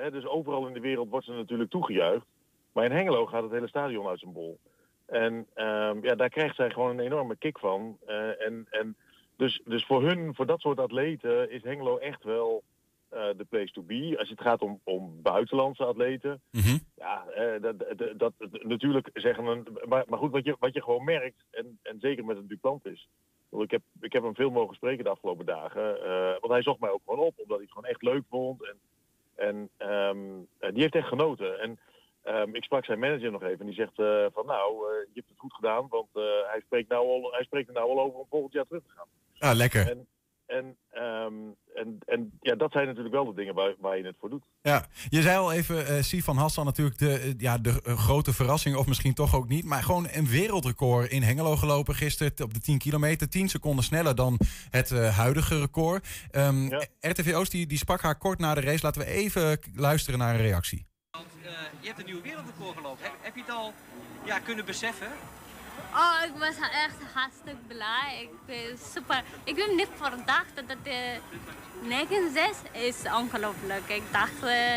hè, 0.00 0.10
dus 0.10 0.26
overal 0.26 0.66
in 0.66 0.74
de 0.74 0.80
wereld 0.80 1.08
wordt 1.10 1.26
ze 1.26 1.32
natuurlijk 1.32 1.70
toegejuicht. 1.70 2.26
Maar 2.72 2.84
in 2.84 2.92
Hengelo 2.92 3.26
gaat 3.26 3.42
het 3.42 3.52
hele 3.52 3.68
stadion 3.68 4.06
uit 4.06 4.18
zijn 4.18 4.32
bol. 4.32 4.58
En 5.06 5.46
ehm, 5.54 6.04
ja, 6.04 6.14
daar 6.14 6.28
krijgt 6.28 6.56
zij 6.56 6.70
gewoon 6.70 6.90
een 6.90 7.04
enorme 7.04 7.36
kick 7.36 7.58
van. 7.58 7.98
Eh, 8.06 8.46
en, 8.46 8.66
en 8.70 8.96
dus, 9.36 9.60
dus 9.64 9.84
voor 9.84 10.02
hun, 10.02 10.34
voor 10.34 10.46
dat 10.46 10.60
soort 10.60 10.78
atleten, 10.78 11.50
is 11.50 11.62
Hengelo 11.62 11.98
echt 11.98 12.24
wel 12.24 12.62
eh, 13.08 13.28
de 13.36 13.44
place 13.48 13.72
to 13.72 13.82
be. 13.82 14.14
Als 14.18 14.28
het 14.28 14.40
gaat 14.40 14.62
om, 14.62 14.80
om 14.84 15.22
buitenlandse 15.22 15.84
atleten. 15.84 16.40
Ja, 16.96 17.26
eh, 17.26 17.62
dat, 17.62 17.78
dat, 17.96 18.12
dat, 18.16 18.32
natuurlijk 18.62 19.10
zeggen 19.14 19.46
een. 19.46 19.66
Maar, 19.88 20.04
maar 20.08 20.18
goed, 20.18 20.30
wat 20.30 20.44
je, 20.44 20.56
wat 20.58 20.74
je 20.74 20.82
gewoon 20.82 21.04
merkt, 21.04 21.44
en, 21.50 21.78
en 21.82 22.00
zeker 22.00 22.24
met 22.24 22.36
een 22.36 22.46
Duplantis. 22.46 23.00
Ik 23.00 23.08
bedoel, 23.48 23.64
Ik 23.64 23.70
heb, 23.70 23.82
ik 24.00 24.12
heb 24.12 24.22
hem 24.22 24.34
veel 24.34 24.50
mogen 24.50 24.74
spreken 24.74 25.04
de 25.04 25.10
afgelopen 25.10 25.46
dagen. 25.46 25.82
want 26.40 26.52
hij 26.52 26.62
zocht 26.62 26.80
mij 26.80 26.90
ook 26.90 27.02
gewoon 27.04 27.26
op, 27.26 27.34
omdat 27.38 27.56
hij 27.56 27.64
het 27.64 27.72
gewoon 27.72 27.90
echt 27.90 28.02
leuk 28.02 28.24
vond. 28.28 28.64
En, 28.64 28.78
en 29.34 29.68
ehm, 29.76 30.18
eh, 30.58 30.72
die 30.72 30.82
heeft 30.82 30.94
echt 30.94 31.08
genoten. 31.08 31.60
En 31.60 31.78
ehm, 32.22 32.54
ik 32.54 32.64
sprak 32.64 32.84
zijn 32.84 32.98
manager 32.98 33.30
nog 33.30 33.42
even 33.42 33.60
en 33.60 33.66
die 33.66 33.74
zegt 33.74 33.98
eh, 33.98 34.26
van 34.32 34.46
nou, 34.46 34.90
eh, 34.90 34.98
je 35.06 35.14
hebt 35.14 35.28
het 35.28 35.38
goed 35.38 35.54
gedaan, 35.54 35.86
want 35.88 36.08
eh, 36.12 36.22
hij, 36.22 36.60
spreekt 36.64 36.88
nou 36.88 37.06
al, 37.06 37.32
hij 37.32 37.44
spreekt 37.44 37.68
er 37.68 37.74
nou 37.74 37.90
al 37.90 38.00
over 38.00 38.18
om 38.18 38.26
volgend 38.30 38.52
jaar 38.52 38.66
terug 38.66 38.82
te 38.82 38.92
gaan. 38.96 39.06
Ah, 39.38 39.56
lekker. 39.56 39.88
En, 39.90 40.06
en, 40.46 40.76
ehm, 40.90 41.34
en, 41.74 41.98
en 42.04 42.38
ja, 42.40 42.54
dat 42.54 42.72
zijn 42.72 42.86
natuurlijk 42.86 43.14
wel 43.14 43.24
de 43.24 43.34
dingen 43.34 43.54
waar, 43.54 43.74
waar 43.78 43.98
je 43.98 44.04
het 44.04 44.16
voor 44.20 44.30
doet. 44.30 44.44
Ja, 44.62 44.86
je 45.08 45.22
zei 45.22 45.38
al 45.38 45.52
even, 45.52 45.86
eh 45.86 46.02
Sifan 46.02 46.36
Hassan 46.36 46.64
natuurlijk 46.64 46.98
de, 46.98 47.34
ja, 47.38 47.58
de 47.58 47.72
grote 47.84 48.32
verrassing, 48.32 48.76
of 48.76 48.86
misschien 48.86 49.14
toch 49.14 49.34
ook 49.34 49.48
niet. 49.48 49.64
Maar 49.64 49.82
gewoon 49.82 50.08
een 50.10 50.26
wereldrecord 50.26 51.10
in 51.10 51.22
Hengelo 51.22 51.56
gelopen 51.56 51.94
gisteren 51.94 52.32
op 52.42 52.54
de 52.54 52.60
10 52.60 52.78
kilometer. 52.78 53.28
10 53.28 53.48
seconden 53.48 53.84
sneller 53.84 54.14
dan 54.14 54.38
het 54.70 54.90
huidige 54.90 55.58
record. 55.58 56.28
Ehm, 56.30 56.66
RTV 57.00 57.34
Oost 57.34 57.50
die, 57.50 57.66
die 57.66 57.78
sprak 57.78 58.00
haar 58.00 58.18
kort 58.18 58.38
na 58.38 58.54
de 58.54 58.60
race. 58.60 58.84
Laten 58.84 59.00
we 59.00 59.06
even 59.06 59.58
luisteren 59.74 60.18
naar 60.18 60.34
een 60.34 60.40
reactie. 60.40 60.90
Eh, 61.44 61.50
je 61.80 61.86
hebt 61.86 61.98
een 61.98 62.04
nieuw 62.04 62.22
wereldrecord 62.22 62.76
gelopen. 62.76 63.04
Heb, 63.04 63.12
heb 63.20 63.34
je 63.34 63.40
het 63.40 63.50
al 63.50 63.74
ja, 64.24 64.38
kunnen 64.38 64.64
beseffen? 64.64 65.12
Oh, 65.94 66.16
ik 66.24 66.32
was 66.38 66.54
echt 66.58 66.96
hartstikke 67.14 67.60
blij. 67.66 68.18
Ik 68.20 68.30
ben 68.46 68.78
super. 68.92 69.22
Ik 69.44 69.56
heb 69.56 69.70
niet 69.76 69.88
verdacht 69.96 70.54
dat 70.54 70.64
het 70.66 70.86
uh, 71.88 72.06
9-6 72.68 72.72
is 72.72 72.96
ongelooflijk. 73.14 73.88
Ik 73.88 74.02
dacht, 74.12 74.42
uh, 74.42 74.76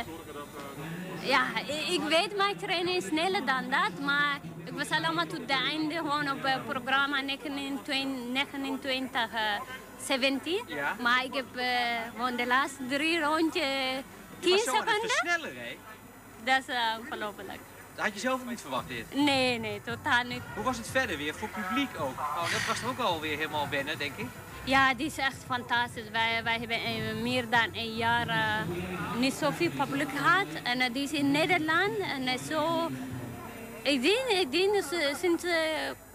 ja, 1.27 1.43
ik, 1.67 1.87
ik 1.87 2.01
weet 2.01 2.35
mijn 2.35 2.57
trainen 2.57 2.95
is 2.95 3.05
sneller 3.05 3.45
dan 3.45 3.69
dat, 3.69 3.99
maar 4.01 4.39
ik 4.63 4.71
was 4.71 4.89
allemaal 4.89 5.25
tot 5.25 5.39
het 5.39 5.49
einde 5.49 5.95
gewoon 5.95 6.31
op 6.31 6.43
het 6.43 6.65
programma 6.65 7.21
29, 7.21 7.95
29 8.31 9.33
uh, 9.33 9.39
17. 10.05 10.63
Ja. 10.67 10.95
Maar 10.99 11.23
ik 11.23 11.33
heb 11.33 11.45
uh, 11.55 11.63
gewoon 12.15 12.35
de 12.35 12.47
laatste 12.47 12.87
drie 12.87 13.19
rondjes 13.19 14.01
10 14.39 14.57
zo 14.57 14.63
seconden. 14.63 15.09
sneller, 15.09 15.53
hè? 15.55 15.77
Dat 16.45 16.59
is 16.67 16.73
uh, 16.73 16.75
ongelooflijk. 16.99 17.59
Had 17.95 18.13
je 18.13 18.19
zelf 18.19 18.41
ook 18.41 18.49
niet 18.49 18.61
verwacht 18.61 18.87
dit? 18.87 19.13
Nee, 19.13 19.59
nee, 19.59 19.81
totaal 19.81 20.23
niet. 20.23 20.41
Hoe 20.55 20.63
was 20.63 20.77
het 20.77 20.87
verder 20.87 21.17
weer 21.17 21.35
voor 21.35 21.49
publiek 21.49 21.89
ook? 21.99 22.19
Oh, 22.19 22.51
dat 22.51 22.65
was 22.67 22.79
toch 22.79 22.89
ook 22.89 22.99
alweer 22.99 23.37
helemaal 23.37 23.69
wennen, 23.69 23.97
denk 23.97 24.17
ik? 24.17 24.25
Ja, 24.63 24.93
dit 24.93 25.11
is 25.11 25.17
echt 25.17 25.43
fantastisch. 25.47 26.09
Wij, 26.11 26.43
wij 26.43 26.57
hebben 26.59 26.77
uh, 26.77 27.21
meer 27.21 27.49
dan 27.49 27.67
een 27.73 27.95
jaar 27.95 28.27
uh, 28.27 29.19
niet 29.19 29.33
zoveel 29.33 29.69
publiek 29.69 30.09
gehad. 30.09 30.45
En 30.63 30.79
uh, 30.79 30.85
die 30.93 31.03
is 31.03 31.11
in 31.11 31.31
Nederland. 31.31 31.97
En 31.99 32.39
zo, 32.39 32.89
ik 33.81 34.01
denk, 34.01 34.27
ik 34.27 34.51
denk 34.51 34.83
sinds 35.21 35.43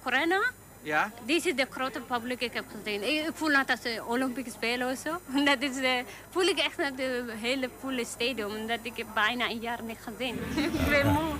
corona, 0.03 0.41
ja? 0.83 1.13
dit 1.27 1.47
is 1.47 1.55
de 1.55 1.67
grote 1.71 2.01
publiek 2.01 2.41
ik 2.41 2.53
heb 2.53 2.65
gezien. 2.69 3.03
Ik, 3.03 3.27
ik 3.29 3.35
voel 3.35 3.49
net 3.49 3.71
als 3.71 3.81
de 3.81 4.05
Olympische 4.07 4.51
Spelen 4.51 4.91
of 4.91 4.99
zo. 4.99 5.11
Dat 5.45 5.63
is, 5.63 5.77
uh, 5.77 5.91
voel 6.29 6.43
ik 6.43 6.59
echt 6.59 6.77
naar 6.77 6.95
de 6.95 7.35
hele 7.41 7.71
volle 7.79 8.05
stadium. 8.05 8.67
Dat 8.67 8.79
ik 8.83 8.97
heb 8.97 9.07
bijna 9.15 9.51
een 9.51 9.61
jaar 9.61 9.83
niet 9.83 9.99
gezien. 10.01 10.35
ik 10.79 10.89
ben 10.89 11.13
moe. 11.13 11.33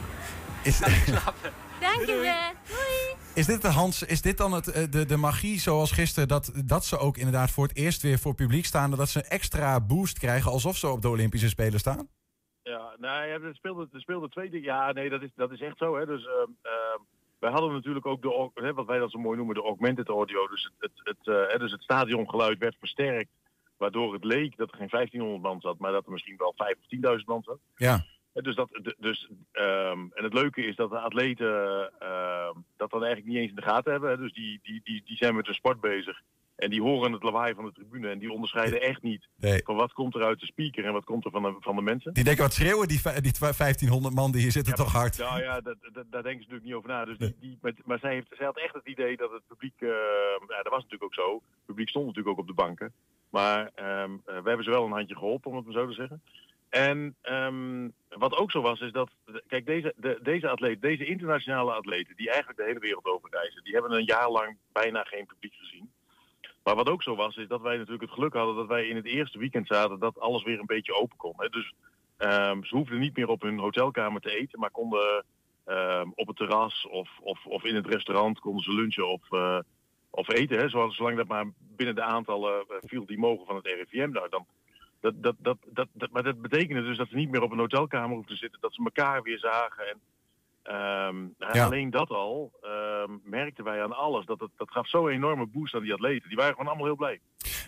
Is, 0.65 0.79
Dank 1.81 2.07
je 2.07 2.15
wel. 2.15 2.53
Doei. 2.67 3.17
Is 3.35 3.47
dit, 3.47 3.63
de 3.63 3.69
Hans, 3.69 4.03
is 4.03 4.23
dit 4.23 4.37
dan 4.39 4.53
het, 4.53 4.93
de, 4.93 5.07
de 5.07 5.17
magie 5.17 5.61
zoals 5.61 5.93
gisteren, 5.93 6.29
dat, 6.29 6.53
dat 6.65 6.85
ze 6.85 6.99
ook 6.99 7.17
inderdaad 7.17 7.51
voor 7.51 7.67
het 7.67 7.77
eerst 7.77 8.03
weer 8.03 8.19
voor 8.19 8.35
publiek 8.35 8.65
staan, 8.65 8.91
dat 8.91 9.09
ze 9.09 9.19
een 9.19 9.31
extra 9.31 9.81
boost 9.81 10.19
krijgen 10.19 10.51
alsof 10.51 10.77
ze 10.77 10.89
op 10.89 11.03
de 11.03 11.09
Olympische 11.09 11.49
Spelen 11.49 11.79
staan? 11.79 12.09
Ja, 12.63 12.95
nou 12.99 13.27
ja, 13.27 13.35
er 13.35 13.55
speelde, 13.55 13.89
er 13.93 14.01
speelde 14.01 14.29
twee 14.29 14.51
dingen. 14.51 14.67
Ja, 14.67 14.93
nee, 14.93 15.09
dat 15.09 15.23
is, 15.23 15.31
dat 15.35 15.51
is 15.51 15.61
echt 15.61 15.79
zo. 15.79 15.97
Hè. 15.97 16.07
Dus, 16.07 16.25
uh, 16.25 16.31
uh, 16.63 17.01
wij 17.41 17.51
hadden 17.51 17.73
natuurlijk 17.73 18.07
ook 18.07 18.23
de, 18.23 18.51
hè, 18.55 18.75
wat 18.75 18.87
wij 18.87 18.99
dat 18.99 19.11
zo 19.11 19.19
mooi 19.19 19.37
noemen, 19.37 19.55
de 19.55 19.63
augmented 19.63 20.09
audio. 20.09 20.47
Dus 20.47 20.63
het, 20.63 20.73
het, 20.79 21.17
het, 21.25 21.51
uh, 21.53 21.59
dus 21.59 21.73
het 21.73 21.83
stadiongeluid 21.83 22.59
werd 22.59 22.77
versterkt, 22.79 23.31
waardoor 23.77 24.13
het 24.13 24.25
leek 24.25 24.57
dat 24.57 24.71
er 24.71 24.77
geen 24.77 24.89
1500 24.91 25.43
man 25.43 25.61
zat, 25.61 25.79
maar 25.79 25.93
dat 25.93 26.07
er 26.07 26.13
misschien 26.13 26.37
wel 26.37 26.53
5 26.57 26.75
of 26.75 27.19
10.000 27.19 27.25
man 27.25 27.43
zat. 27.43 27.59
Ja. 27.77 28.05
Dus 28.33 28.55
dat, 28.55 28.95
dus, 28.99 29.29
um, 29.53 30.11
en 30.15 30.25
het 30.25 30.35
leuke 30.35 30.67
is 30.67 30.77
dat 30.77 30.91
de 30.91 30.99
atleten 30.99 31.91
uh, 32.03 32.51
dat 32.77 32.91
dan 32.91 33.05
eigenlijk 33.05 33.33
niet 33.33 33.37
eens 33.37 33.51
in 33.51 33.57
de 33.57 33.63
gaten 33.63 33.93
hebben. 33.93 34.11
Hè. 34.11 34.17
Dus 34.17 34.33
die, 34.33 34.61
die, 34.63 34.81
die, 34.85 35.03
die 35.05 35.17
zijn 35.17 35.35
met 35.35 35.47
hun 35.47 35.55
sport 35.55 35.81
bezig. 35.81 36.21
En 36.61 36.71
die 36.71 36.83
horen 36.83 37.13
het 37.13 37.23
lawaai 37.23 37.55
van 37.55 37.65
de 37.65 37.73
tribune. 37.73 38.09
En 38.09 38.19
die 38.19 38.33
onderscheiden 38.33 38.81
echt 38.81 39.03
niet 39.03 39.29
nee. 39.37 39.61
van 39.65 39.77
wat 39.77 39.93
komt 39.93 40.15
er 40.15 40.23
uit 40.23 40.41
de 40.41 40.47
speaker 40.47 40.85
en 40.85 40.93
wat 40.93 41.05
komt 41.05 41.25
er 41.25 41.31
van 41.31 41.43
de, 41.43 41.57
van 41.61 41.77
de 41.77 41.83
mensen. 41.83 42.15
Die 42.15 42.25
denken 42.25 42.43
wat 42.43 42.53
schreeuwen, 42.53 42.89
die, 42.89 43.01
die 43.21 43.33
1500 43.39 44.15
man 44.15 44.33
die 44.33 44.41
hier 44.41 44.53
zitten 44.53 44.75
ja, 44.77 44.83
toch 44.83 44.93
hard. 44.93 45.19
Nou 45.19 45.43
ja, 45.43 45.61
dat, 45.61 45.77
dat, 45.93 46.05
daar 46.11 46.23
denken 46.23 46.43
ze 46.43 46.51
natuurlijk 46.51 46.65
niet 46.65 46.75
over 46.75 46.89
na. 46.89 47.05
Dus 47.05 47.19
die, 47.19 47.59
maar 47.85 47.99
zij, 47.99 48.13
heeft, 48.13 48.27
zij 48.37 48.47
had 48.47 48.59
echt 48.59 48.75
het 48.75 48.87
idee 48.87 49.17
dat 49.17 49.31
het 49.31 49.43
publiek, 49.47 49.81
uh, 49.81 49.89
ja 50.49 50.63
dat 50.63 50.73
was 50.73 50.83
natuurlijk 50.83 51.05
ook 51.05 51.15
zo. 51.15 51.33
Het 51.33 51.67
publiek 51.67 51.89
stond 51.89 52.07
natuurlijk 52.07 52.37
ook 52.37 52.43
op 52.43 52.49
de 52.49 52.63
banken. 52.63 52.93
Maar 53.31 53.61
um, 54.03 54.23
we 54.25 54.33
hebben 54.33 54.65
ze 54.65 54.71
wel 54.71 54.85
een 54.85 54.93
handje 54.93 55.17
geholpen, 55.17 55.51
om 55.51 55.57
het 55.57 55.65
maar 55.65 55.75
zo 55.75 55.87
te 55.87 55.95
zeggen. 55.95 56.23
En 56.69 57.17
um, 57.23 57.93
wat 58.09 58.37
ook 58.37 58.51
zo 58.51 58.61
was, 58.61 58.81
is 58.81 58.93
dat, 58.93 59.11
kijk, 59.47 59.67
deze, 59.67 59.95
de, 59.97 60.19
deze 60.23 60.49
atleet, 60.49 60.83
deze 60.83 61.05
internationale 61.05 61.73
atleten, 61.73 62.17
die 62.17 62.29
eigenlijk 62.29 62.59
de 62.59 62.65
hele 62.65 62.79
wereld 62.79 63.07
over 63.07 63.31
reizen, 63.31 63.65
die 63.65 63.73
hebben 63.73 63.93
een 63.93 64.05
jaar 64.05 64.31
lang 64.31 64.57
bijna 64.73 65.03
geen 65.03 65.27
publiek 65.27 65.55
gezien. 65.55 65.90
Maar 66.65 66.75
wat 66.75 66.89
ook 66.89 67.03
zo 67.03 67.17
was, 67.17 67.37
is 67.37 67.49
dat 67.49 67.61
wij 67.61 67.77
natuurlijk 67.77 68.03
het 68.03 68.13
geluk 68.13 68.33
hadden 68.33 68.57
dat 68.57 68.67
wij 68.67 68.87
in 68.87 68.97
het 68.97 69.07
eerste 69.07 69.39
weekend 69.39 69.67
zaten 69.67 69.99
dat 69.99 70.21
alles 70.21 70.43
weer 70.43 70.59
een 70.59 70.67
beetje 70.67 70.95
open 70.95 71.17
kon. 71.17 71.35
Hè. 71.37 71.49
Dus 71.49 71.73
um, 72.19 72.65
ze 72.65 72.77
hoefden 72.77 72.99
niet 72.99 73.17
meer 73.17 73.29
op 73.29 73.43
hun 73.43 73.59
hotelkamer 73.59 74.21
te 74.21 74.31
eten, 74.31 74.61
maar 74.61 74.71
konden 74.71 75.25
um, 75.67 76.13
op 76.15 76.27
het 76.27 76.37
terras 76.37 76.87
of, 76.87 77.09
of, 77.21 77.47
of 77.47 77.65
in 77.65 77.75
het 77.75 77.87
restaurant 77.87 78.41
konden 78.41 78.63
ze 78.63 78.75
lunchen 78.75 79.09
of, 79.09 79.31
uh, 79.31 79.59
of 80.11 80.29
eten. 80.33 80.59
Hè. 80.59 80.69
Zolang 80.69 81.17
dat 81.17 81.29
maar 81.29 81.53
binnen 81.77 81.95
de 81.95 82.03
aantallen 82.03 82.65
uh, 82.69 82.77
viel 82.81 83.07
die 83.07 83.19
mogen 83.19 83.47
van 83.47 83.57
het 83.57 83.67
RIVM. 83.67 84.11
Nou, 84.11 84.29
dan, 84.29 84.47
dat, 85.01 85.15
dat, 85.23 85.37
dat, 85.39 85.89
dat, 85.93 86.11
maar 86.11 86.23
dat 86.23 86.43
betekende 86.43 86.83
dus 86.83 86.97
dat 86.97 87.09
ze 87.09 87.17
niet 87.17 87.31
meer 87.31 87.43
op 87.43 87.53
een 87.53 87.59
hotelkamer 87.59 88.17
hoefden 88.17 88.35
te 88.35 88.41
zitten, 88.41 88.61
dat 88.61 88.75
ze 88.75 88.85
elkaar 88.85 89.23
weer 89.23 89.39
zagen. 89.39 89.89
En 89.89 90.01
um, 90.63 91.35
ja. 91.39 91.65
alleen 91.65 91.91
dat 91.91 92.09
al 92.09 92.53
um, 92.63 93.21
merkten 93.25 93.65
wij 93.65 93.83
aan 93.83 93.93
alles. 93.93 94.27
Dat, 94.27 94.41
het, 94.41 94.51
dat 94.57 94.71
gaf 94.71 94.89
zo'n 94.89 95.09
enorme 95.09 95.47
boost 95.47 95.75
aan 95.75 95.83
die 95.83 95.93
atleten. 95.93 96.29
Die 96.29 96.37
waren 96.37 96.53
gewoon 96.53 96.67
allemaal 96.67 96.87
heel 96.87 96.97
blij. 96.97 97.21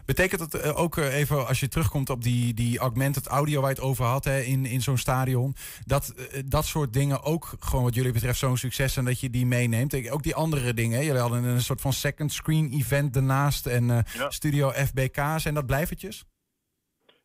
Betekent 0.04 0.40
het 0.40 0.54
uh, 0.54 0.78
ook 0.78 0.96
uh, 0.96 1.16
even 1.16 1.46
als 1.46 1.60
je 1.60 1.68
terugkomt 1.68 2.10
op 2.10 2.22
die, 2.22 2.54
die 2.54 2.78
augmented 2.78 3.26
audio 3.26 3.60
waar 3.60 3.70
je 3.70 3.76
het 3.76 3.84
over 3.84 4.04
had 4.04 4.24
hè, 4.24 4.40
in, 4.40 4.66
in 4.66 4.82
zo'n 4.82 4.96
stadion, 4.96 5.54
dat 5.84 6.14
uh, 6.16 6.42
dat 6.46 6.64
soort 6.64 6.92
dingen 6.92 7.22
ook 7.22 7.54
gewoon 7.58 7.84
wat 7.84 7.94
jullie 7.94 8.12
betreft 8.12 8.38
zo'n 8.38 8.56
succes 8.56 8.96
en 8.96 9.04
dat 9.04 9.20
je 9.20 9.30
die 9.30 9.46
meeneemt? 9.46 10.10
Ook 10.10 10.22
die 10.22 10.34
andere 10.34 10.74
dingen. 10.74 10.98
Hè? 10.98 11.04
Jullie 11.04 11.20
hadden 11.20 11.44
een 11.44 11.60
soort 11.60 11.80
van 11.80 11.92
second 11.92 12.32
screen 12.32 12.70
event 12.72 13.14
daarnaast 13.14 13.66
en 13.66 13.86
ja. 13.86 14.30
studio 14.30 14.70
FBK. 14.70 15.20
Zijn 15.36 15.54
dat 15.54 15.66
blijvertjes? 15.66 16.24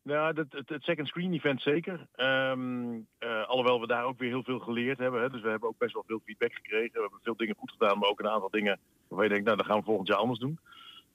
Nou, 0.08 0.40
het, 0.40 0.68
het, 0.68 0.82
second 0.82 1.08
screen 1.08 1.32
event 1.32 1.62
zeker. 1.62 2.06
Um, 2.16 3.06
alhoewel 3.46 3.80
we 3.80 3.86
daar 3.86 4.04
ook 4.04 4.18
weer 4.18 4.28
heel 4.28 4.42
veel 4.42 4.58
geleerd 4.58 4.98
hebben. 4.98 5.20
Hè. 5.20 5.30
Dus 5.30 5.40
we 5.40 5.48
hebben 5.48 5.68
ook 5.68 5.78
best 5.78 5.94
wel 5.94 6.04
veel 6.06 6.20
feedback 6.24 6.52
gekregen. 6.52 6.92
We 6.92 7.00
hebben 7.00 7.18
veel 7.22 7.36
dingen 7.36 7.56
goed 7.58 7.70
gedaan, 7.70 7.98
maar 7.98 8.08
ook 8.08 8.20
een 8.20 8.28
aantal 8.28 8.50
dingen 8.50 8.78
waarvan 9.08 9.26
je 9.26 9.32
denkt, 9.32 9.44
nou, 9.44 9.56
dat 9.56 9.66
gaan 9.66 9.78
we 9.78 9.84
volgend 9.84 10.08
jaar 10.08 10.16
anders 10.16 10.38
doen. 10.38 10.58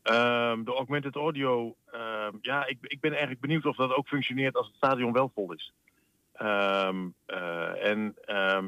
Um, 0.04 0.64
de 0.66 0.74
augmented 0.74 1.16
audio, 1.16 1.76
um, 1.94 2.38
ja, 2.42 2.66
ik, 2.66 2.78
ik 2.82 3.00
ben 3.00 3.12
eigenlijk 3.12 3.42
benieuwd 3.42 3.66
of 3.66 3.76
dat 3.76 3.94
ook 3.94 4.08
functioneert 4.08 4.56
als 4.56 4.68
het 4.68 4.76
stadion 4.76 5.14
wel 5.14 5.32
vol 5.34 5.54
is. 5.54 5.74
Uh, 6.42 6.88
en 7.88 8.16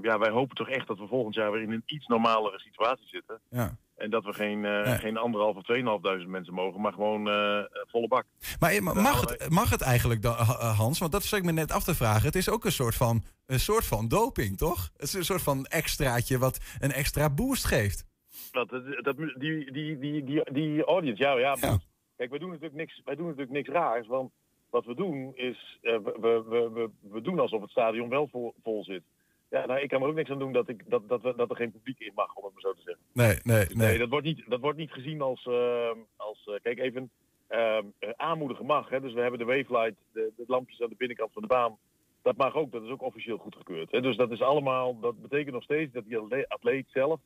ja, 0.02 0.20
wij 0.20 0.30
hopen 0.30 0.56
toch 0.56 0.70
echt 0.70 0.88
dat 0.88 1.00
we 1.00 1.08
volgend 1.08 1.36
jaar 1.36 1.52
weer 1.52 1.62
in 1.62 1.72
een 1.72 1.84
iets 1.86 2.08
normalere 2.08 2.60
situatie 2.60 3.08
zitten. 3.08 3.40
Ja. 3.50 3.78
En 3.96 4.10
dat 4.10 4.24
we 4.26 4.34
geen, 4.34 4.58
uh, 4.58 4.86
ja. 4.86 4.96
geen 4.96 5.18
anderhalf 5.18 5.56
of 5.56 5.64
tweeënhalfduizend 5.64 6.30
mensen 6.30 6.54
mogen, 6.54 6.82
maar 6.82 6.94
gewoon 6.94 7.28
uh, 7.28 7.60
volle 7.88 8.08
bak. 8.08 8.26
Maar 8.60 8.84
mag 8.84 9.22
het, 9.22 9.50
mag 9.50 9.70
het 9.70 9.82
eigenlijk, 9.82 10.22
dan, 10.22 10.36
Hans? 10.78 11.00
Want 11.00 11.12
dat 11.12 11.24
zat 11.24 11.40
ik 11.40 11.46
me 11.46 11.52
net 11.52 11.72
af 11.72 11.84
te 11.84 11.96
vragen. 11.96 12.26
Het 12.26 12.36
is 12.36 12.50
ook 12.50 12.66
een 12.66 12.72
soort 12.72 12.96
van, 12.96 13.24
een 13.46 13.60
soort 13.60 13.86
van 13.86 14.08
doping, 14.08 14.58
toch? 14.58 14.90
Het 14.94 15.08
is 15.08 15.14
een 15.14 15.26
soort 15.26 15.42
van 15.42 15.66
extraatje 15.66 16.38
wat 16.38 16.60
een 16.80 16.92
extra 16.92 17.30
boost 17.30 17.66
geeft. 17.66 18.06
Dat, 18.52 18.70
dat, 19.02 19.18
die, 19.18 19.72
die, 19.72 19.98
die, 19.98 20.24
die, 20.24 20.44
die 20.52 20.84
audience, 20.84 21.24
ja, 21.24 21.38
ja, 21.38 21.58
ja. 21.60 21.78
Kijk, 22.16 22.30
wij 22.30 22.40
doen, 22.40 22.50
natuurlijk 22.50 22.76
niks, 22.76 23.02
wij 23.06 23.16
doen 23.16 23.26
natuurlijk 23.26 23.52
niks 23.52 23.70
raars, 23.70 24.08
want 24.08 24.32
wat 24.70 24.86
we 24.86 24.96
doen 24.96 25.32
is, 25.36 25.80
uh, 25.82 25.98
we, 26.04 26.44
we, 26.50 26.70
we, 26.74 26.90
we 27.02 27.22
doen 27.22 27.40
alsof 27.40 27.62
het 27.62 27.70
stadion 27.70 28.10
wel 28.10 28.28
vol, 28.28 28.54
vol 28.64 28.84
zit. 28.84 29.04
Ja, 29.50 29.66
nou, 29.66 29.80
ik 29.80 29.90
kan 29.90 30.02
er 30.02 30.08
ook 30.08 30.16
niks 30.16 30.30
aan 30.30 30.40
doen 30.40 30.54
dat, 30.54 30.70
ik, 30.70 30.90
dat, 30.90 31.10
dat, 31.10 31.24
dat 31.24 31.50
er 31.50 31.56
geen 31.56 31.72
publiek 31.72 32.00
in 32.00 32.12
mag, 32.16 32.36
om 32.36 32.44
het 32.44 32.54
maar 32.54 32.62
zo 32.62 32.74
te 32.74 32.82
zeggen. 32.82 33.04
Nee, 33.12 33.40
nee, 33.44 33.66
nee. 33.66 33.88
nee 33.88 33.98
dat, 33.98 34.10
wordt 34.10 34.26
niet, 34.26 34.44
dat 34.48 34.60
wordt 34.60 34.78
niet 34.78 34.92
gezien 34.92 35.22
als, 35.22 35.46
uh, 35.46 35.92
als 36.16 36.48
uh, 36.48 36.56
kijk 36.62 36.80
even, 36.80 37.10
uh, 37.50 37.80
aanmoedigen 38.16 38.66
mag. 38.66 38.90
Hè? 38.90 39.02
Dus 39.02 39.14
we 39.14 39.22
hebben 39.22 39.40
de 39.40 39.46
wavelight, 39.46 39.96
de, 40.12 40.32
de 40.38 40.44
lampjes 40.48 40.82
aan 40.82 40.90
de 40.90 40.96
binnenkant 40.98 41.34
van 41.34 41.42
de 41.42 41.48
baan. 41.48 41.78
Dat 42.22 42.38
mag 42.38 42.56
ook, 42.56 42.72
dat 42.72 42.84
is 42.84 42.90
ook 42.90 43.02
officieel 43.02 43.38
goedgekeurd. 43.38 43.92
Hè? 43.92 44.02
Dus 44.02 44.16
dat 44.16 44.32
is 44.32 44.42
allemaal, 44.42 45.00
dat 45.00 45.22
betekent 45.22 45.54
nog 45.54 45.64
steeds 45.64 45.94
dat 45.94 46.06
die 46.06 46.46
atleet 46.48 46.86
zelf 46.90 47.20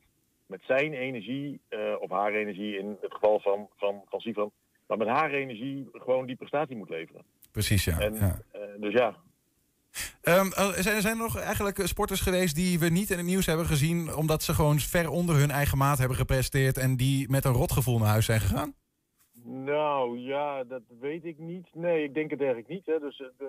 met 0.46 0.60
zijn 0.66 0.92
energie, 0.92 1.60
of 1.98 2.10
haar 2.10 2.32
energie 2.32 2.78
in 2.78 2.96
het 3.00 3.12
geval 3.12 3.40
van, 3.40 3.68
van, 3.76 4.02
van 4.08 4.20
Sifan, 4.20 4.50
maar 4.86 4.98
met 4.98 5.08
haar 5.08 5.30
energie 5.30 5.88
gewoon 5.92 6.26
die 6.26 6.36
prestatie 6.36 6.76
moet 6.76 6.88
leveren. 6.88 7.24
Precies, 7.50 7.84
ja. 7.84 7.98
En, 7.98 8.14
ja. 8.14 8.38
dus 8.78 8.92
ja, 8.92 9.16
Um, 10.22 10.50
zijn, 10.82 11.02
zijn 11.02 11.16
er 11.16 11.22
nog 11.22 11.38
eigenlijk 11.38 11.86
sporters 11.86 12.20
geweest 12.20 12.54
die 12.54 12.78
we 12.78 12.88
niet 12.88 13.10
in 13.10 13.16
het 13.16 13.26
nieuws 13.26 13.46
hebben 13.46 13.66
gezien, 13.66 14.14
omdat 14.14 14.42
ze 14.42 14.54
gewoon 14.54 14.78
ver 14.78 15.10
onder 15.10 15.36
hun 15.36 15.50
eigen 15.50 15.78
maat 15.78 15.98
hebben 15.98 16.16
gepresteerd 16.16 16.76
en 16.78 16.96
die 16.96 17.30
met 17.30 17.44
een 17.44 17.52
rotgevoel 17.52 17.98
naar 17.98 18.08
huis 18.08 18.24
zijn 18.24 18.40
gegaan? 18.40 18.74
Nou 19.44 20.18
ja, 20.18 20.64
dat 20.64 20.82
weet 21.00 21.24
ik 21.24 21.38
niet. 21.38 21.68
Nee, 21.72 22.04
ik 22.04 22.14
denk 22.14 22.30
het 22.30 22.38
eigenlijk 22.40 22.68
niet. 22.68 22.86
Hè. 22.86 22.98
Dus 22.98 23.20
uh, 23.20 23.46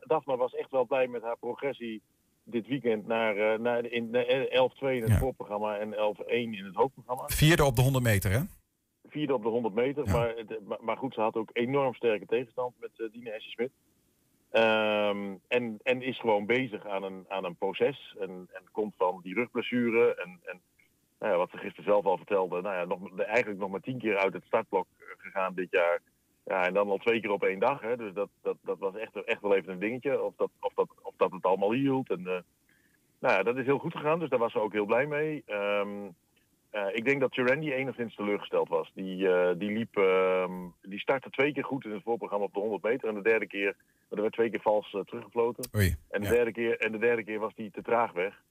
Daphne 0.00 0.36
was 0.36 0.54
echt 0.54 0.70
wel 0.70 0.84
blij 0.84 1.06
met 1.06 1.22
haar 1.22 1.36
progressie 1.38 2.02
dit 2.44 2.66
weekend 2.66 3.06
naar, 3.06 3.36
uh, 3.36 3.58
naar 3.58 3.84
in 3.84 4.06
11-2 4.06 4.10
in 4.78 5.02
het 5.02 5.10
ja. 5.10 5.18
voorprogramma 5.18 5.78
en 5.78 5.92
11-1 5.92 6.26
in 6.26 6.64
het 6.64 6.74
hoofdprogramma. 6.74 7.24
Vierde 7.26 7.64
op 7.64 7.76
de 7.76 7.82
100 7.82 8.04
meter, 8.04 8.30
hè? 8.30 8.40
Vierde 9.08 9.34
op 9.34 9.42
de 9.42 9.48
100 9.48 9.74
meter, 9.74 10.06
ja. 10.06 10.12
maar, 10.12 10.78
maar, 10.80 10.96
goed, 10.96 11.14
ze 11.14 11.20
had 11.20 11.34
ook 11.34 11.50
enorm 11.52 11.94
sterke 11.94 12.26
tegenstand 12.26 12.74
met 12.80 13.10
Dine 13.12 13.30
Esje-Smit. 13.30 13.70
Um, 14.52 15.40
en, 15.48 15.78
en 15.82 16.02
is 16.02 16.18
gewoon 16.18 16.46
bezig 16.46 16.86
aan 16.86 17.02
een, 17.02 17.24
aan 17.28 17.44
een 17.44 17.56
proces. 17.56 18.14
En, 18.18 18.48
en 18.52 18.62
komt 18.72 18.94
van 18.96 19.20
die 19.22 19.34
rugblessure. 19.34 20.14
En, 20.14 20.40
en 20.44 20.60
nou 21.18 21.32
ja, 21.32 21.38
wat 21.38 21.50
ze 21.50 21.56
gisteren 21.56 21.84
zelf 21.84 22.04
al 22.04 22.16
vertelde. 22.16 22.60
Nou 22.60 22.74
ja, 22.74 22.84
nog, 22.84 23.20
eigenlijk 23.20 23.60
nog 23.60 23.70
maar 23.70 23.80
tien 23.80 23.98
keer 23.98 24.16
uit 24.18 24.32
het 24.32 24.44
startblok 24.44 24.86
gegaan 25.16 25.54
dit 25.54 25.70
jaar. 25.70 26.00
Ja, 26.44 26.66
en 26.66 26.74
dan 26.74 26.88
al 26.88 26.98
twee 26.98 27.20
keer 27.20 27.30
op 27.30 27.44
één 27.44 27.58
dag. 27.58 27.80
Hè. 27.80 27.96
Dus 27.96 28.12
dat, 28.12 28.28
dat, 28.42 28.56
dat 28.60 28.78
was 28.78 28.96
echt, 28.96 29.24
echt 29.24 29.40
wel 29.40 29.54
even 29.54 29.72
een 29.72 29.78
dingetje. 29.78 30.22
Of 30.22 30.34
dat, 30.36 30.50
of 30.60 30.74
dat, 30.74 30.88
of 31.02 31.14
dat 31.16 31.32
het 31.32 31.44
allemaal 31.44 31.72
hield. 31.72 32.10
En, 32.10 32.20
uh, 32.20 32.38
nou 33.18 33.34
ja, 33.34 33.42
dat 33.42 33.56
is 33.56 33.64
heel 33.64 33.78
goed 33.78 33.96
gegaan. 33.96 34.18
Dus 34.18 34.28
daar 34.28 34.38
was 34.38 34.52
ze 34.52 34.60
ook 34.60 34.72
heel 34.72 34.86
blij 34.86 35.06
mee. 35.06 35.44
Um, 35.46 36.04
Eh, 36.06 36.25
ik 36.92 37.04
denk 37.04 37.20
dat 37.20 37.32
Turendi 37.32 37.72
enigszins 37.72 38.14
teleurgesteld 38.14 38.68
was. 38.68 38.90
Die, 38.94 39.28
eh, 39.28 39.58
die 39.58 39.70
liep, 39.70 39.96
ehm, 39.96 40.52
die 40.82 40.98
startte 40.98 41.30
twee 41.30 41.52
keer 41.52 41.64
goed 41.64 41.84
in 41.84 41.92
het 41.92 42.02
voorprogramma 42.02 42.44
op 42.44 42.54
de 42.54 42.60
100 42.60 42.82
meter. 42.82 43.08
En 43.08 43.14
de 43.14 43.22
derde 43.22 43.46
keer, 43.46 43.76
er 44.08 44.20
werd 44.20 44.32
twee 44.32 44.50
keer 44.50 44.60
vals 44.60 44.92
uh, 44.92 45.00
teruggefloten. 45.00 45.68
Oei, 45.76 45.96
en, 46.10 46.20
de 46.20 46.26
ja. 46.26 46.32
derde 46.32 46.52
keer, 46.52 46.78
en 46.78 46.92
de 46.92 46.98
derde 46.98 47.24
keer 47.24 47.38
was 47.38 47.52
hij 47.56 47.70
te 47.72 47.82
traag 47.82 48.12
weg. 48.12 48.42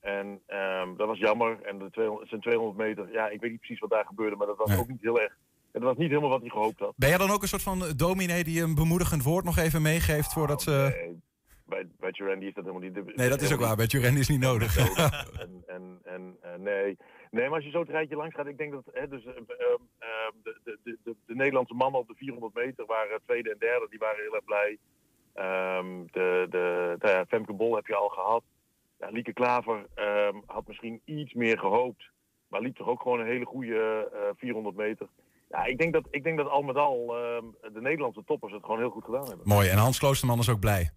En 0.00 0.40
ehm, 0.46 0.96
dat 0.96 1.06
was 1.06 1.18
jammer. 1.18 1.58
En 1.62 1.78
de 1.78 1.90
200, 1.90 2.28
zijn 2.28 2.40
200 2.40 2.78
meter, 2.78 3.12
ja, 3.12 3.28
ik 3.28 3.40
weet 3.40 3.50
niet 3.50 3.60
precies 3.60 3.80
wat 3.80 3.90
daar 3.90 4.06
gebeurde. 4.06 4.36
Maar 4.36 4.46
dat 4.46 4.56
was 4.56 4.78
ook 4.78 4.88
niet 4.88 5.02
heel 5.02 5.20
erg. 5.20 5.36
Dat 5.72 5.82
was 5.82 5.96
niet 5.96 6.08
helemaal 6.08 6.30
wat 6.30 6.40
hij 6.40 6.50
gehoopt 6.50 6.78
had. 6.78 6.92
Ben 6.96 7.08
jij 7.08 7.18
dan 7.18 7.30
ook 7.30 7.42
een 7.42 7.48
soort 7.48 7.62
van 7.62 7.84
dominee 7.96 8.44
die 8.44 8.62
een 8.62 8.74
bemoedigend 8.74 9.22
woord 9.22 9.44
nog 9.44 9.58
even 9.58 9.82
meegeeft 9.82 10.32
voordat 10.32 10.62
ze... 10.62 11.10
Bij, 11.66 11.86
bij 12.00 12.12
Turendi 12.12 12.46
is 12.46 12.54
dat 12.54 12.64
helemaal 12.64 12.88
niet... 12.88 13.16
Nee, 13.16 13.28
dat 13.28 13.40
is 13.40 13.52
ook 13.52 13.60
waar. 13.60 13.76
Bij 13.76 13.86
Turendi 13.86 14.20
is 14.20 14.28
niet 14.28 14.40
nodig. 14.40 14.76
en, 15.38 15.62
en, 15.66 15.98
en 16.04 16.36
eh, 16.40 16.58
nee. 16.58 16.96
Nee, 17.32 17.46
maar 17.46 17.54
als 17.54 17.64
je 17.64 17.70
zo 17.70 17.80
het 17.80 17.88
rijtje 17.88 18.16
langs 18.16 18.34
gaat, 18.34 18.46
ik 18.46 18.58
denk 18.58 18.72
dat 18.72 18.84
hè, 18.92 19.08
dus, 19.08 19.24
eh, 19.24 19.32
ehm, 19.36 19.82
ehm, 19.98 20.32
de, 20.42 20.60
de, 20.64 20.78
de, 20.82 20.98
de, 21.04 21.14
de 21.26 21.34
Nederlandse 21.34 21.74
mannen 21.74 22.00
op 22.00 22.08
de 22.08 22.14
400 22.14 22.54
meter 22.54 22.86
waren 22.86 23.20
tweede 23.24 23.50
en 23.50 23.58
derde, 23.58 23.86
die 23.90 23.98
waren 23.98 24.22
heel 24.22 24.34
erg 24.34 24.44
blij. 24.44 24.78
Ehm, 25.34 26.06
de, 26.10 26.46
de, 26.50 26.96
ja, 26.98 27.24
Femke 27.28 27.52
Bol 27.52 27.74
heb 27.74 27.86
je 27.86 27.94
al 27.94 28.08
gehad. 28.08 28.42
Ja, 28.98 29.08
Lieke 29.08 29.32
Klaver 29.32 29.86
ehm, 29.94 30.36
had 30.46 30.66
misschien 30.66 31.00
iets 31.04 31.34
meer 31.34 31.58
gehoopt, 31.58 32.10
maar 32.48 32.60
liep 32.60 32.76
toch 32.76 32.88
ook 32.88 33.02
gewoon 33.02 33.20
een 33.20 33.26
hele 33.26 33.44
goede 33.44 34.10
eh, 34.12 34.20
400 34.36 34.76
meter. 34.76 35.08
Ja, 35.48 35.64
ik 35.64 35.78
denk 35.78 35.92
dat, 35.92 36.06
ik 36.10 36.24
denk 36.24 36.36
dat 36.36 36.48
al 36.48 36.62
met 36.62 36.76
al 36.76 37.16
ehm, 37.16 37.44
de 37.72 37.80
Nederlandse 37.80 38.24
toppers 38.24 38.52
het 38.52 38.62
gewoon 38.62 38.78
heel 38.78 38.90
goed 38.90 39.04
gedaan 39.04 39.28
hebben. 39.28 39.48
Mooi. 39.48 39.68
En 39.68 39.76
Hans 39.76 39.98
Kloosterman 39.98 40.38
is 40.38 40.50
ook 40.50 40.60
blij. 40.60 40.90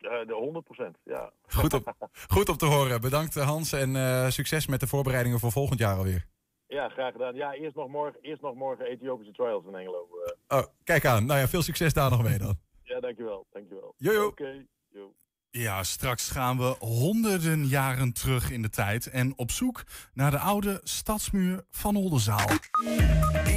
Eh, 0.00 0.26
de 0.26 0.32
100 0.34 0.64
procent, 0.64 0.96
ja. 1.04 1.32
Goed 1.46 1.72
op, 1.74 1.94
goed 2.28 2.48
op 2.48 2.56
te 2.58 2.66
horen. 2.66 3.00
Bedankt 3.00 3.36
eh, 3.36 3.46
Hans 3.46 3.72
en 3.72 3.96
eh, 3.96 4.28
succes 4.30 4.66
met 4.66 4.80
de 4.80 4.86
voorbereidingen 4.86 5.38
voor 5.40 5.52
volgend 5.52 5.78
jaar 5.78 5.96
alweer. 5.96 6.26
Ja, 6.66 6.88
graag 6.88 7.12
gedaan. 7.12 7.34
Ja, 7.34 7.52
eerst 7.54 7.76
nog 7.76 7.88
morgen, 7.88 8.20
eerst 8.20 8.42
nog 8.42 8.54
morgen 8.54 8.84
Ethiopische 8.86 9.32
trials 9.32 9.64
in 9.66 9.74
Engelo. 9.74 10.08
eh. 10.46 10.58
Oh, 10.58 10.64
kijk 10.84 11.04
aan. 11.04 11.26
Nou 11.26 11.40
ja, 11.40 11.48
veel 11.48 11.62
succes 11.62 11.92
daar 11.92 12.10
nog 12.10 12.22
mee 12.22 12.38
dan. 12.38 12.54
ja, 12.82 13.00
dankjewel. 13.00 13.46
Dankjewel. 13.52 13.94
Jojo. 13.96 14.26
Oké. 14.26 14.66
jo. 14.88 15.14
Ja, 15.50 15.82
straks 15.82 16.30
gaan 16.30 16.58
we 16.58 16.76
honderden 16.78 17.66
jaren 17.66 18.12
terug 18.12 18.50
in 18.50 18.62
de 18.62 18.68
tijd 18.70 19.06
en 19.06 19.32
op 19.38 19.50
zoek 19.50 19.82
naar 20.14 20.30
de 20.30 20.38
oude 20.38 20.80
stadsmuur 20.82 21.64
van 21.70 21.96
Oldenzaal. 21.96 22.48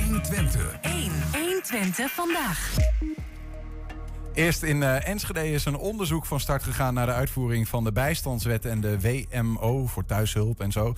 120. 0.06 0.82
1. 0.82 1.12
120 1.32 2.12
vandaag. 2.12 2.76
Eerst 4.34 4.64
in 4.64 4.84
eh, 4.84 5.08
Enschede 5.08 5.52
is 5.52 5.66
een 5.66 5.78
onderzoek 5.78 6.26
van 6.26 6.40
start 6.40 6.64
gegaan 6.64 6.94
naar 6.94 7.06
de 7.06 7.12
uitvoering 7.12 7.68
van 7.68 7.84
de 7.84 7.92
bijstandswet 7.92 8.66
en 8.66 8.82
de 8.82 9.00
WMO 9.00 9.86
voor 9.86 10.06
thuishulp 10.06 10.60
en 10.60 10.72
zo. 10.72 10.94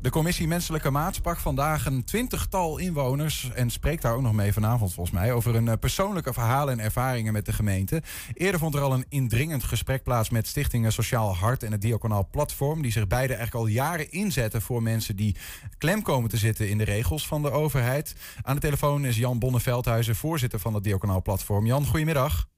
De 0.00 0.10
commissie 0.10 0.46
Menselijke 0.46 0.90
Maat 0.90 1.14
sprak 1.14 1.38
vandaag 1.38 1.86
een 1.86 2.04
twintigtal 2.04 2.78
inwoners 2.78 3.50
en 3.54 3.70
spreekt 3.70 4.02
daar 4.02 4.14
ook 4.14 4.22
nog 4.22 4.32
mee 4.32 4.52
vanavond 4.52 4.94
volgens 4.94 5.16
mij 5.16 5.32
over 5.32 5.54
hun 5.54 5.68
eh, 5.68 5.74
persoonlijke 5.80 6.32
verhalen 6.32 6.78
en 6.78 6.84
ervaringen 6.84 7.32
met 7.32 7.46
de 7.46 7.52
gemeente. 7.52 8.02
Eerder 8.34 8.60
vond 8.60 8.74
er 8.74 8.80
al 8.80 8.92
een 8.92 9.06
indringend 9.08 9.64
gesprek 9.64 10.02
plaats 10.02 10.30
met 10.30 10.46
stichtingen 10.46 10.92
Sociaal 10.92 11.36
Hart 11.36 11.62
en 11.62 11.72
het 11.72 11.80
Diaconaal 11.80 12.28
Platform, 12.30 12.82
die 12.82 12.92
zich 12.92 13.06
beide 13.06 13.34
eigenlijk 13.34 13.66
al 13.66 13.72
jaren 13.72 14.10
inzetten 14.10 14.62
voor 14.62 14.82
mensen 14.82 15.16
die 15.16 15.36
klem 15.78 16.02
komen 16.02 16.30
te 16.30 16.36
zitten 16.36 16.68
in 16.68 16.78
de 16.78 16.84
regels 16.84 17.26
van 17.26 17.42
de 17.42 17.50
overheid. 17.50 18.14
Aan 18.42 18.54
de 18.54 18.60
telefoon 18.60 19.04
is 19.04 19.16
Jan 19.16 19.38
Bonneveldhuizen, 19.38 20.16
voorzitter 20.16 20.58
van 20.58 20.74
het 20.74 20.84
Diaconaal 20.84 21.22
Platform. 21.22 21.66
Jan, 21.66 21.86
goedemiddag. 21.86 22.54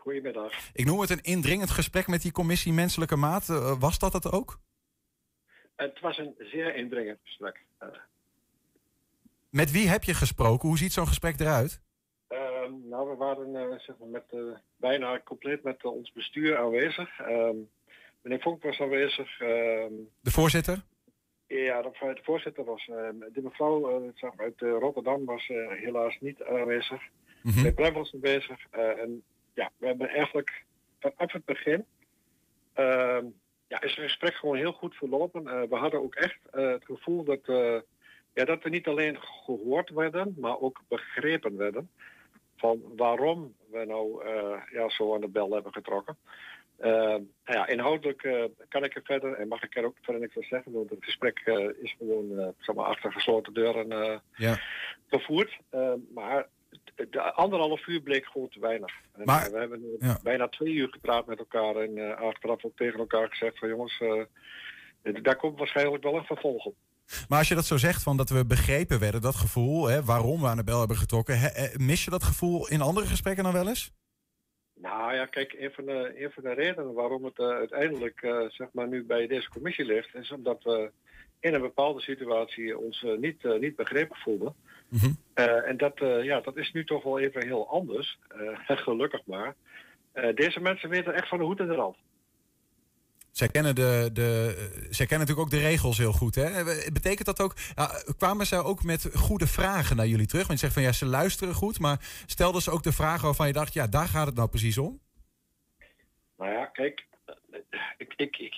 Goedemiddag. 0.00 0.52
Ik 0.72 0.84
noem 0.84 1.00
het 1.00 1.10
een 1.10 1.22
indringend 1.22 1.70
gesprek 1.70 2.06
met 2.06 2.22
die 2.22 2.32
commissie 2.32 2.72
Menselijke 2.72 3.16
Maat. 3.16 3.48
Eh, 3.48 3.80
was 3.80 3.98
dat 3.98 4.12
het 4.12 4.32
ook? 4.32 4.58
Het 5.76 6.00
was 6.00 6.18
een 6.18 6.34
zeer 6.38 6.74
indringend 6.76 7.18
gesprek. 7.22 7.60
Eh, 7.78 7.88
Met 9.50 9.70
wie 9.70 9.88
heb 9.88 10.02
je 10.04 10.14
gesproken? 10.14 10.68
Hoe 10.68 10.78
ziet 10.78 10.92
zo'n 10.92 11.06
gesprek 11.06 11.40
eruit? 11.40 11.80
ehm, 12.28 12.72
nou, 12.88 13.08
we 13.10 13.16
waren 13.16 13.56
eh, 13.56 13.78
zeg 13.78 13.96
maar 13.98 14.08
met, 14.08 14.24
bijna 14.76 15.20
compleet 15.24 15.62
met 15.62 15.84
ons 15.84 16.12
bestuur 16.12 16.56
aanwezig. 16.58 17.18
Ehm, 17.18 17.56
meneer 18.22 18.40
Vonk 18.40 18.62
was 18.62 18.80
aanwezig. 18.80 19.40
ehm, 19.40 19.92
De 20.20 20.30
voorzitter? 20.30 20.84
ja, 21.46 21.82
de, 21.82 21.90
de 22.00 22.20
voorzitter 22.22 22.64
was. 22.64 22.86
de 23.32 23.40
mevrouw 23.42 24.12
zeg 24.14 24.34
maar, 24.34 24.44
uit 24.46 24.60
Rotterdam 24.60 25.24
was 25.24 25.46
helaas 25.80 26.16
niet 26.20 26.42
aanwezig. 26.42 27.02
Mhm. 27.42 27.56
Meneer 27.56 27.72
Prem 27.72 27.92
was 27.92 28.14
aanwezig. 28.14 28.66
en 28.70 29.22
ja, 29.54 29.70
we 29.76 29.86
hebben 29.86 30.08
eigenlijk 30.08 30.64
vanaf 31.00 31.32
het 31.32 31.44
begin. 31.44 31.84
ehm, 32.74 33.24
ja, 33.68 33.80
is 33.82 33.94
het 33.96 34.04
gesprek 34.04 34.34
gewoon 34.34 34.56
heel 34.56 34.72
goed 34.72 34.94
verlopen. 34.94 35.46
Eh, 35.48 35.62
we 35.68 35.76
hadden 35.76 36.00
ook 36.02 36.14
echt 36.14 36.38
eh, 36.50 36.70
het 36.70 36.84
gevoel 36.84 37.24
dat, 37.24 37.40
eh, 37.48 37.80
ja, 38.34 38.44
dat 38.44 38.62
we 38.62 38.68
niet 38.68 38.86
alleen 38.86 39.20
gehoord 39.20 39.90
werden, 39.90 40.34
maar 40.38 40.60
ook 40.60 40.82
begrepen 40.88 41.56
werden. 41.56 41.90
Van 42.56 42.82
waarom 42.96 43.54
we 43.70 43.84
nou 43.84 44.28
ja, 44.72 44.88
zo 44.88 45.14
aan 45.14 45.20
de 45.20 45.28
bel 45.28 45.52
hebben 45.52 45.72
getrokken. 45.72 46.16
Eh, 46.76 46.90
nou 46.90 47.24
ja, 47.44 47.66
inhoudelijk 47.66 48.48
kan 48.68 48.84
ik 48.84 48.94
er 48.96 49.02
verder 49.04 49.32
en 49.32 49.48
mag 49.48 49.62
ik 49.62 49.76
er 49.76 49.84
ook 49.84 49.96
verder 50.00 50.20
niks 50.22 50.34
van 50.34 50.42
zeggen. 50.42 50.72
Want 50.72 50.90
het 50.90 51.04
gesprek 51.04 51.38
is 51.80 51.94
gewoon 51.98 52.54
zeg 52.58 52.74
maar, 52.74 52.84
achter 52.84 53.12
gesloten 53.12 53.52
deuren 53.54 54.20
Ja. 54.34 54.58
gevoerd. 55.06 55.58
Eh, 55.70 55.92
maar 56.14 56.48
de 57.10 57.20
anderhalf 57.32 57.86
uur 57.86 58.00
bleek 58.00 58.26
gewoon 58.26 58.48
te 58.48 58.60
weinig. 58.60 58.92
En, 59.12 59.24
Maar- 59.24 59.46
eh, 59.46 59.52
we 59.52 59.58
hebben 59.58 59.82
Ja. 60.00 60.18
bijna 60.22 60.48
twee 60.48 60.72
uur 60.72 60.88
gepraat 60.88 61.26
met 61.26 61.38
elkaar 61.38 61.76
en 61.76 61.98
eh, 61.98 62.20
achteraf 62.20 62.64
ook 62.64 62.76
tegen 62.76 62.98
elkaar 62.98 63.28
gezegd 63.28 63.58
van 63.58 63.68
jongens, 63.68 64.00
eh, 65.02 65.14
daar 65.22 65.36
komt 65.36 65.58
waarschijnlijk 65.58 66.02
wel 66.02 66.16
een 66.16 66.24
vervolg 66.24 66.64
op. 66.64 66.74
Maar 67.28 67.38
als 67.38 67.48
je 67.48 67.54
dat 67.54 67.64
zo 67.64 67.76
zegt, 67.76 68.02
van 68.02 68.16
dat 68.16 68.28
we 68.30 68.46
begrepen 68.46 68.98
werden, 69.00 69.20
dat 69.20 69.34
gevoel, 69.34 69.86
hè, 69.88 70.04
waarom 70.04 70.40
we 70.40 70.46
aan 70.46 70.56
de 70.56 70.64
bel 70.64 70.78
hebben 70.78 70.96
getrokken, 70.96 71.38
hè, 71.38 71.68
mis 71.78 72.04
je 72.04 72.10
dat 72.10 72.22
gevoel 72.22 72.68
in 72.68 72.80
andere 72.80 73.06
gesprekken 73.06 73.44
dan 73.44 73.52
wel 73.52 73.68
eens? 73.68 73.92
Nou 74.74 75.14
ja, 75.14 75.26
kijk, 75.26 75.52
een 75.58 75.72
van 75.72 75.84
de, 75.84 76.12
een 76.24 76.30
van 76.30 76.42
de 76.42 76.52
redenen 76.54 76.92
waarom 76.94 77.24
het 77.24 77.38
uiteindelijk 77.38 78.20
zeg 78.48 78.68
maar 78.72 78.88
nu 78.88 79.04
bij 79.04 79.26
deze 79.26 79.48
commissie 79.48 79.84
ligt, 79.84 80.14
is 80.14 80.30
omdat 80.30 80.62
we 80.62 80.90
in 81.40 81.54
een 81.54 81.60
bepaalde 81.60 82.00
situatie 82.00 82.78
ons 82.78 83.04
niet, 83.18 83.42
niet 83.60 83.76
begrepen 83.76 84.16
voelden. 84.16 84.54
Eh, 85.34 85.68
en 85.68 85.76
dat, 85.76 86.00
eh, 86.00 86.24
ja, 86.24 86.40
dat 86.40 86.56
is 86.56 86.72
nu 86.72 86.84
toch 86.84 87.02
wel 87.02 87.18
even 87.18 87.46
heel 87.46 87.68
anders, 87.68 88.18
eh, 88.28 88.76
gelukkig 88.86 89.20
maar. 89.26 89.54
Deze 90.34 90.60
mensen 90.60 90.88
weten 90.88 91.14
echt 91.14 91.28
van 91.28 91.38
de 91.38 91.44
hoed 91.44 91.60
en 91.60 91.66
de 91.66 91.74
rand. 91.74 91.96
Zij 93.30 93.48
kennen, 93.48 93.74
de, 93.74 94.10
de, 94.12 94.54
zij 94.90 95.06
kennen 95.06 95.26
natuurlijk 95.26 95.54
ook 95.54 95.60
de 95.60 95.68
regels 95.68 95.98
heel 95.98 96.12
goed. 96.12 96.34
Hè? 96.34 96.64
Betekent 96.92 97.26
dat 97.26 97.40
ook, 97.40 97.54
kwamen 98.18 98.46
zij 98.46 98.58
ook 98.58 98.82
met 98.82 99.10
goede 99.14 99.46
vragen 99.46 99.96
naar 99.96 100.06
jullie 100.06 100.26
terug? 100.26 100.46
Want 100.46 100.60
je 100.60 100.66
zegt 100.66 100.78
van 100.78 100.88
ja, 100.88 100.92
ze 100.92 101.06
luisteren 101.06 101.54
goed, 101.54 101.78
maar 101.78 101.98
stelden 102.26 102.62
ze 102.62 102.70
ook 102.70 102.82
de 102.82 102.92
vragen 102.92 103.24
waarvan 103.24 103.46
je 103.46 103.52
dacht, 103.52 103.72
ja, 103.72 103.86
daar 103.86 104.08
gaat 104.08 104.26
het 104.26 104.34
nou 104.34 104.48
precies 104.48 104.78
om? 104.78 105.00
Nou 106.36 106.52
ja, 106.52 106.66
kijk, 106.66 107.06
ik, 107.96 108.14
ik, 108.16 108.54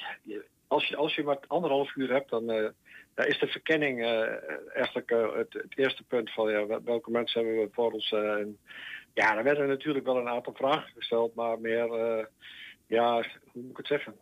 als, 0.67 0.89
je, 0.89 0.97
als 0.97 1.15
je 1.15 1.23
maar 1.23 1.39
anderhalf 1.47 1.95
uur 1.97 2.13
hebt, 2.13 2.31
dan 2.31 2.73
daar 3.15 3.27
is 3.27 3.39
de 3.39 3.47
verkenning 3.47 4.03
eh, 4.03 4.75
eigenlijk 4.75 5.11
eh, 5.11 5.35
het, 5.35 5.53
het 5.53 5.79
eerste 5.79 6.03
punt 6.03 6.33
van 6.33 6.51
ja, 6.51 6.67
wel- 6.67 6.83
welke 6.85 7.11
mensen 7.11 7.45
hebben 7.45 7.63
we 7.65 7.69
voor 7.73 7.93
ons. 7.93 8.13
eh, 8.13 8.33
en, 8.33 8.59
ja, 9.15 9.37
er 9.37 9.45
werden 9.45 9.69
natuurlijk 9.69 10.05
wel 10.05 10.17
een 10.17 10.29
aantal 10.29 10.55
vragen 10.55 10.93
gesteld, 10.97 11.35
maar 11.35 11.61
meer, 11.61 11.87
ja, 12.87 13.15
hoe 13.53 13.63
moet 13.63 13.71
ik 13.71 13.77
het 13.77 13.87
zeggen? 13.87 14.17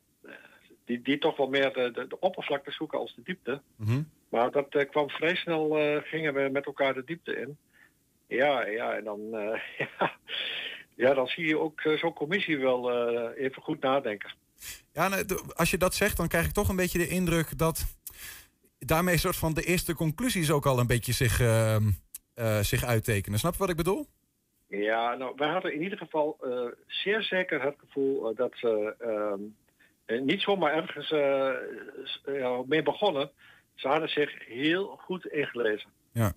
Die, 0.84 1.02
die 1.02 1.18
toch 1.18 1.36
wel 1.36 1.48
meer 1.48 1.72
de, 1.72 1.90
de, 1.90 2.06
de 2.06 2.20
oppervlakte 2.20 2.70
zoeken 2.70 2.98
als 2.98 3.14
de 3.14 3.22
diepte. 3.22 3.60
Maar 4.28 4.50
dat 4.50 4.88
kwam 4.90 5.10
vrij 5.10 5.34
snel, 5.36 5.70
gingen 6.02 6.34
we 6.34 6.48
met 6.52 6.66
elkaar 6.66 6.94
de 6.94 7.04
diepte 7.04 7.36
in. 7.36 7.58
Ja, 8.26 8.66
ja, 8.66 8.96
en 8.96 9.04
dan, 9.04 9.20
ja, 9.98 10.16
ja, 10.94 11.14
dan 11.14 11.26
zie 11.26 11.46
je 11.46 11.58
ook 11.58 11.80
zo'n 11.80 12.12
commissie 12.12 12.58
wel 12.58 12.90
even 13.32 13.62
goed 13.62 13.80
nadenken. 13.80 14.32
Ja, 14.92 15.22
als 15.54 15.70
je 15.70 15.78
dat 15.78 15.94
zegt, 15.94 16.16
dan 16.16 16.28
krijg 16.28 16.46
ik 16.46 16.52
toch 16.52 16.68
een 16.68 16.76
beetje 16.76 16.98
de 16.98 17.08
indruk 17.08 17.58
dat 17.58 17.84
daarmee 18.86 19.16
soort 19.16 19.36
van 19.36 19.54
de 19.54 19.62
eerste 19.62 19.94
conclusies 19.94 20.50
ook 20.50 20.66
al 20.66 20.78
een 20.78 20.86
beetje 20.86 21.12
zich, 21.12 21.40
ehm, 21.40 21.82
eh, 22.34 22.58
zich 22.58 22.84
uittekenen. 22.84 23.38
Snap 23.38 23.52
je 23.52 23.58
wat 23.58 23.70
ik 23.70 23.76
bedoel? 23.76 24.06
Ja, 24.70 25.14
nou, 25.14 25.32
wij 25.36 25.48
hadden 25.48 25.74
in 25.74 25.82
ieder 25.82 25.98
geval 25.98 26.36
eh, 26.40 26.66
zeer 26.86 27.22
zeker 27.22 27.62
het 27.62 27.74
gevoel 27.78 28.30
eh, 28.30 28.36
dat 28.36 28.52
ze 28.54 28.94
ehm, 28.98 29.40
eh, 30.04 30.20
niet 30.20 30.40
zomaar 30.40 30.74
ergens 30.74 31.10
mee 32.66 32.82
begonnen. 32.82 33.30
Ze 33.74 33.88
hadden 33.88 34.08
zich 34.08 34.46
heel 34.46 34.86
goed 34.86 35.26
ingelezen. 35.26 35.90
Ja. 36.12 36.32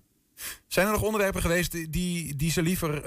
Zijn 0.66 0.86
er 0.86 0.92
nog 0.92 1.02
onderwerpen 1.02 1.40
geweest 1.40 1.92
die, 1.92 2.36
die, 2.36 2.50
ze 2.50 2.62
liever 2.62 3.02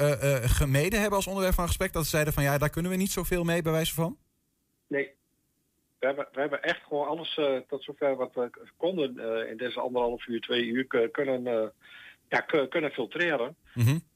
gemeden 0.49 0.99
hebben 0.99 1.17
als 1.17 1.27
onderwerp 1.27 1.55
van 1.55 1.67
gesprek? 1.67 1.93
Dat 1.93 2.03
ze 2.03 2.09
zeiden 2.09 2.33
van 2.33 2.43
ja, 2.43 2.57
daar 2.57 2.69
kunnen 2.69 2.91
we 2.91 2.97
niet 2.97 3.11
zoveel 3.11 3.43
mee, 3.43 3.61
bij 3.61 3.71
wijze 3.71 3.93
van? 3.93 4.17
Nee, 4.87 5.11
we 5.99 6.05
hebben, 6.05 6.27
we 6.31 6.39
hebben 6.39 6.63
echt 6.63 6.83
gewoon 6.83 7.07
alles 7.07 7.37
eh, 7.37 7.57
tot 7.67 7.83
zover 7.83 8.15
wat 8.15 8.33
we 8.33 8.49
konden 8.77 9.19
eh, 9.19 9.49
in 9.49 9.57
deze 9.57 9.79
anderhalf 9.79 10.27
uur, 10.27 10.41
twee 10.41 10.65
uur 10.65 11.09
kunnen, 11.11 11.47
eh, 11.47 11.67
ja, 12.27 12.39
kunnen 12.69 12.91
filtreren. 12.91 13.55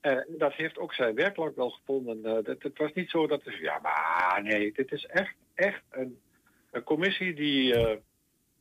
Eh, 0.02 0.18
dat 0.28 0.54
heeft 0.54 0.78
ook 0.78 0.94
zijn 0.94 1.16
werkelijk 1.16 1.56
wel 1.56 1.70
gevonden. 1.70 2.26
Eh, 2.26 2.34
het, 2.44 2.64
het 2.64 2.78
was 2.78 2.94
niet 2.94 3.10
zo 3.10 3.28
dat 3.28 3.42
ja, 3.44 3.80
maar 3.80 4.40
nee, 4.44 4.72
dit 4.74 4.92
is 4.92 5.06
echt, 5.06 5.36
echt 5.54 5.82
een, 5.90 6.20
een 6.72 6.84
commissie 6.84 7.34
die, 7.34 7.76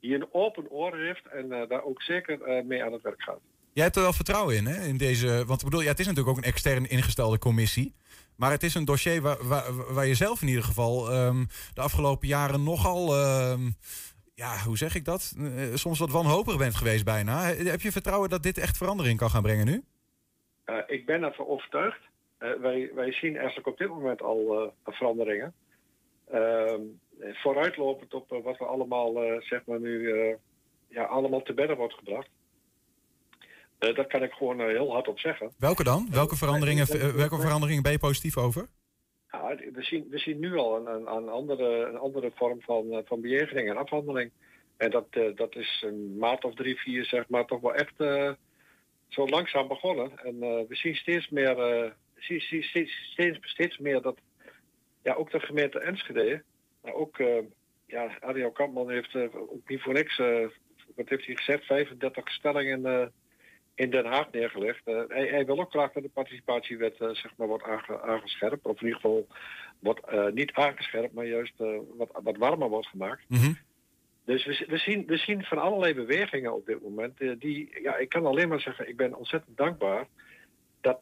die 0.01 0.15
een 0.15 0.35
open 0.35 0.71
oor 0.71 0.97
heeft 0.97 1.27
en 1.27 1.49
daar 1.49 1.83
ook 1.85 2.03
zeker 2.03 2.65
mee 2.65 2.85
aan 2.85 2.93
het 2.93 3.03
werk 3.03 3.23
gaat. 3.23 3.41
Jij 3.73 3.85
hebt 3.85 3.97
er 3.97 4.03
wel 4.03 4.13
vertrouwen 4.13 4.57
in, 4.57 4.67
hè? 4.67 4.87
In 4.87 4.97
deze, 4.97 5.45
want 5.47 5.59
ik 5.59 5.65
bedoel, 5.65 5.81
ja, 5.83 5.89
het 5.89 5.99
is 5.99 6.07
natuurlijk 6.07 6.37
ook 6.37 6.45
een 6.45 6.51
extern 6.51 6.89
ingestelde 6.89 7.39
commissie. 7.39 7.95
Maar 8.37 8.51
het 8.51 8.63
is 8.63 8.75
een 8.75 8.85
dossier 8.85 9.23
waar, 9.23 9.47
waar, 9.49 9.95
waar 9.95 10.07
je 10.07 10.15
zelf 10.15 10.43
in 10.43 10.49
ieder 10.49 10.65
geval 10.65 11.11
ehm, 11.11 11.45
de 11.75 11.81
afgelopen 11.81 12.29
jaren 12.29 12.63
nogal, 12.63 13.21
um, 13.51 13.75
ja, 14.35 14.57
hoe 14.65 14.77
zeg 14.77 14.95
ik 14.95 15.05
dat? 15.05 15.37
soms 15.75 15.99
wat 15.99 16.11
wanhopig 16.11 16.59
bent 16.59 16.75
geweest 16.75 17.05
bijna. 17.05 17.43
Heb 17.43 17.81
je 17.81 17.93
vertrouwen 17.93 18.29
dat 18.29 18.43
dit 18.43 18.59
echt 18.59 18.77
verandering 18.77 19.19
kan 19.19 19.31
gaan 19.31 19.43
brengen 19.43 19.67
nu? 19.67 19.83
ik 20.87 21.07
ben 21.07 21.23
ervan 21.23 21.47
overtuigd. 21.47 22.01
wij, 22.39 22.91
wij 22.95 23.13
zien 23.13 23.37
eigenlijk 23.37 23.67
op 23.67 23.79
dit 23.79 23.89
moment 23.89 24.23
al 24.23 24.73
veranderingen. 24.85 25.55
Ehm, 26.31 26.81
vooruitlopend 27.19 28.15
op 28.15 28.41
wat 28.45 28.59
we 28.59 28.65
allemaal, 28.65 29.13
zeg 29.41 29.65
maar 29.67 29.81
nu, 29.81 30.15
ja, 30.89 31.05
allemaal 31.05 31.43
te 31.43 31.55
bedden 31.55 31.77
wordt 31.77 31.95
gebracht. 31.95 32.29
Uh, 33.81 33.95
daar 33.95 34.07
kan 34.07 34.23
ik 34.23 34.33
gewoon 34.33 34.61
uh, 34.61 34.67
heel 34.67 34.93
hard 34.93 35.09
op 35.09 35.19
zeggen. 35.19 35.53
Welke 35.59 35.85
dan? 35.85 36.09
Welke 36.11 36.37
veranderingen, 36.37 36.97
uh, 36.97 37.09
welke 37.09 37.41
veranderingen 37.41 37.83
ben 37.83 37.93
je 37.93 37.99
positief 37.99 38.37
over? 38.37 38.69
Ja, 39.31 39.55
we, 39.73 39.83
zien, 39.83 40.07
we 40.11 40.19
zien 40.19 40.39
nu 40.39 40.57
al 40.57 40.77
een, 40.77 40.87
een, 40.87 41.17
een 41.17 41.29
andere, 41.29 41.87
een 41.87 41.99
andere 41.99 42.33
vorm 42.35 42.61
van, 42.61 43.03
van 43.05 43.21
bejegering 43.21 43.69
en 43.69 43.77
afhandeling. 43.77 44.31
En 44.77 44.91
dat, 44.91 45.07
dat 45.35 45.57
is 45.57 45.85
een 45.87 46.17
maand 46.19 46.45
of 46.45 46.55
drie, 46.55 46.77
vier, 46.77 47.05
zeg 47.05 47.29
maar, 47.29 47.47
toch 47.47 47.61
wel 47.61 47.75
echt 47.75 47.95
zo 49.09 49.27
langzaam 49.27 49.69
begonnen. 49.69 50.19
En 50.19 50.39
we 50.39 50.77
zien 50.77 50.95
steeds 50.95 51.29
meer, 51.29 51.57
zien, 52.17 52.41
zien, 52.41 52.63
steeds, 52.63 52.93
steeds, 53.13 53.39
steeds 53.43 53.79
meer 53.79 54.01
dat 54.01 54.19
ja, 55.03 55.15
ook 55.15 55.31
de 55.31 55.41
gemeente 55.41 55.79
Enschede, 55.79 56.43
maar 56.83 56.95
ook 56.95 57.17
ja, 57.87 58.17
Adriaan 58.21 58.53
Kampman 58.53 58.91
heeft 58.91 59.15
ook 59.35 59.69
niet 59.69 59.83
voor 59.83 59.93
niks, 59.93 60.17
wat 60.97 61.09
heeft 61.09 61.27
hij 61.27 61.37
gezegd, 61.37 61.65
35 61.65 62.33
stellingen 62.33 63.13
in 63.75 63.91
Den 63.91 64.05
Haag 64.05 64.31
neergelegd. 64.31 64.81
Uh, 64.85 65.03
hij, 65.09 65.27
hij, 65.27 65.47
wil 65.47 65.61
ook 65.61 65.71
graag 65.71 65.93
dat 65.93 66.03
de 66.03 66.09
participatiewet 66.09 67.01
uh, 67.01 67.09
zeg 67.09 67.33
maar 67.37 67.47
wordt 67.47 67.65
aange, 67.65 68.03
aangescherpt. 68.03 68.67
Of 68.67 68.81
in 68.81 68.87
ieder 68.87 69.01
geval 69.01 69.27
wordt 69.79 70.01
uh, 70.13 70.27
niet 70.27 70.53
aangescherpt, 70.53 71.15
maar 71.15 71.27
juist 71.27 71.55
wat, 71.97 72.11
wat 72.23 72.37
warmer 72.37 72.69
wordt 72.69 72.87
gemaakt. 72.87 73.25
Mm 73.29 73.39
-hmm. 73.39 73.59
Dus 74.25 74.45
we, 74.45 74.65
we, 74.69 74.79
zien, 74.79 75.07
we 75.07 75.17
zien 75.17 75.43
van 75.43 75.59
allerlei 75.59 75.95
bewegingen 75.95 76.55
op 76.55 76.67
dit 76.67 76.83
moment. 76.83 77.19
die, 77.41 77.81
ja, 77.83 77.97
ik 77.97 78.09
kan 78.09 78.27
alleen 78.27 78.49
maar 78.49 78.61
zeggen, 78.61 78.89
ik 78.89 78.97
ben 78.97 79.15
ontzettend 79.15 79.57
dankbaar 79.57 80.07
dat, 80.81 80.99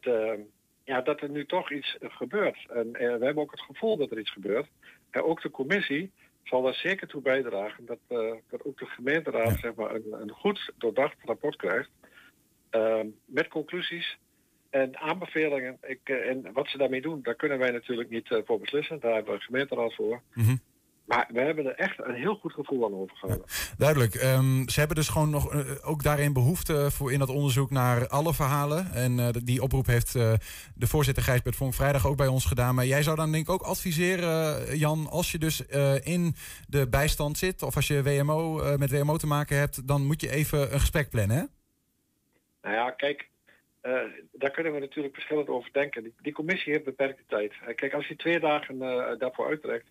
ja, 0.83 1.01
dat 1.01 1.21
er 1.21 1.29
nu 1.29 1.45
toch 1.45 1.71
iets 1.71 1.97
gebeurt. 1.99 2.65
En 2.69 2.91
we 2.91 3.25
hebben 3.25 3.37
ook 3.37 3.51
het 3.51 3.61
gevoel 3.61 3.97
dat 3.97 4.11
er 4.11 4.19
iets 4.19 4.31
gebeurt. 4.31 4.67
En 5.09 5.23
ook 5.23 5.41
de 5.41 5.51
commissie 5.51 6.11
zal 6.43 6.61
daar 6.61 6.73
zeker 6.73 7.07
toe 7.07 7.21
bijdragen 7.21 7.85
dat, 7.85 7.99
dat 8.49 8.63
ook 8.63 8.79
de 8.79 8.85
gemeenteraad 8.85 9.59
zeg 9.59 9.75
maar, 9.75 9.95
een, 9.95 10.21
een 10.21 10.31
goed 10.31 10.71
doordacht 10.77 11.15
rapport 11.23 11.55
krijgt. 11.55 11.89
Uh, 12.71 12.99
met 13.25 13.47
conclusies 13.47 14.17
en 14.69 14.97
aanbevelingen. 14.97 15.77
Ik, 15.81 15.99
uh, 16.03 16.29
en 16.29 16.53
wat 16.53 16.67
ze 16.67 16.77
daarmee 16.77 17.01
doen, 17.01 17.19
daar 17.23 17.35
kunnen 17.35 17.57
wij 17.57 17.71
natuurlijk 17.71 18.09
niet 18.09 18.29
uh, 18.29 18.39
voor 18.45 18.59
beslissen. 18.59 18.99
Daar 18.99 19.13
hebben 19.13 19.31
we 19.31 19.39
een 19.39 19.45
gemeenteraad 19.45 19.95
voor. 19.95 20.21
Mm 20.33 20.43
-hmm. 20.45 20.59
Maar 21.09 21.29
we 21.33 21.39
hebben 21.39 21.65
er 21.65 21.75
echt 21.75 21.99
een 21.99 22.15
heel 22.15 22.35
goed 22.35 22.53
gevoel 22.53 22.85
aan 22.85 22.93
overgehouden. 22.93 23.47
Ja, 23.47 23.73
duidelijk. 23.77 24.23
Um, 24.23 24.69
ze 24.69 24.79
hebben 24.79 24.97
dus 24.97 25.07
gewoon 25.07 25.29
nog 25.29 25.53
uh, 25.53 25.61
ook 25.81 26.03
daarin 26.03 26.33
behoefte 26.33 26.91
voor 26.91 27.11
in 27.11 27.19
dat 27.19 27.29
onderzoek 27.29 27.71
naar 27.71 28.07
alle 28.07 28.33
verhalen. 28.33 28.91
En 28.93 29.17
uh, 29.17 29.27
die 29.43 29.61
oproep 29.61 29.85
heeft 29.85 30.15
uh, 30.15 30.33
de 30.75 30.87
voorzitter 30.87 31.23
Gijsbert 31.23 31.55
Vonk 31.55 31.73
vrijdag 31.73 32.07
ook 32.07 32.17
bij 32.17 32.27
ons 32.27 32.45
gedaan. 32.45 32.75
Maar 32.75 32.85
jij 32.85 33.03
zou 33.03 33.15
dan 33.15 33.31
denk 33.31 33.43
ik 33.43 33.53
ook 33.53 33.61
adviseren, 33.61 34.77
Jan, 34.77 35.07
als 35.09 35.31
je 35.31 35.37
dus 35.37 35.65
in 36.03 36.35
de 36.67 36.87
bijstand 36.89 37.37
zit... 37.37 37.63
of 37.63 37.75
als 37.75 37.87
je 37.87 38.03
WMO, 38.03 38.61
met 38.77 38.91
WMO 38.91 39.17
te 39.17 39.27
maken 39.27 39.57
hebt, 39.57 39.87
dan 39.87 40.05
moet 40.05 40.21
je 40.21 40.31
even 40.31 40.73
een 40.73 40.79
gesprek 40.79 41.09
plannen, 41.09 41.37
hè? 41.37 41.43
Nou 42.69 42.81
ja, 42.81 42.91
kijk, 42.91 43.29
uh, 43.81 44.01
daar 44.31 44.51
kunnen 44.51 44.73
we 44.73 44.79
natuurlijk 44.79 45.13
verschillend 45.13 45.47
over 45.47 45.71
denken. 45.71 46.13
Die, 46.21 46.33
commissie 46.33 46.73
heeft 46.73 46.83
beperkte 46.83 47.23
tijd. 47.27 47.53
Uh, 47.53 47.75
kijk, 47.75 47.93
als 47.93 48.07
je 48.07 48.15
twee 48.15 48.39
dagen 48.39 48.75
uh, 48.75 49.11
daarvoor 49.17 49.47
uittrekt, 49.47 49.87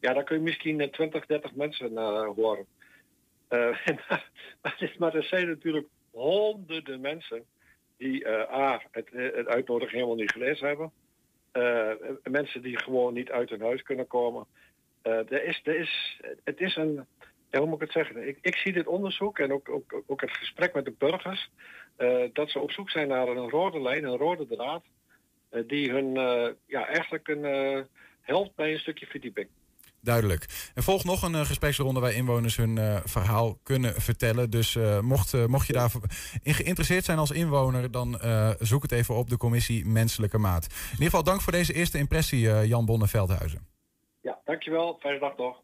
ja, 0.00 0.12
dan 0.12 0.24
kun 0.24 0.36
je 0.36 0.42
misschien 0.42 0.90
20, 0.90 1.26
30 1.26 1.54
mensen 1.54 1.96
horen. 2.34 2.66
maar 4.98 5.14
er 5.14 5.22
zijn 5.22 5.48
natuurlijk 5.48 5.86
honderden 6.10 7.00
mensen 7.00 7.44
die 7.96 8.28
A, 8.28 8.82
het, 8.90 9.08
het 9.12 9.46
uitnodiging 9.46 9.94
helemaal 9.94 10.16
niet 10.16 10.32
gelezen 10.32 10.66
hebben. 10.66 10.92
mensen 12.22 12.62
die 12.62 12.78
gewoon 12.78 13.14
niet 13.14 13.30
uit 13.30 13.50
hun 13.50 13.62
huis 13.62 13.82
kunnen 13.82 14.06
komen. 14.06 14.46
er 15.02 15.44
is, 15.44 15.60
er 15.64 15.76
is, 15.76 16.20
het 16.44 16.60
is 16.60 16.76
een, 16.76 17.06
ja, 17.50 17.58
hoe 17.58 17.68
moet 17.68 17.82
ik 17.82 17.92
het 17.92 18.06
zeggen? 18.06 18.28
Ik, 18.28 18.38
ik 18.40 18.56
zie 18.56 18.72
dit 18.72 18.86
onderzoek 18.86 19.38
en 19.38 19.52
ook, 19.52 19.68
ook, 19.68 20.02
ook 20.06 20.20
het 20.20 20.30
gesprek 20.30 20.74
met 20.74 20.84
de 20.84 20.94
burgers 20.98 21.50
uh, 21.98 22.28
dat 22.32 22.50
ze 22.50 22.58
op 22.58 22.70
zoek 22.70 22.90
zijn 22.90 23.08
naar 23.08 23.28
een 23.28 23.50
rode 23.50 23.80
lijn, 23.80 24.04
een 24.04 24.16
rode 24.16 24.46
draad, 24.46 24.84
uh, 25.50 25.62
die 25.66 25.90
hun 25.90 26.14
uh, 26.14 26.48
ja, 26.66 26.86
eigenlijk 26.86 27.28
een, 27.28 27.44
helpt 28.20 28.54
bij 28.54 28.72
een 28.72 28.78
stukje 28.78 29.06
verdieping. 29.06 29.48
Duidelijk. 30.00 30.70
En 30.74 30.82
volgt 30.82 31.04
nog 31.04 31.22
een 31.22 31.46
gespreksronde 31.46 32.00
waar 32.00 32.12
inwoners 32.12 32.56
hun 32.56 32.78
verhaal 33.04 33.58
kunnen 33.62 34.00
vertellen. 34.00 34.50
Dus 34.50 34.78
mocht, 35.00 35.46
mocht 35.46 35.66
je 35.66 35.72
daarin 35.72 36.02
geïnteresseerd 36.42 37.04
zijn 37.04 37.18
als 37.18 37.30
inwoner, 37.30 37.90
dan 37.90 38.18
zoek 38.58 38.82
het 38.82 38.92
even 38.92 39.14
op 39.14 39.30
de 39.30 39.36
commissie 39.36 39.86
Menselijke 39.86 40.38
Maat. 40.38 40.66
In 40.66 40.90
ieder 40.90 41.04
geval 41.04 41.22
dank 41.22 41.40
voor 41.40 41.52
deze 41.52 41.72
eerste 41.72 41.98
impressie, 41.98 42.66
Jan 42.66 42.84
Bonne-Veldhuizen. 42.84 43.66
Ja, 44.20 44.38
dankjewel. 44.44 44.96
Fijne 45.00 45.18
dag 45.18 45.36
nog. 45.36 45.62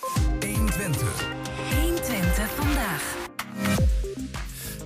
120. 0.00 1.26
120 1.80 2.50
vandaag. 2.54 3.24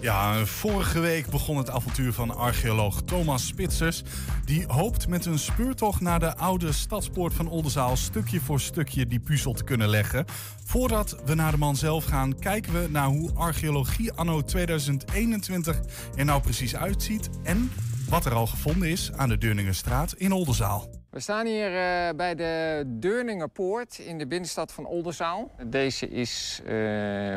Ja, 0.01 0.45
vorige 0.47 1.01
week 1.01 1.31
begon 1.31 1.57
het 1.57 1.71
avontuur 1.71 2.13
van 2.13 2.37
archeoloog 2.37 3.03
Thomas 3.03 3.47
Spitsers. 3.47 4.03
Die 4.45 4.65
hoopt 4.67 5.09
met 5.09 5.27
een 5.27 5.39
speurtocht 5.39 6.01
naar 6.01 6.21
de 6.21 6.37
oude 6.37 6.73
stadspoort 6.73 7.35
van 7.35 7.49
Oldenzaal 7.49 7.97
stukje 7.97 8.41
voor 8.41 8.61
stukje 8.61 9.07
die 9.07 9.21
puzzel 9.21 9.53
te 9.53 9.65
kunnen 9.65 9.89
leggen. 9.89 10.25
Voordat 10.65 11.17
we 11.25 11.35
naar 11.35 11.51
de 11.51 11.59
man 11.59 11.77
zelf 11.77 12.05
gaan, 12.05 12.39
kijken 12.39 12.73
we 12.73 12.89
naar 12.91 13.07
hoe 13.07 13.35
archeologie 13.35 14.13
anno 14.13 14.43
2021 14.43 15.81
er 16.17 16.25
nou 16.25 16.41
precies 16.41 16.77
uitziet 16.77 17.31
en 17.43 17.73
wat 18.09 18.25
er 18.25 18.35
al 18.35 18.47
gevonden 18.47 18.89
is 18.89 19.13
aan 19.13 19.29
de 19.29 19.39
Deurningenstraat 19.39 20.13
in 20.13 20.33
Oldenzaal. 20.33 20.98
We 21.19 21.25
staan 21.25 21.47
hier 21.47 21.71
uh, 21.71 22.17
bij 22.17 22.35
de 22.35 22.83
Deurningerpoort 22.87 23.99
in 23.99 24.19
de 24.19 24.27
binnenstad 24.27 24.73
van 24.73 24.87
Oldenzaal. 24.87 25.51
Deze 25.67 26.09
is 26.09 26.61
uh, 26.65 26.71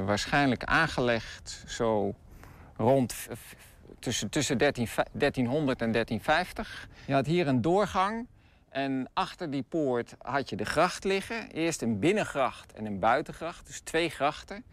waarschijnlijk 0.05 0.63
aangelegd 0.63 1.63
zo 1.67 2.15
rond 2.77 3.27
tussen, 3.99 4.29
tussen 4.29 4.57
13, 4.57 4.87
1300 5.11 5.81
en 5.81 5.91
1350. 5.91 6.87
Je 7.05 7.13
had 7.13 7.25
hier 7.25 7.47
een 7.47 7.61
doorgang 7.61 8.27
en 8.69 9.09
achter 9.13 9.51
die 9.51 9.63
poort 9.69 10.15
had 10.17 10.49
je 10.49 10.55
de 10.55 10.65
gracht 10.65 11.03
liggen. 11.03 11.51
Eerst 11.51 11.81
een 11.81 11.99
binnengracht 11.99 12.73
en 12.73 12.85
een 12.85 12.99
buitengracht, 12.99 13.67
dus 13.67 13.79
twee 13.79 14.09
grachten. 14.09 14.63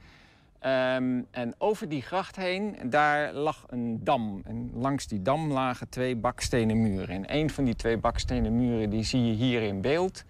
Um, 0.66 1.26
en 1.30 1.54
over 1.59 1.88
die 1.88 2.02
gracht 2.02 2.36
heen, 2.36 2.76
daar 2.84 3.32
lag 3.32 3.64
een 3.68 4.04
dam. 4.04 4.42
En 4.44 4.70
langs 4.74 5.06
die 5.06 5.22
dam 5.22 5.52
lagen 5.52 5.88
twee 5.88 6.16
bakstenen 6.16 6.82
muren. 6.82 7.09
En 7.09 7.36
een 7.36 7.50
van 7.50 7.64
die 7.64 7.76
twee 7.76 7.98
bakstenen 7.98 8.56
muren 8.56 8.90
die 8.90 9.02
zie 9.02 9.26
je 9.26 9.32
hier 9.32 9.62
in 9.62 9.80
beeld. 9.80 10.24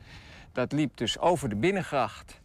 Dat 0.52 0.72
liep 0.72 0.96
dus 0.96 1.18
over 1.18 1.48
de 1.48 1.56
binnengracht 1.56 2.40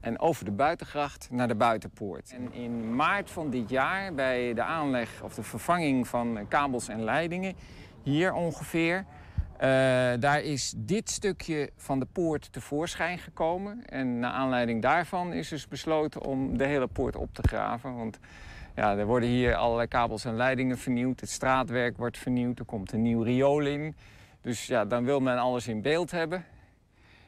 en 0.00 0.18
over 0.18 0.44
de 0.44 0.50
buitengracht 0.50 1.28
naar 1.30 1.48
de 1.48 1.54
buitenpoort. 1.54 2.32
En 2.32 2.52
in 2.52 2.94
maart 2.94 3.30
van 3.30 3.50
dit 3.50 3.70
jaar, 3.70 4.14
bij 4.14 4.54
de 4.54 4.62
aanleg 4.62 5.22
of 5.22 5.34
de 5.34 5.42
vervanging 5.42 6.08
van 6.08 6.38
kabels 6.48 6.88
en 6.88 7.04
leidingen, 7.04 7.54
hier 8.02 8.32
ongeveer, 8.32 9.04
daar 10.20 10.42
is 10.42 10.74
dit 10.76 11.10
stukje 11.10 11.70
van 11.76 11.98
de 11.98 12.06
poort 12.12 12.52
tevoorschijn 12.52 13.18
gekomen. 13.18 13.84
En 13.86 14.18
naar 14.18 14.32
aanleiding 14.32 14.82
daarvan 14.82 15.32
is 15.32 15.48
dus 15.48 15.68
besloten 15.68 16.22
om 16.22 16.58
de 16.58 16.64
hele 16.64 16.86
poort 16.86 17.16
op 17.16 17.34
te 17.34 17.42
graven. 17.42 17.96
Want 17.96 18.18
ja, 18.76 18.96
er 18.96 19.06
worden 19.06 19.28
hier 19.28 19.54
allerlei 19.54 19.88
kabels 19.88 20.24
en 20.24 20.36
leidingen 20.36 20.78
vernieuwd. 20.78 21.20
Het 21.20 21.30
straatwerk 21.30 21.96
wordt 21.96 22.18
vernieuwd. 22.18 22.58
Er 22.58 22.64
komt 22.64 22.92
een 22.92 23.02
nieuw 23.02 23.22
riool 23.22 23.60
in. 23.66 23.94
Dus 24.40 24.66
ja, 24.66 24.84
dan 24.84 25.04
wil 25.04 25.20
men 25.20 25.38
alles 25.38 25.68
in 25.68 25.82
beeld 25.82 26.10
hebben. 26.10 26.44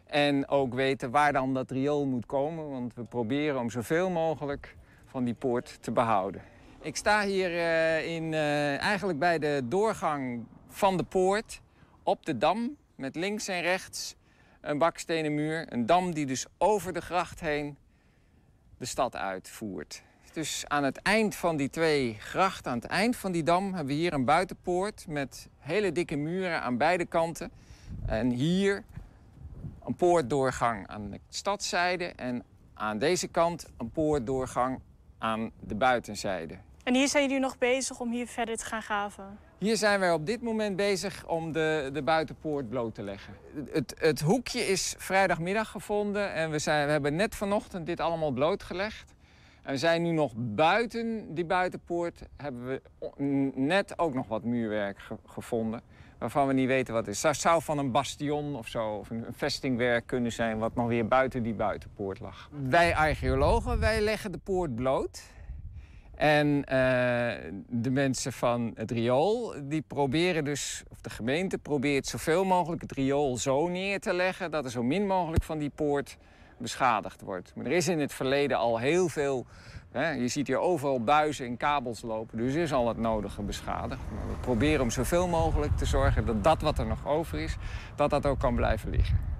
En 0.06 0.48
ook 0.48 0.74
weten 0.74 1.10
waar 1.10 1.32
dan 1.32 1.54
dat 1.54 1.70
riool 1.70 2.06
moet 2.06 2.26
komen. 2.26 2.70
Want 2.70 2.94
we 2.94 3.04
proberen 3.04 3.60
om 3.60 3.70
zoveel 3.70 4.10
mogelijk 4.10 4.76
van 5.06 5.24
die 5.24 5.34
poort 5.34 5.78
te 5.80 5.90
behouden. 5.90 6.42
Ik 6.80 6.96
sta 6.96 7.24
hier 7.24 7.50
uh, 7.50 8.14
in, 8.14 8.32
uh, 8.32 8.80
eigenlijk 8.80 9.18
bij 9.18 9.38
de 9.38 9.62
doorgang 9.64 10.44
van 10.68 10.96
de 10.96 11.02
poort 11.02 11.60
op 12.08 12.26
de 12.26 12.38
dam. 12.38 12.76
Met 12.94 13.16
links 13.16 13.48
en 13.48 13.60
rechts 13.60 14.14
een 14.60 14.78
bakstenen 14.78 15.34
muur. 15.34 15.72
Een 15.72 15.86
dam 15.86 16.14
die 16.14 16.26
dus 16.26 16.46
over 16.58 16.92
de 16.92 17.00
gracht 17.00 17.40
heen 17.40 17.76
de 18.78 18.84
stad 18.84 19.16
uitvoert. 19.16 20.02
Dus 20.32 20.64
aan 20.68 20.84
het 20.84 20.96
eind 21.02 21.34
van 21.34 21.56
die 21.56 21.70
twee 21.70 22.16
grachten, 22.18 22.70
aan 22.70 22.78
het 22.78 22.86
eind 22.86 23.16
van 23.16 23.32
die 23.32 23.42
dam... 23.42 23.74
hebben 23.74 23.94
we 23.94 24.00
hier 24.00 24.12
een 24.12 24.24
buitenpoort 24.24 25.06
met 25.08 25.48
hele 25.58 25.92
dikke 25.92 26.16
muren 26.16 26.62
aan 26.62 26.76
beide 26.76 27.04
kanten. 27.06 27.50
En 28.06 28.30
hier 28.30 28.84
een 29.84 29.94
poortdoorgang 29.94 30.86
aan 30.86 31.10
de 31.10 31.20
stadszijde 31.28 32.04
en 32.04 32.42
aan 32.74 32.98
deze 32.98 33.28
kant 33.28 33.66
een 33.76 33.90
poortdoorgang 33.90 34.80
aan 35.18 35.50
de 35.60 35.74
buitenzijde. 35.74 36.58
En 36.82 36.94
hier 36.94 37.08
zijn 37.08 37.22
jullie 37.22 37.40
nog 37.40 37.58
bezig 37.58 38.00
om 38.00 38.10
hier 38.10 38.26
verder 38.26 38.56
te 38.56 38.64
gaan 38.64 38.82
graven? 38.82 39.47
Hier 39.58 39.76
zijn 39.76 40.00
wij 40.00 40.12
op 40.12 40.26
dit 40.26 40.42
moment 40.42 40.76
bezig 40.76 41.26
om 41.26 41.52
de, 41.52 41.90
de 41.92 42.02
buitenpoort 42.02 42.68
bloot 42.68 42.94
te 42.94 43.02
leggen. 43.02 43.34
Het, 43.72 43.94
het 43.98 44.20
hoekje 44.20 44.60
is 44.60 44.94
vrijdagmiddag 44.98 45.70
gevonden 45.70 46.32
en 46.32 46.50
we, 46.50 46.58
zijn, 46.58 46.86
we 46.86 46.92
hebben 46.92 47.16
net 47.16 47.34
vanochtend 47.34 47.86
dit 47.86 48.00
allemaal 48.00 48.30
blootgelegd. 48.30 49.14
En 49.62 49.72
we 49.72 49.78
zijn 49.78 50.02
nu 50.02 50.10
nog 50.10 50.32
buiten 50.36 51.34
die 51.34 51.44
buitenpoort, 51.44 52.22
hebben 52.36 52.66
we 52.66 52.82
net 53.54 53.98
ook 53.98 54.14
nog 54.14 54.28
wat 54.28 54.44
muurwerk 54.44 55.00
gevonden. 55.26 55.80
Waarvan 56.18 56.46
we 56.46 56.52
niet 56.52 56.66
weten 56.66 56.94
wat 56.94 57.06
het 57.06 57.14
is. 57.14 57.22
Het 57.22 57.36
zou 57.36 57.62
van 57.62 57.78
een 57.78 57.90
bastion 57.90 58.56
of 58.56 58.68
zo, 58.68 58.88
of 58.88 59.10
een 59.10 59.24
vestingwerk 59.32 60.06
kunnen 60.06 60.32
zijn... 60.32 60.58
wat 60.58 60.74
nog 60.74 60.86
weer 60.86 61.08
buiten 61.08 61.42
die 61.42 61.54
buitenpoort 61.54 62.20
lag. 62.20 62.50
Wij 62.68 62.96
archeologen, 62.96 63.80
wij 63.80 64.00
leggen 64.00 64.32
de 64.32 64.38
poort 64.38 64.74
bloot. 64.74 65.22
En 66.18 66.64
eh, 66.64 67.50
de 67.68 67.90
mensen 67.90 68.32
van 68.32 68.72
het 68.74 68.90
riool, 68.90 69.54
die 69.62 69.82
proberen 69.86 70.44
dus, 70.44 70.82
of 70.88 71.00
de 71.00 71.10
gemeente 71.10 71.58
probeert 71.58 72.06
zoveel 72.06 72.44
mogelijk 72.44 72.82
het 72.82 72.92
riool 72.92 73.36
zo 73.36 73.68
neer 73.68 74.00
te 74.00 74.14
leggen 74.14 74.50
dat 74.50 74.64
er 74.64 74.70
zo 74.70 74.82
min 74.82 75.06
mogelijk 75.06 75.42
van 75.42 75.58
die 75.58 75.70
poort 75.74 76.16
beschadigd 76.56 77.20
wordt. 77.20 77.52
Maar 77.54 77.66
er 77.66 77.72
is 77.72 77.88
in 77.88 78.00
het 78.00 78.12
verleden 78.12 78.56
al 78.56 78.78
heel 78.78 79.08
veel, 79.08 79.46
hè, 79.90 80.10
je 80.10 80.28
ziet 80.28 80.46
hier 80.46 80.58
overal 80.58 81.04
buizen 81.04 81.46
en 81.46 81.56
kabels 81.56 82.02
lopen, 82.02 82.38
dus 82.38 82.54
is 82.54 82.72
al 82.72 82.88
het 82.88 82.98
nodige 82.98 83.42
beschadigd. 83.42 84.00
Maar 84.14 84.28
we 84.28 84.40
proberen 84.40 84.82
om 84.82 84.90
zoveel 84.90 85.28
mogelijk 85.28 85.76
te 85.76 85.86
zorgen 85.86 86.26
dat 86.26 86.44
dat 86.44 86.62
wat 86.62 86.78
er 86.78 86.86
nog 86.86 87.06
over 87.06 87.38
is, 87.38 87.56
dat 87.96 88.10
dat 88.10 88.26
ook 88.26 88.38
kan 88.38 88.54
blijven 88.54 88.90
liggen. 88.90 89.37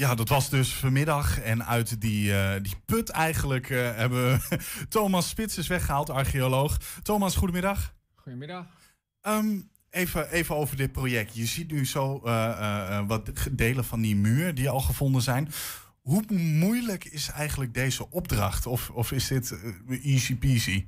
Ja, 0.00 0.14
dat 0.14 0.28
was 0.28 0.50
dus 0.50 0.74
vanmiddag. 0.74 1.40
En 1.40 1.66
uit 1.66 2.00
die, 2.00 2.30
uh, 2.30 2.54
die 2.62 2.74
put 2.84 3.08
eigenlijk 3.08 3.68
uh, 3.68 3.94
hebben 3.94 4.40
we 4.48 4.58
Thomas 4.88 5.28
Spits 5.28 5.58
is 5.58 5.66
weggehaald, 5.66 6.10
archeoloog. 6.10 6.76
Thomas, 7.02 7.36
goedemiddag. 7.36 7.94
Goedemiddag. 8.14 8.66
Um, 9.22 9.70
even, 9.90 10.30
even 10.30 10.56
over 10.56 10.76
dit 10.76 10.92
project. 10.92 11.34
Je 11.34 11.46
ziet 11.46 11.70
nu 11.70 11.86
zo 11.86 12.22
uh, 12.24 13.06
wat 13.06 13.32
delen 13.50 13.84
van 13.84 14.00
die 14.00 14.16
muur 14.16 14.54
die 14.54 14.68
al 14.68 14.80
gevonden 14.80 15.22
zijn. 15.22 15.48
Hoe 16.00 16.24
moeilijk 16.32 17.04
is 17.04 17.28
eigenlijk 17.28 17.74
deze 17.74 18.10
opdracht? 18.10 18.66
Of, 18.66 18.90
of 18.90 19.12
is 19.12 19.26
dit 19.26 19.54
easy 20.02 20.36
peasy? 20.36 20.86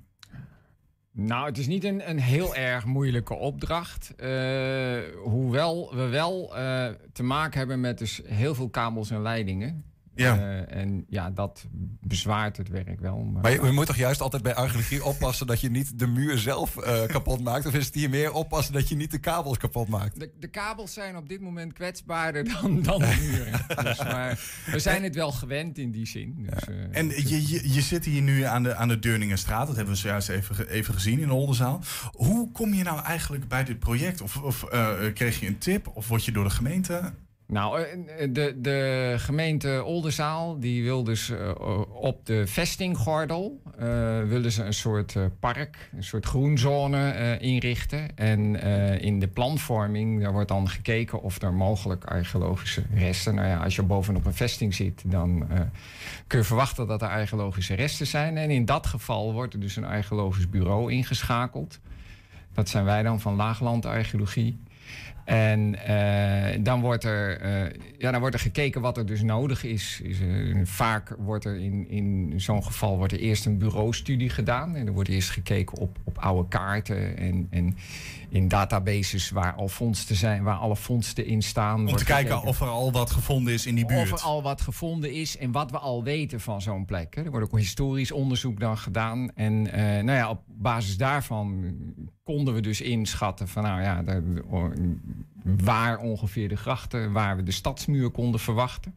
Nou, 1.12 1.46
het 1.46 1.58
is 1.58 1.66
niet 1.66 1.84
een, 1.84 2.11
een 2.11 2.18
heel 2.18 2.54
erg 2.54 2.84
moeilijke 2.84 3.34
opdracht. 3.34 4.14
Uh, 4.16 4.98
hoewel 5.22 5.94
we 5.94 6.08
wel 6.08 6.58
uh, 6.58 6.86
te 7.12 7.22
maken 7.22 7.58
hebben 7.58 7.80
met 7.80 7.98
dus 7.98 8.20
heel 8.24 8.54
veel 8.54 8.68
kabels 8.68 9.11
en 9.11 9.22
leidingen. 9.22 9.84
Ja. 10.20 10.36
Uh, 10.36 10.76
en 10.76 11.04
ja, 11.08 11.30
dat 11.30 11.66
bezwaart 12.00 12.56
het 12.56 12.68
werk 12.68 13.00
wel. 13.00 13.16
Maar, 13.16 13.42
maar 13.42 13.52
je, 13.52 13.62
je, 13.62 13.72
moet 13.72 13.86
toch 13.86 13.96
juist 13.96 14.20
altijd 14.20 14.42
bij 14.42 14.54
archeologie 14.54 15.04
oppassen 15.04 15.46
dat 15.46 15.60
je 15.60 15.70
niet 15.70 15.98
de 15.98 16.06
muur 16.06 16.38
zelf 16.38 16.76
uh, 16.76 17.04
kapot 17.06 17.40
maakt? 17.40 17.66
Of 17.66 17.74
is 17.74 17.86
het 17.86 17.94
hier 17.94 18.10
meer 18.10 18.32
oppassen 18.32 18.72
dat 18.72 18.88
je 18.88 18.96
niet 18.96 19.10
de 19.10 19.18
kabels 19.18 19.58
kapot 19.58 19.88
maakt? 19.88 20.20
De, 20.20 20.30
de 20.38 20.48
kabels 20.48 20.92
zijn 20.92 21.16
op 21.16 21.28
dit 21.28 21.40
moment 21.40 21.72
kwetsbaarder 21.72 22.44
dan, 22.44 22.82
dan 22.82 22.98
de 22.98 23.16
muren. 23.20 23.66
dus, 23.84 23.98
maar 23.98 24.40
we 24.66 24.78
zijn 24.78 25.02
het 25.02 25.14
wel 25.14 25.32
gewend 25.32 25.78
in 25.78 25.90
die 25.90 26.06
zin. 26.06 26.48
Dus, 26.50 26.68
uh, 26.68 26.76
en 26.90 27.08
je, 27.08 27.48
je, 27.48 27.72
je 27.72 27.80
zit 27.80 28.04
hier 28.04 28.22
nu 28.22 28.42
aan 28.42 28.62
de, 28.62 28.74
aan 28.74 28.88
de 28.88 28.98
Deurningenstraat. 28.98 29.66
Dat 29.66 29.76
hebben 29.76 29.94
we 29.94 30.00
zojuist 30.00 30.28
even, 30.28 30.68
even 30.68 30.94
gezien 30.94 31.20
in 31.20 31.28
de 31.28 31.34
Oldenzaal. 31.34 31.80
Hoe 32.12 32.52
kom 32.52 32.74
je 32.74 32.82
nou 32.82 33.02
eigenlijk 33.02 33.48
bij 33.48 33.64
dit 33.64 33.78
project? 33.78 34.20
Of, 34.20 34.36
of 34.36 34.64
kreeg 35.14 35.40
je 35.40 35.46
een 35.46 35.58
tip? 35.58 35.90
Of 35.94 36.08
word 36.08 36.24
je 36.24 36.32
door 36.32 36.44
de 36.44 36.50
gemeente 36.50 37.12
nou, 37.51 37.80
eh, 37.80 38.28
de, 38.30 38.55
de 38.57 39.14
gemeente 39.18 39.82
Oldenzaal 39.84 40.61
die 40.61 40.82
wil 40.82 41.05
dus 41.05 41.30
uh, 41.30 41.51
op 41.90 42.26
de 42.26 42.46
vestinggordel 42.46 43.61
willen 44.26 44.53
ze 44.53 44.64
een 44.64 44.74
soort 44.74 45.16
park, 45.40 45.90
een 45.96 46.05
soort 46.05 46.26
groenzone 46.26 47.38
inrichten. 47.40 48.16
En 48.16 48.61
in 49.01 49.20
de 49.20 49.28
planvorming 49.28 50.22
daar 50.22 50.32
wordt 50.32 50.48
dan 50.48 50.68
gekeken 50.68 51.22
of 51.22 51.42
er 51.42 51.53
mogelijk 51.53 52.05
archeologische 52.05 52.82
resten. 52.94 53.34
Nou 53.34 53.48
ja, 53.48 53.57
als 53.57 53.76
je 53.76 53.82
bovenop 53.82 54.26
een 54.26 54.34
vesting 54.34 54.74
zit, 54.74 55.03
dan 55.07 55.48
kun 56.26 56.38
je 56.38 56.44
verwachten 56.44 56.86
dat 56.86 57.03
er 57.03 57.09
archeologische 57.09 57.74
resten 57.74 58.07
zijn. 58.07 58.36
En 58.36 58.51
in 58.51 58.64
dat 58.64 58.86
geval 58.86 59.32
wordt 59.32 59.55
er 59.55 59.61
dus 59.61 59.76
een 59.76 59.84
archeologisch 59.84 60.51
bureau 60.51 60.92
ingeschakeld. 60.92 61.78
Dat 62.53 62.68
zijn 62.68 62.84
wij 62.84 63.03
dan 63.03 63.20
van 63.20 63.34
Laaglandarcheologie. 63.34 64.59
En 65.30 65.76
uh, 65.88 66.64
dan, 66.64 66.80
wordt 66.80 67.04
er, 67.04 67.44
uh, 67.44 67.70
ja, 67.98 68.10
dan 68.10 68.20
wordt 68.20 68.34
er 68.34 68.40
gekeken 68.40 68.80
wat 68.80 68.96
er 68.96 69.06
dus 69.06 69.22
nodig 69.22 69.64
is. 69.64 70.00
is 70.02 70.20
uh, 70.20 70.60
vaak 70.64 71.16
wordt 71.18 71.44
er 71.44 71.56
in, 71.56 71.88
in 71.88 72.32
zo'n 72.36 72.64
geval 72.64 72.96
wordt 72.96 73.12
er 73.12 73.18
eerst 73.18 73.46
een 73.46 73.58
bureaustudie 73.58 74.30
gedaan. 74.30 74.76
En 74.76 74.86
er 74.86 74.92
wordt 74.92 75.08
eerst 75.08 75.30
gekeken 75.30 75.78
op, 75.78 75.98
op 76.04 76.18
oude 76.18 76.48
kaarten 76.48 77.16
en, 77.16 77.46
en 77.50 77.76
in 78.28 78.48
databases 78.48 79.30
waar 79.30 79.52
al 79.54 79.68
vondsten 79.68 80.16
zijn, 80.16 80.42
waar 80.42 80.56
alle 80.56 80.76
vondsten 80.76 81.26
in 81.26 81.42
staan. 81.42 81.88
Om 81.88 81.96
te 81.96 82.04
kijken 82.04 82.42
of 82.42 82.60
er 82.60 82.68
al 82.68 82.92
wat 82.92 83.10
gevonden 83.10 83.52
is 83.52 83.66
in 83.66 83.74
die 83.74 83.86
buurt. 83.86 84.12
Of 84.12 84.20
er 84.20 84.26
al 84.26 84.42
wat 84.42 84.60
gevonden 84.60 85.12
is 85.12 85.36
en 85.36 85.52
wat 85.52 85.70
we 85.70 85.78
al 85.78 86.04
weten 86.04 86.40
van 86.40 86.62
zo'n 86.62 86.84
plek. 86.84 87.16
Er 87.16 87.30
wordt 87.30 87.46
ook 87.46 87.58
historisch 87.58 88.12
onderzoek 88.12 88.60
dan 88.60 88.78
gedaan. 88.78 89.30
En 89.34 89.62
nou 90.04 90.12
ja, 90.12 90.30
op 90.30 90.40
basis 90.46 90.96
daarvan 90.96 91.74
konden 92.22 92.54
we 92.54 92.60
dus 92.60 92.80
inschatten 92.80 93.48
van 93.48 93.62
nou 93.62 93.82
ja, 93.82 94.02
waar 95.42 95.98
ongeveer 95.98 96.48
de 96.48 96.56
grachten, 96.56 97.12
waar 97.12 97.36
we 97.36 97.42
de 97.42 97.50
stadsmuur 97.50 98.10
konden 98.10 98.40
verwachten. 98.40 98.94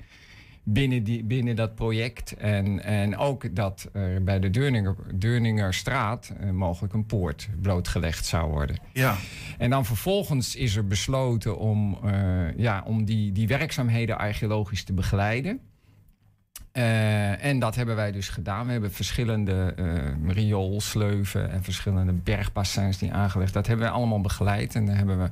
Binnen, 0.65 1.03
die, 1.03 1.23
binnen 1.23 1.55
dat 1.55 1.75
project. 1.75 2.35
En, 2.35 2.83
en 2.83 3.17
ook 3.17 3.55
dat 3.55 3.89
er 3.93 4.23
bij 4.23 4.39
de 4.39 4.49
Deurninger, 4.49 4.95
Deurningerstraat 5.15 6.33
uh, 6.41 6.49
mogelijk 6.49 6.93
een 6.93 7.05
poort 7.05 7.49
blootgelegd 7.61 8.25
zou 8.25 8.51
worden. 8.51 8.77
Ja. 8.93 9.15
En 9.57 9.69
dan 9.69 9.85
vervolgens 9.85 10.55
is 10.55 10.75
er 10.75 10.87
besloten 10.87 11.57
om, 11.57 11.97
uh, 12.05 12.57
ja, 12.57 12.83
om 12.85 13.05
die, 13.05 13.31
die 13.31 13.47
werkzaamheden 13.47 14.17
archeologisch 14.17 14.83
te 14.83 14.93
begeleiden. 14.93 15.59
Uh, 16.73 17.45
en 17.45 17.59
dat 17.59 17.75
hebben 17.75 17.95
wij 17.95 18.11
dus 18.11 18.29
gedaan. 18.29 18.65
We 18.65 18.71
hebben 18.71 18.91
verschillende 18.91 19.75
uh, 19.79 20.33
rioolsleuven 20.33 21.51
en 21.51 21.63
verschillende 21.63 22.13
bergbassins 22.13 22.97
die 22.97 23.13
aangelegd. 23.13 23.53
Dat 23.53 23.67
hebben 23.67 23.85
we 23.85 23.91
allemaal 23.91 24.21
begeleid. 24.21 24.75
En 24.75 24.85
dan 24.85 24.95
hebben 24.95 25.19
we 25.19 25.29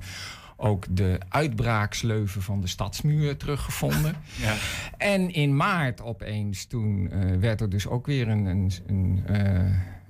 ook 0.62 0.86
de 0.90 1.20
uitbraaksleuven 1.30 2.42
van 2.42 2.62
de 2.62 2.68
stadsmuur 2.68 3.38
teruggevonden. 3.38 4.16
Ja. 4.42 4.56
En 4.98 5.34
in 5.34 5.56
maart 5.56 6.02
opeens, 6.02 6.66
toen 6.66 7.10
uh, 7.14 7.36
werd 7.40 7.62
er 7.62 7.70
dus 7.70 7.88
ook 7.88 8.06
weer 8.06 8.28
een, 8.28 8.46
een, 8.46 8.72
een, 8.88 9.24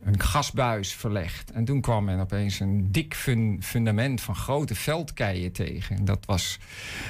een, 0.03 0.19
gasbuis 0.19 0.93
verlegd. 0.93 1.51
En 1.51 1.65
toen 1.65 1.81
kwam 1.81 2.03
men 2.03 2.19
opeens 2.19 2.59
een 2.59 2.91
dik 2.91 3.15
fun 3.15 3.57
fundament 3.63 4.21
van 4.21 4.35
grote 4.35 4.75
veldkeien 4.75 5.51
tegen. 5.51 5.95
En 5.95 6.05
dat 6.05 6.25
was... 6.25 6.59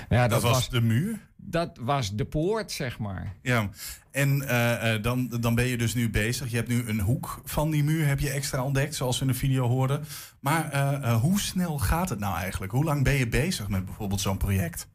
Ja, 0.10 0.22
dat, 0.22 0.30
dat 0.30 0.42
was, 0.42 0.52
was 0.52 0.70
de 0.70 0.82
muur? 0.82 1.20
Dat 1.36 1.78
was 1.82 2.16
de 2.16 2.26
poort, 2.26 2.72
zeg 2.72 3.00
maar. 3.00 3.36
Ja, 3.42 3.70
en 4.12 4.42
uh, 4.42 4.94
uh, 4.94 5.04
dan, 5.04 5.28
dan 5.40 5.56
ben 5.56 5.66
je 5.66 5.78
dus 5.78 5.94
nu 5.94 6.10
bezig. 6.10 6.50
Je 6.50 6.56
hebt 6.56 6.68
nu 6.68 6.88
een 6.88 7.00
hoek 7.00 7.42
van 7.46 7.72
die 7.72 7.84
muur 7.84 8.08
heb 8.08 8.20
je 8.20 8.30
extra 8.30 8.64
ontdekt, 8.64 8.96
zoals 8.96 9.20
we 9.20 9.26
in 9.26 9.32
de 9.32 9.38
video 9.38 9.68
hoorden. 9.68 10.04
Maar 10.40 10.74
uh, 10.74 11.22
hoe 11.22 11.40
snel 11.40 11.80
gaat 11.80 12.10
het 12.10 12.20
nou 12.20 12.38
eigenlijk? 12.38 12.72
Hoe 12.72 12.84
lang 12.84 13.04
ben 13.04 13.14
je 13.14 13.28
bezig 13.28 13.68
met 13.68 13.86
bijvoorbeeld 13.86 14.22
zo'n 14.22 14.38
project? 14.38 14.90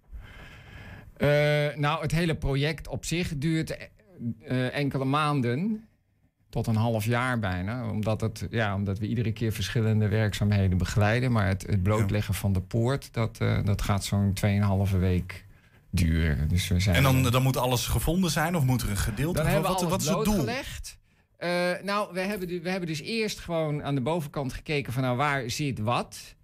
nou, 1.77 2.03
het 2.03 2.13
hele 2.13 2.37
project 2.37 2.89
op 2.89 3.05
zich 3.05 3.33
duurt 3.37 3.91
enkele 4.73 5.05
maanden 5.05 5.89
tot 6.57 6.67
een 6.67 6.81
half 6.81 7.05
jaar 7.05 7.39
bijna. 7.39 7.91
Omdat, 7.91 8.21
het, 8.21 8.47
ja, 8.51 8.75
omdat 8.75 8.99
we 8.99 9.07
iedere 9.07 9.33
keer 9.33 9.53
verschillende 9.53 10.09
werkzaamheden 10.09 10.79
begeleiden. 10.79 11.33
Maar 11.33 11.47
het, 11.47 11.63
het 11.67 11.83
blootleggen 11.83 12.35
van 12.35 12.53
de 12.53 12.61
poort, 12.61 13.09
dat, 13.13 13.39
dat 13.65 13.83
gaat 13.83 14.05
zo'n 14.05 14.33
2,5 14.91 14.99
week 14.99 15.45
duur. 15.91 16.49
Dus 16.49 16.69
we 16.69 16.81
zijn 16.81 16.97
en 16.97 17.03
dan, 17.03 17.23
dan 17.23 17.43
moet 17.43 17.57
alles 17.57 17.87
gevonden 17.87 18.31
zijn 18.31 18.57
of 18.57 18.65
moet 18.65 18.83
er 18.83 18.91
een 18.91 18.97
gedeelte? 18.97 19.39
Dan 19.39 19.47
hebben 19.47 19.71
wat, 19.71 19.83
wat 19.83 20.01
is 20.01 20.09
het 20.09 20.25
doel? 20.25 20.35
Gelegd. 20.35 20.99
Uh, 21.39 21.71
nou, 21.83 22.13
we 22.13 22.21
hebben, 22.21 22.49
we 22.63 22.71
hebben 22.71 22.89
dus 22.89 23.01
eerst 23.01 23.39
gewoon 23.39 23.83
aan 23.83 23.95
de 23.95 24.01
bovenkant 24.01 24.53
gekeken 24.53 24.93
van 24.93 25.03
nou 25.03 25.17
waar 25.17 25.51
zit 25.51 25.79
wat. 25.79 26.36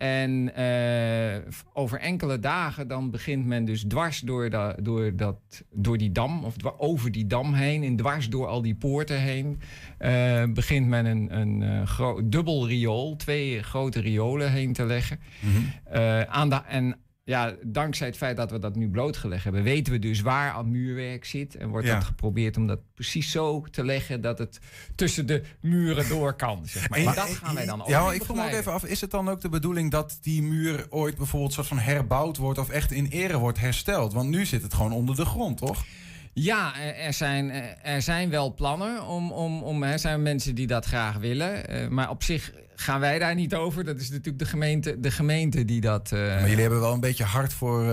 En 0.00 0.50
uh, 0.58 1.52
over 1.72 1.98
enkele 1.98 2.38
dagen 2.38 2.88
dan 2.88 3.10
begint 3.10 3.46
men 3.46 3.64
dus 3.64 3.84
dwars 3.88 4.20
door, 4.20 4.50
da, 4.50 4.76
door, 4.82 5.16
dat, 5.16 5.36
door 5.72 5.98
die 5.98 6.12
dam, 6.12 6.44
of 6.44 6.54
over 6.78 7.12
die 7.12 7.26
dam 7.26 7.54
heen, 7.54 7.82
en 7.82 7.96
dwars 7.96 8.28
door 8.28 8.46
al 8.46 8.62
die 8.62 8.74
poorten 8.74 9.20
heen, 9.20 9.60
uh, 9.98 10.44
begint 10.44 10.86
men 10.86 11.06
een, 11.06 11.38
een 11.38 11.60
uh, 12.00 12.18
dubbel 12.24 12.68
riool, 12.68 13.16
twee 13.16 13.62
grote 13.62 14.00
riolen 14.00 14.52
heen 14.52 14.72
te 14.72 14.84
leggen. 14.84 15.18
Mm 15.40 15.50
-hmm. 15.52 16.24
aan 16.28 16.48
de, 16.48 16.62
en 16.68 16.96
ja, 17.30 17.54
dankzij 17.62 18.06
het 18.06 18.16
feit 18.16 18.36
dat 18.36 18.50
we 18.50 18.58
dat 18.58 18.76
nu 18.76 18.88
blootgelegd 18.88 19.44
hebben, 19.44 19.62
weten 19.62 19.92
we 19.92 19.98
dus 19.98 20.20
waar 20.20 20.52
al 20.52 20.64
muurwerk 20.64 21.24
zit. 21.24 21.56
En 21.56 21.68
wordt 21.68 21.86
ja. 21.86 21.94
dat 21.94 22.04
geprobeerd 22.04 22.56
om 22.56 22.66
dat 22.66 22.78
precies 22.94 23.30
zo 23.30 23.64
te 23.70 23.84
leggen 23.84 24.20
dat 24.20 24.38
het 24.38 24.58
tussen 24.94 25.26
de 25.26 25.42
muren 25.60 26.08
door 26.08 26.32
kan. 26.34 26.66
Zeg 26.66 26.88
maar. 26.88 26.98
En, 26.98 27.04
dat 27.04 27.28
gaan 27.28 27.54
wij 27.54 27.66
dan 27.66 27.82
ook. 27.82 27.88
Ja, 27.88 28.12
ik 28.12 28.24
vroeg 28.24 28.36
me 28.36 28.44
ook 28.44 28.50
even 28.50 28.72
af: 28.72 28.84
is 28.84 29.00
het 29.00 29.10
dan 29.10 29.28
ook 29.28 29.40
de 29.40 29.48
bedoeling 29.48 29.90
dat 29.90 30.18
die 30.20 30.42
muur 30.42 30.86
ooit 30.88 31.16
bijvoorbeeld 31.16 31.52
soort 31.52 31.66
van 31.66 31.78
herbouwd 31.78 32.36
wordt 32.36 32.58
of 32.58 32.68
echt 32.68 32.92
in 32.92 33.06
ere 33.06 33.38
wordt 33.38 33.58
hersteld? 33.58 34.12
Want 34.12 34.30
nu 34.30 34.44
zit 34.44 34.62
het 34.62 34.74
gewoon 34.74 34.92
onder 34.92 35.16
de 35.16 35.24
grond, 35.24 35.56
toch? 35.58 35.84
Ja, 36.32 36.78
er 36.80 37.12
zijn, 37.12 37.50
er 37.82 38.02
zijn 38.02 38.30
wel 38.30 38.54
plannen 38.54 39.06
om. 39.06 39.32
om, 39.32 39.62
om 39.62 39.82
er 39.82 39.98
zijn 39.98 40.22
mensen 40.22 40.54
die 40.54 40.66
dat 40.66 40.84
graag 40.84 41.16
willen. 41.16 41.68
eh, 41.68 41.88
maar 41.88 42.10
op 42.10 42.22
zich 42.22 42.52
gaan 42.74 43.00
wij 43.00 43.18
daar 43.18 43.34
niet 43.34 43.54
over. 43.54 43.84
Dat 43.84 44.00
is 44.00 44.10
natuurlijk 44.10 44.38
de 44.38 44.44
gemeente, 44.44 45.00
de 45.00 45.10
gemeente 45.10 45.64
die 45.64 45.80
dat. 45.80 46.12
eh, 46.12 46.18
Maar 46.18 46.40
jullie 46.48 46.60
hebben 46.60 46.80
wel 46.80 46.92
een 46.92 47.00
beetje 47.00 47.24
hard 47.24 47.52
voor 47.52 47.80
eh, 47.82 47.88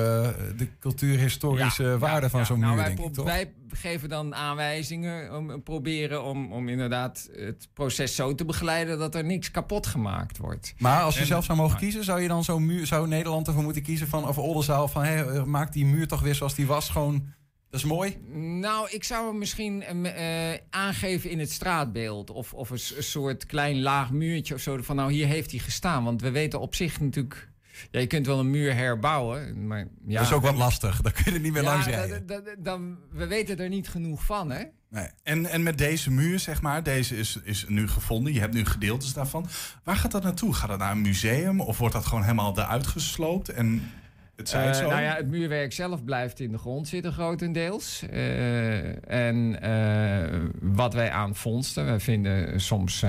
de 0.57 0.67
cultuurhistorische 0.79 1.97
waarde 1.97 2.29
van 2.29 2.45
zo'n 2.45 2.59
nou, 2.59 2.75
muur, 2.75 2.83
wij, 2.85 2.95
denk 2.95 3.07
ik, 3.07 3.13
toch? 3.13 3.25
wij 3.25 3.51
geven 3.69 4.09
dan 4.09 4.35
aanwijzingen 4.35 5.38
om 5.38 5.63
proberen 5.63 6.23
om, 6.23 6.51
om 6.53 6.69
inderdaad 6.69 7.29
het 7.35 7.67
proces 7.73 8.15
zo 8.15 8.35
te 8.35 8.45
begeleiden 8.45 8.99
dat 8.99 9.15
er 9.15 9.23
niks 9.25 9.51
kapot 9.51 9.88
gemaakt 9.88 10.38
wordt. 10.38 10.73
Maar 10.77 11.01
als 11.01 11.13
je 11.15 11.21
En- 11.21 11.27
zelf 11.27 11.45
zou 11.45 11.57
mogen 11.57 11.77
kiezen, 11.77 12.03
zou 12.03 12.21
je 12.21 12.27
dan 12.27 12.43
zo'n 12.43 12.65
muur, 12.65 12.85
zou 12.85 13.07
Nederland 13.07 13.47
ervoor 13.47 13.63
moeten 13.63 13.81
kiezen 13.81 14.07
van, 14.07 14.27
of 14.27 14.38
Oldenzaal, 14.38 14.88
van 14.88 15.03
hé, 15.03 15.23
eh, 15.23 15.43
maak 15.43 15.73
die 15.73 15.85
muur 15.85 16.07
toch 16.07 16.21
weer 16.21 16.35
zoals 16.35 16.55
die 16.55 16.67
was, 16.67 16.89
gewoon, 16.89 17.33
dat 17.70 17.80
is 17.80 17.86
mooi. 17.86 18.18
Nou, 18.59 18.89
ik 18.89 19.03
zou 19.03 19.28
hem 19.28 19.38
misschien 19.38 19.84
eh, 19.84 20.53
eh, 20.53 20.59
aangeven 20.70 21.30
in 21.30 21.39
het 21.39 21.51
straatbeeld. 21.51 22.30
Of, 22.30 22.53
of 22.53 22.70
een, 22.70 23.03
soort 23.03 23.45
klein 23.45 23.82
laag 23.82 24.11
muurtje 24.11 24.53
of 24.53 24.61
zo. 24.61 24.78
Van 24.82 24.95
nou, 24.95 25.11
hier 25.11 25.28
heeft 25.28 25.51
hij 25.51 25.59
gestaan. 25.59 26.03
Want 26.03 26.22
we 26.22 26.32
weten 26.32 26.59
op 26.59 26.76
zich 26.76 26.99
natuurlijk. 26.99 27.49
Ja, 27.91 27.99
je 27.99 28.07
kunt 28.07 28.26
wel 28.26 28.39
een 28.39 28.49
muur 28.49 28.76
herbouwen. 28.76 29.68
Maar 29.68 29.88
ja, 30.07 30.18
dat 30.18 30.28
is 30.28 30.34
ook 30.34 30.41
wat 30.41 30.55
lastig, 30.55 31.01
daar 31.01 31.11
kun 31.11 31.24
je 31.26 31.32
er 31.32 31.39
niet 31.39 31.53
meer 31.53 31.63
Ja, 31.63 31.70
langs 31.70 31.86
rijden. 31.86 32.26
dan, 32.57 32.97
we 33.11 33.28
weten 33.28 33.57
er 33.59 33.70
niet 33.70 33.89
genoeg 33.89 34.26
van, 34.26 34.51
hè? 34.51 34.63
Nee. 34.89 35.07
En, 35.24 35.45
en 35.45 35.63
met 35.63 35.78
deze 35.78 36.11
muur, 36.11 36.39
zeg 36.39 36.61
maar, 36.61 36.84
deze 36.84 37.18
is, 37.18 37.39
is 37.43 37.65
nu 37.68 37.88
gevonden. 37.88 38.34
Je 38.34 38.39
hebt 38.39 38.53
nu 38.53 38.65
gedeeltes 38.65 39.13
daarvan. 39.13 39.47
Waar 39.84 39.95
gaat 39.95 40.11
dat 40.11 40.24
naartoe? 40.24 40.53
Gaat 40.53 40.70
dat 40.70 40.80
naar 40.80 40.91
een 40.91 41.01
museum? 41.01 41.61
Of 41.61 41.78
wordt 41.78 41.93
dat 41.93 42.05
gewoon 42.05 42.24
helemaal 42.24 42.57
eruit 42.59 42.88
gesloopt? 42.88 43.49
En 43.49 43.91
het 44.38 44.49
zij 44.49 44.65
het 44.65 44.75
Eh, 44.75 44.81
zo? 44.81 44.89
nou 44.89 45.01
ja, 45.01 45.15
het 45.15 45.27
muurwerk 45.27 45.73
zelf 45.73 46.03
blijft 46.03 46.39
in 46.39 46.51
de 46.51 46.57
grond 46.57 46.88
zitten 46.88 47.13
grotendeels. 47.13 48.03
Eh, 48.11 49.11
en 49.11 49.61
eh, 49.61 50.39
wat 50.61 50.93
wij 50.93 51.11
aan 51.11 51.35
vondsten, 51.35 51.91
we 51.91 51.99
vinden 51.99 52.61
soms 52.61 53.03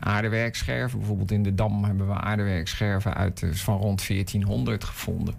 aardewerkscherven. 0.00 0.98
Bijvoorbeeld 0.98 1.30
in 1.30 1.42
de 1.42 1.54
Dam 1.54 1.84
hebben 1.84 2.06
we 2.06 2.14
aardewerkscherven 2.14 3.14
uit, 3.14 3.42
van 3.52 3.78
rond 3.78 4.06
1400 4.06 4.84
gevonden. 4.84 5.34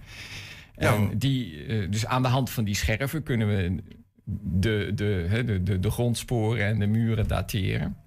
En 0.76 1.18
die, 1.18 1.66
dus 1.90 2.06
aan 2.06 2.22
de 2.22 2.28
hand 2.28 2.50
van 2.50 2.64
die 2.64 2.76
scherven 2.76 3.24
kunnen 3.24 3.48
we 3.48 3.84
de, 4.26 4.92
de, 4.96 5.44
de, 5.46 5.64
de, 5.64 5.80
de 5.80 5.92
grondsporen 5.92 6.66
en 6.66 6.80
de 6.80 6.88
muren 6.88 7.28
dateren. 7.28 8.03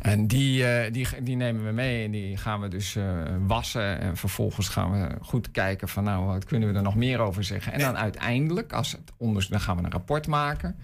En 0.00 0.26
die, 0.26 0.64
eh, 0.64 0.92
die, 0.92 1.06
die 1.22 1.36
nemen 1.36 1.64
we 1.64 1.72
mee 1.72 2.04
en 2.04 2.10
die 2.10 2.36
gaan 2.36 2.60
we 2.60 2.68
dus 2.68 2.96
eh, 2.96 3.04
wassen. 3.46 4.00
En 4.00 4.16
vervolgens 4.16 4.68
gaan 4.68 4.90
we 4.92 5.16
goed 5.20 5.50
kijken 5.50 5.88
van 5.88 6.04
nou, 6.04 6.26
wat 6.26 6.44
kunnen 6.44 6.68
we 6.68 6.74
er 6.74 6.82
nog 6.82 6.96
meer 6.96 7.18
over 7.18 7.44
zeggen. 7.44 7.72
En 7.72 7.78
dan 7.78 7.96
uiteindelijk, 7.96 8.72
als 8.72 8.92
het 8.92 9.12
onderzoek, 9.16 9.50
dan 9.50 9.60
gaan 9.60 9.76
we 9.76 9.82
een 9.82 9.90
rapport 9.90 10.26
maken. 10.26 10.76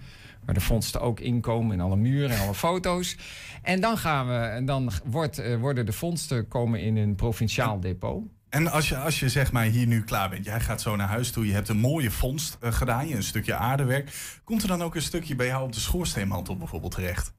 Waar 0.45 0.55
de 0.55 0.61
vondsten 0.61 1.01
ook 1.01 1.19
inkomen 1.19 1.73
in 1.73 1.81
alle 1.81 1.95
muren 1.95 2.29
en 2.29 2.41
alle 2.41 2.53
foto's. 2.53 3.17
En 3.61 3.81
dan, 3.81 3.97
gaan 3.97 4.27
we, 4.27 4.33
en 4.33 4.65
dan 4.65 4.91
wordt, 5.05 5.39
eh, 5.39 5.55
worden 5.55 5.85
de 5.85 5.93
vondsten 5.93 6.47
komen 6.47 6.81
in 6.81 6.97
een 6.97 7.15
provinciaal 7.15 7.79
depot. 7.79 8.23
En 8.49 8.71
als 8.71 8.89
je, 8.89 8.97
als 8.97 9.19
je 9.19 9.29
zeg 9.29 9.51
maar 9.51 9.63
hier 9.63 9.87
nu 9.87 10.03
klaar 10.03 10.29
bent, 10.29 10.45
jij 10.45 10.59
gaat 10.59 10.81
zo 10.81 10.95
naar 10.95 11.07
huis 11.07 11.31
toe, 11.31 11.47
je 11.47 11.53
hebt 11.53 11.69
een 11.69 11.77
mooie 11.77 12.11
vondst 12.11 12.57
gedaan, 12.61 13.07
je 13.07 13.15
een 13.15 13.23
stukje 13.23 13.55
aardewerk. 13.55 14.11
Komt 14.43 14.61
er 14.61 14.67
dan 14.67 14.83
ook 14.83 14.95
een 14.95 15.01
stukje 15.01 15.35
bij 15.35 15.47
jou 15.47 15.63
op 15.63 15.73
de 15.73 15.79
schoorsteenmantel 15.79 16.57
bijvoorbeeld 16.57 16.91
terecht? 16.91 17.33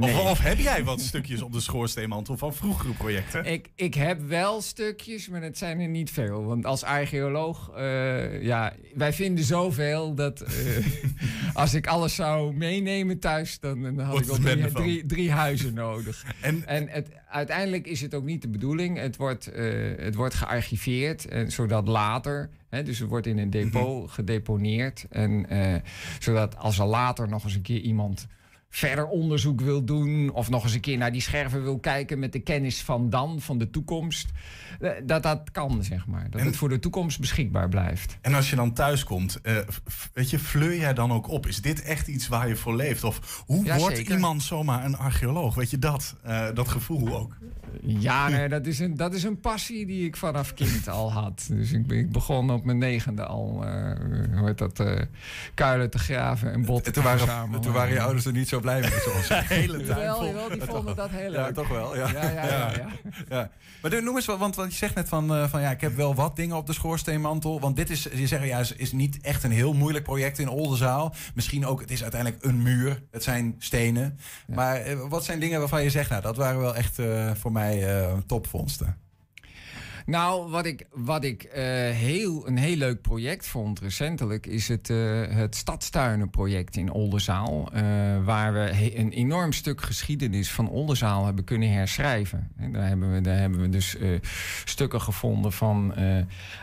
Of, 0.00 0.30
of 0.30 0.38
heb 0.38 0.58
jij 0.58 0.84
wat 0.84 1.00
stukjes 1.00 1.42
op 1.42 1.52
de 1.52 1.60
schoorsteenmantel 1.60 2.36
van 2.36 2.54
vroegere 2.54 2.92
projecten? 2.92 3.44
Ik, 3.44 3.70
ik 3.74 3.94
heb 3.94 4.20
wel 4.28 4.60
stukjes, 4.60 5.28
maar 5.28 5.42
het 5.42 5.58
zijn 5.58 5.80
er 5.80 5.88
niet 5.88 6.10
veel. 6.10 6.44
Want 6.44 6.66
als 6.66 6.82
archeoloog, 6.82 7.70
eh, 7.76 8.42
ja, 8.42 8.72
wij 8.94 9.12
vinden 9.12 9.44
zoveel 9.44 10.14
dat 10.14 10.40
eh, 10.40 10.52
als 11.62 11.74
ik 11.74 11.86
alles 11.86 12.14
zou 12.14 12.54
meenemen 12.54 13.18
thuis, 13.18 13.60
dan, 13.60 13.82
dan 13.82 13.98
had 13.98 14.18
ik 14.18 14.30
het 14.30 14.40
drie, 14.40 14.72
drie, 14.72 15.06
drie 15.06 15.30
huizen 15.30 15.74
nodig. 15.74 16.24
En, 16.40 16.66
en 16.66 16.88
het, 16.88 17.08
uiteindelijk 17.28 17.86
is 17.86 18.00
het 18.00 18.14
ook 18.14 18.24
niet 18.24 18.42
de 18.42 18.48
bedoeling. 18.48 18.98
Het 18.98 19.16
wordt, 19.16 19.46
eh, 19.46 19.72
het 19.96 20.14
wordt 20.14 20.34
gearchiveerd, 20.34 21.28
en, 21.28 21.52
zodat 21.52 21.88
later, 21.88 22.50
dus 22.84 22.98
het 22.98 23.08
wordt 23.08 23.26
in 23.26 23.38
een 23.38 23.50
depot 23.50 24.10
gedeponeerd. 24.10 25.06
En 25.10 25.46
zodat 26.18 26.56
als 26.56 26.78
er 26.78 26.86
later 26.86 27.28
nog 27.28 27.44
eens 27.44 27.54
een 27.54 27.62
keer 27.62 27.80
iemand 27.80 28.26
verder 28.70 29.06
onderzoek 29.06 29.60
wil 29.60 29.84
doen... 29.84 30.30
of 30.32 30.50
nog 30.50 30.64
eens 30.64 30.74
een 30.74 30.80
keer 30.80 30.98
naar 30.98 31.12
die 31.12 31.20
scherven 31.20 31.62
wil 31.62 31.78
kijken... 31.78 32.18
met 32.18 32.32
de 32.32 32.38
kennis 32.38 32.82
van 32.82 33.10
dan, 33.10 33.40
van 33.40 33.58
de 33.58 33.70
toekomst... 33.70 34.28
eh, 34.80 34.90
dat 35.04 35.22
dat 35.22 35.50
kan, 35.52 35.84
zeg 35.84 36.06
maar. 36.06 36.30
Dat 36.30 36.40
het 36.40 36.56
voor 36.56 36.68
de 36.68 36.78
toekomst 36.78 37.20
beschikbaar 37.20 37.68
blijft. 37.68 38.18
En 38.20 38.34
als 38.34 38.50
je 38.50 38.56
dan 38.56 38.72
thuis 38.72 39.04
komt, 39.04 39.40
eh, 39.40 39.56
weet 40.12 40.30
je, 40.30 40.38
fleur 40.38 40.76
jij 40.76 40.94
dan 40.94 41.12
ook 41.12 41.28
op? 41.28 41.46
Is 41.46 41.62
dit 41.62 41.82
echt 41.82 42.08
iets 42.08 42.28
waar 42.28 42.48
je 42.48 42.56
voor 42.56 42.76
leeft? 42.76 43.04
Of 43.04 43.42
hoe 43.46 43.64
Ja, 43.64 43.78
wordt 43.78 43.96
zeker. 43.96 44.14
iemand 44.14 44.42
zomaar 44.42 44.84
een 44.84 44.96
archeoloog? 44.96 45.54
Weet 45.54 45.70
je 45.70 45.78
dat? 45.78 46.16
Eh, 46.22 46.46
dat 46.54 46.68
gevoel 46.68 47.16
ook. 47.18 47.36
Ja, 47.82 48.28
nee, 48.36 48.48
dat, 48.48 48.66
is 48.66 48.78
een, 48.78 48.96
dat 48.96 49.14
is 49.14 49.22
een 49.22 49.40
passie 49.40 49.86
die 49.86 50.06
ik 50.06 50.16
vanaf 50.16 50.54
kind 50.54 50.88
al 50.88 51.12
had. 51.12 51.46
Dus 51.50 51.72
ik, 51.72 51.86
ben- 51.86 51.98
ik 51.98 52.12
begon 52.12 52.50
op 52.50 52.64
mijn 52.64 52.78
negende 52.78 53.24
al 53.26 53.64
eh, 53.64 53.92
hoe 54.38 54.46
heet 54.46 54.58
dat, 54.58 54.80
eh, 54.80 55.00
kuilen 55.54 55.90
te 55.90 55.98
graven 55.98 56.52
en 56.52 56.64
botten 56.64 56.76
En 56.76 56.82
te 56.82 56.90
toen 56.92 57.02
waren, 57.02 57.18
verzamelen. 57.20 57.60
toen 57.60 57.72
waren 57.72 57.92
je 57.92 58.00
ouders 58.00 58.24
er 58.26 58.32
niet 58.32 58.48
zo 58.48 58.60
blij 58.60 58.80
mee, 58.80 58.90
zoals 59.04 59.28
De 59.28 59.42
hele 59.54 59.82
tuin 59.84 60.14
vol. 60.14 60.26
jawel, 60.26 60.48
die 60.48 60.58
Ja, 60.58 60.64
vonden 60.66 60.84
toch 60.84 60.94
dat 60.94 61.10
heel 61.10 61.32
Ja, 61.32 61.42
leuk. 61.44 61.54
toch 61.54 61.68
wel. 61.68 61.96
Ja, 61.96 62.08
Ja, 62.10 62.22
ja, 62.30 62.44
ja, 62.44 62.70
ja. 62.76 62.86
Ja. 63.28 63.50
Maar 63.82 64.02
noem 64.02 64.16
eens 64.16 64.26
wat, 64.26 64.38
want 64.38 64.56
wat 64.56 64.70
je 64.70 64.76
zegt 64.76 64.94
net 64.94 65.08
van, 65.08 65.34
eh, 65.34 65.48
van 65.48 65.60
ja, 65.60 65.70
ik 65.70 65.80
heb 65.80 65.96
wel 65.96 66.14
wat 66.14 66.36
dingen 66.36 66.56
op 66.56 66.66
de 66.66 66.72
schoorsteenmantel. 66.72 67.60
Want 67.60 67.76
dit 67.76 67.90
is, 67.90 68.08
je 68.14 68.26
zegt 68.26 68.44
ja, 68.44 68.58
is, 68.58 68.72
is 68.72 68.92
niet 68.92 69.20
echt 69.20 69.44
een 69.44 69.50
heel 69.50 69.72
moeilijk 69.72 70.04
project 70.04 70.38
in 70.38 70.48
Oldenzaal. 70.48 71.14
Misschien 71.34 71.66
ook, 71.66 71.80
het 71.80 71.90
is 71.90 72.02
uiteindelijk 72.02 72.44
een 72.44 72.62
muur. 72.62 73.02
Het 73.10 73.22
zijn 73.22 73.54
stenen. 73.58 74.18
Maar 74.46 74.80
wat 75.08 75.24
zijn 75.24 75.40
dingen 75.40 75.58
waarvan 75.58 75.82
je 75.82 75.90
zegt, 75.90 76.10
nou, 76.10 76.22
dat 76.22 76.36
waren 76.36 76.60
wel 76.60 76.74
echt 76.76 76.98
eh, 76.98 77.30
voor 77.34 77.52
mij 77.52 77.69
eh, 77.78 78.18
topvondsten. 78.26 78.94
Nou, 80.10 80.50
wat 80.50 80.66
ik, 80.66 80.86
wat 80.90 81.24
ik 81.24 81.42
eh, 81.42 81.62
heel, 81.90 82.46
een 82.48 82.56
heel 82.56 82.76
leuk 82.76 83.00
project 83.00 83.46
vond 83.46 83.80
recentelijk... 83.80 84.46
is 84.46 84.68
het, 84.68 84.90
eh 84.90 85.22
het 85.28 85.56
Stadstuinenproject 85.56 86.76
in 86.76 86.90
Oldenzaal. 86.92 87.68
eh, 87.72 87.82
waar 88.24 88.52
we 88.52 88.92
een 88.98 89.12
enorm 89.12 89.52
stuk 89.52 89.80
geschiedenis 89.82 90.50
van 90.52 90.68
Oldenzaal 90.68 91.24
hebben 91.24 91.44
kunnen 91.44 91.72
herschrijven. 91.72 92.50
En 92.56 92.72
daar, 92.72 92.86
hebben 92.88 93.12
we, 93.12 93.20
daar 93.20 93.38
hebben 93.38 93.60
we 93.60 93.68
dus 93.68 93.96
stukken 94.64 95.00
gevonden 95.00 95.52
van, 95.52 95.94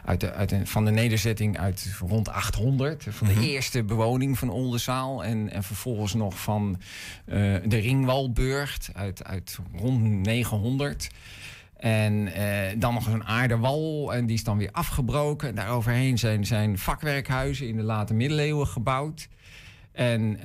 uit 0.05 0.19
de, 0.19 0.33
uit 0.33 0.55
van 0.63 0.85
de 0.85 0.91
nederzetting 0.91 1.57
uit 1.57 1.91
rond 2.07 2.29
800. 2.29 3.05
Van 3.09 3.27
de 3.27 3.33
Mhm. 3.33 3.43
eerste 3.43 3.83
bewoning 3.83 4.37
van 4.37 4.49
Oldenzaal. 4.49 5.23
En, 5.23 5.51
en 5.51 5.63
vervolgens 5.63 6.13
nog 6.13 6.39
van 6.41 6.79
de 7.25 7.77
Ringwalburgt 7.77 8.89
uit, 8.93 9.23
uit 9.23 9.57
rond 9.75 10.01
900. 10.03 11.09
En 11.77 12.27
eh, 12.27 12.79
dan 12.79 12.93
nog 12.93 13.07
een 13.07 13.23
aardewal 13.23 14.13
en 14.13 14.25
die 14.25 14.35
is 14.35 14.43
dan 14.43 14.57
weer 14.57 14.71
afgebroken. 14.71 15.47
En 15.47 15.55
daaroverheen 15.55 16.17
zijn, 16.17 16.45
zijn 16.45 16.77
vakwerkhuizen 16.77 17.67
in 17.67 17.75
de 17.75 17.83
late 17.83 18.13
middeleeuwen 18.13 18.67
gebouwd. 18.67 19.27
En 19.91 20.35
eh, 20.35 20.43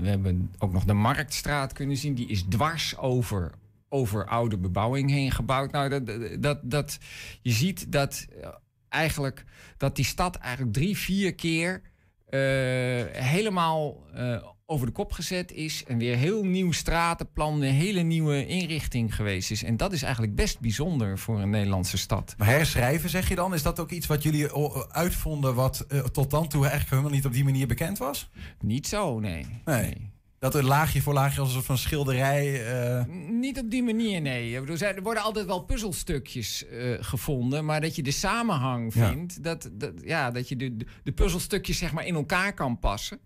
we 0.00 0.08
hebben 0.08 0.50
ook 0.58 0.72
nog 0.72 0.84
de 0.84 0.92
Marktstraat 0.92 1.72
kunnen 1.72 1.96
zien. 1.96 2.14
Die 2.14 2.28
is 2.28 2.42
dwars 2.48 2.96
over, 2.96 3.52
over 3.88 4.26
oude 4.26 4.58
bebouwing 4.58 5.10
heen 5.10 5.30
gebouwd. 5.30 5.72
Nou, 5.72 5.88
dat, 5.88 6.42
dat, 6.42 6.58
dat, 6.62 6.98
je 7.42 7.52
ziet 7.52 7.92
dat 7.92 8.26
eh, 8.42 8.48
eigenlijk 8.88 9.44
dat 9.76 9.96
die 9.96 10.04
stad 10.04 10.36
eigenlijk 10.36 10.72
drie, 10.72 10.96
vier 10.96 11.34
keer 11.34 11.82
helemaal 13.12 14.06
eh, 14.14 14.42
over 14.70 14.86
de 14.86 14.92
kop 14.92 15.12
gezet 15.12 15.52
is. 15.52 15.84
En 15.86 15.98
weer 15.98 16.16
heel 16.16 16.44
nieuw 16.44 16.72
stratenplan, 16.72 17.62
een 17.62 17.72
hele 17.72 18.00
nieuwe 18.00 18.46
inrichting 18.46 19.14
geweest 19.14 19.50
is. 19.50 19.62
En 19.62 19.76
dat 19.76 19.92
is 19.92 20.02
eigenlijk 20.02 20.34
best 20.34 20.60
bijzonder 20.60 21.18
voor 21.18 21.40
een 21.40 21.50
Nederlandse 21.50 21.96
stad. 21.98 22.34
Maar 22.38 22.48
herschrijven, 22.48 23.10
zeg 23.10 23.28
je 23.28 23.34
dan? 23.34 23.54
Is 23.54 23.62
dat 23.62 23.80
ook 23.80 23.90
iets 23.90 24.06
wat 24.06 24.22
jullie 24.22 24.52
o- 24.52 24.86
uitvonden 24.90 25.54
wat 25.54 25.80
eh, 25.88 25.98
tot 26.00 26.30
dan 26.30 26.48
toe 26.48 26.60
eigenlijk 26.60 26.90
helemaal 26.90 27.10
niet 27.12 27.26
op 27.26 27.32
die 27.32 27.44
manier 27.44 27.66
bekend 27.66 27.98
was? 27.98 28.30
Niet 28.60 28.86
zo, 28.86 29.18
nee. 29.20 29.46
Nee. 29.64 30.10
Dat 30.38 30.54
er 30.54 30.64
laagje 30.64 31.02
voor 31.02 31.14
laagje 31.14 31.38
als 31.38 31.48
een 31.48 31.54
soort 31.54 31.66
van 31.66 31.78
schilderij... 31.78 32.66
eh, 32.98 33.04
Niet 33.30 33.58
op 33.58 33.70
die 33.70 33.82
manier, 33.82 34.20
nee. 34.20 34.52
Ik 34.54 34.60
bedoel, 34.60 34.88
Er 34.88 35.02
worden 35.02 35.22
altijd 35.22 35.46
wel 35.46 35.60
puzzelstukjes 35.62 36.66
eh, 36.66 36.92
gevonden, 37.00 37.64
maar 37.64 37.80
dat 37.80 37.96
je 37.96 38.02
de 38.02 38.10
samenhang 38.10 38.94
Ja. 38.94 39.08
vindt, 39.08 39.42
dat, 39.44 39.70
dat, 39.72 39.92
ja, 40.04 40.30
dat 40.30 40.48
je 40.48 40.56
de, 40.56 40.76
de, 40.76 40.86
de 41.02 41.12
puzzelstukjes 41.12 41.78
zeg 41.78 41.92
maar 41.92 42.06
in 42.06 42.14
elkaar 42.14 42.54
kan 42.54 42.78
passen. 42.78 43.18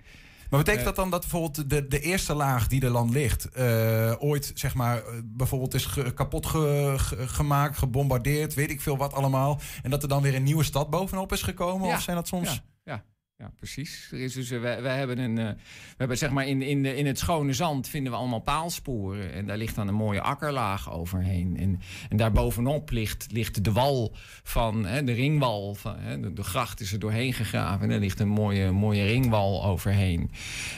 Maar 0.53 0.61
betekent 0.61 0.85
dat 0.85 0.97
dan 0.97 1.11
dat 1.11 1.21
bijvoorbeeld 1.21 1.71
de, 1.71 1.89
de 1.89 2.01
eerste 2.01 2.35
laag 2.35 2.67
die 2.69 2.85
er 2.85 2.93
dan 2.93 3.11
ligt, 3.11 3.49
eh, 3.51 4.13
ooit 4.19 4.53
zeg 4.55 4.75
maar 4.75 4.97
eh, 4.99 5.05
bijvoorbeeld 5.25 5.75
is 5.75 5.85
ge- 5.87 6.15
kapot 6.15 6.47
ge- 6.47 6.95
ge- 6.97 7.29
gemaakt, 7.29 7.79
gebombardeerd, 7.79 8.55
weet 8.55 8.71
ik 8.71 8.81
veel 8.81 8.97
wat 8.97 9.13
allemaal, 9.13 9.61
en 9.83 9.91
dat 9.91 10.03
er 10.03 10.09
dan 10.09 10.23
weer 10.23 10.35
een 10.35 10.43
nieuwe 10.43 10.65
stad 10.65 10.91
bovenop 10.91 11.33
is 11.33 11.43
gekomen? 11.43 11.89
Ja, 11.89 11.95
Of 11.95 12.03
zijn 12.03 12.17
dat 12.17 12.29
soms. 12.29 12.63
Ja, 12.85 13.05
ja, 13.43 13.51
precies. 13.57 14.09
Er 14.13 14.21
is 14.21 14.33
dus, 14.33 14.51
uh, 14.51 14.61
wij, 14.61 14.83
wij, 14.83 14.97
hebben 14.97 15.19
een, 15.19 15.39
uh, 15.39 15.47
we 15.47 15.97
hebben 15.97 16.19
zeg 16.19 16.31
maar 16.31 16.47
in, 16.47 16.63
in, 16.63 16.83
de, 16.83 16.97
in 16.97 17.07
het 17.07 17.19
schone 17.19 17.53
zand 17.53 17.89
vinden 17.89 18.13
we 18.13 18.19
allemaal 18.19 18.41
paalsporen. 18.41 19.33
En 19.33 19.47
daar 19.47 19.57
ligt 19.57 19.75
dan 19.75 19.89
een 19.89 19.95
mooie 19.95 20.21
akkerlaag 20.21 20.93
overheen. 20.93 21.57
En, 21.59 21.81
en 22.09 22.17
daarbovenop 22.17 22.91
ligt, 22.91 23.27
ligt 23.31 23.65
de 23.65 23.73
wal 23.73 24.15
van 24.43 24.87
hè, 24.87 25.05
de 25.05 25.13
ringwal. 25.13 25.75
Van, 25.75 25.97
hè, 25.99 26.21
de, 26.21 26.33
de, 26.33 26.43
gracht 26.43 26.81
is 26.81 26.93
er 26.93 26.99
doorheen 26.99 27.33
gegraven. 27.33 27.83
En 27.83 27.89
daar 27.89 27.99
ligt 27.99 28.21
een 28.21 28.29
mooie, 28.29 28.71
mooie 28.71 29.05
ringwal 29.05 29.65
overheen. 29.65 30.31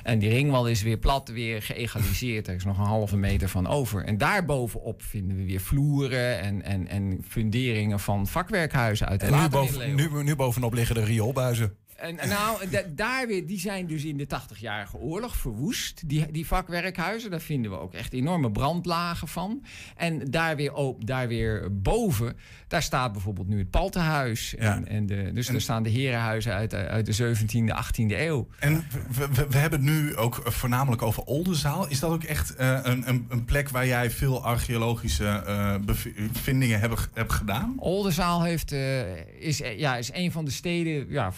En 0.02 0.18
die 0.18 0.30
ringwal 0.30 0.68
is 0.68 0.82
weer 0.82 0.98
plat, 0.98 1.28
weer 1.28 1.62
geëgaliseerd. 1.62 2.48
Er 2.48 2.54
is 2.54 2.64
nog 2.64 2.78
een 2.78 2.84
halve 2.84 3.16
meter 3.16 3.48
van 3.48 3.66
over. 3.66 4.04
En 4.04 4.18
daarbovenop 4.18 5.02
vinden 5.02 5.36
we 5.36 5.44
weer 5.44 5.60
vloeren 5.60 6.40
en, 6.40 6.62
en, 6.62 6.88
en 6.88 7.24
funderingen 7.28 8.00
van 8.00 8.26
vakwerkhuizen 8.26 9.06
uit 9.06 9.20
de 9.20 9.26
En 9.26 9.42
nu, 9.42 9.48
boven, 9.48 9.94
nu, 9.94 10.22
nu 10.22 10.36
bovenop 10.36 10.74
liggen 10.74 10.94
de 10.94 11.04
rioolbuizen. 11.04 11.76
En, 11.96 12.16
nou, 12.28 12.68
da, 12.70 12.80
daar 12.94 13.26
weer, 13.26 13.46
die 13.46 13.58
zijn 13.60 13.86
dus 13.86 14.04
in 14.04 14.16
de 14.16 14.26
80-jarige 14.26 14.96
oorlog 14.96 15.36
verwoest, 15.36 16.08
die, 16.08 16.30
die 16.30 16.46
vakwerkhuizen. 16.46 17.30
Daar 17.30 17.40
vinden 17.40 17.70
we 17.70 17.78
ook 17.78 17.94
echt 17.94 18.12
enorme 18.12 18.50
brandlagen 18.50 19.28
van. 19.28 19.64
En 19.96 20.30
daar 20.30 20.56
weer, 20.56 20.72
op, 20.72 21.06
daar 21.06 21.28
weer 21.28 21.68
boven, 21.82 22.36
daar 22.68 22.82
staat 22.82 23.12
bijvoorbeeld 23.12 23.48
nu 23.48 23.58
het 23.58 23.70
Paltenhuis. 23.70 24.54
En, 24.54 24.64
Ja. 24.64 24.82
en 24.84 25.06
de, 25.06 25.30
dus 25.32 25.48
er 25.48 25.60
staan 25.60 25.82
de 25.82 25.90
herenhuizen 25.90 26.52
uit, 26.52 26.74
uit 26.74 27.06
de 27.16 27.36
17e, 27.36 27.74
18e 27.84 28.18
eeuw. 28.18 28.48
En 28.58 28.84
we, 29.10 29.28
we, 29.32 29.46
we 29.48 29.58
hebben 29.58 29.80
het 29.84 29.88
nu 29.90 30.16
ook 30.16 30.40
voornamelijk 30.44 31.02
over 31.02 31.22
Oldenzaal. 31.22 31.88
Is 31.88 32.00
dat 32.00 32.10
ook 32.10 32.22
echt 32.24 32.54
eh, 32.54 32.78
een, 32.82 33.08
een, 33.08 33.26
een 33.28 33.44
plek 33.44 33.68
waar 33.68 33.86
jij 33.86 34.10
veel 34.10 34.44
archeologische 34.44 35.26
eh, 35.26 35.74
bevindingen 35.84 36.80
hebt, 36.80 37.08
hebt 37.14 37.32
gedaan? 37.32 37.74
Oldenzaal 37.76 38.42
heeft, 38.42 38.72
eh, 38.72 39.16
is, 39.40 39.60
eh, 39.62 39.78
ja, 39.78 39.96
is 39.96 40.10
een 40.12 40.32
van 40.32 40.44
de 40.44 40.50
steden. 40.50 41.06
Ja, 41.10 41.32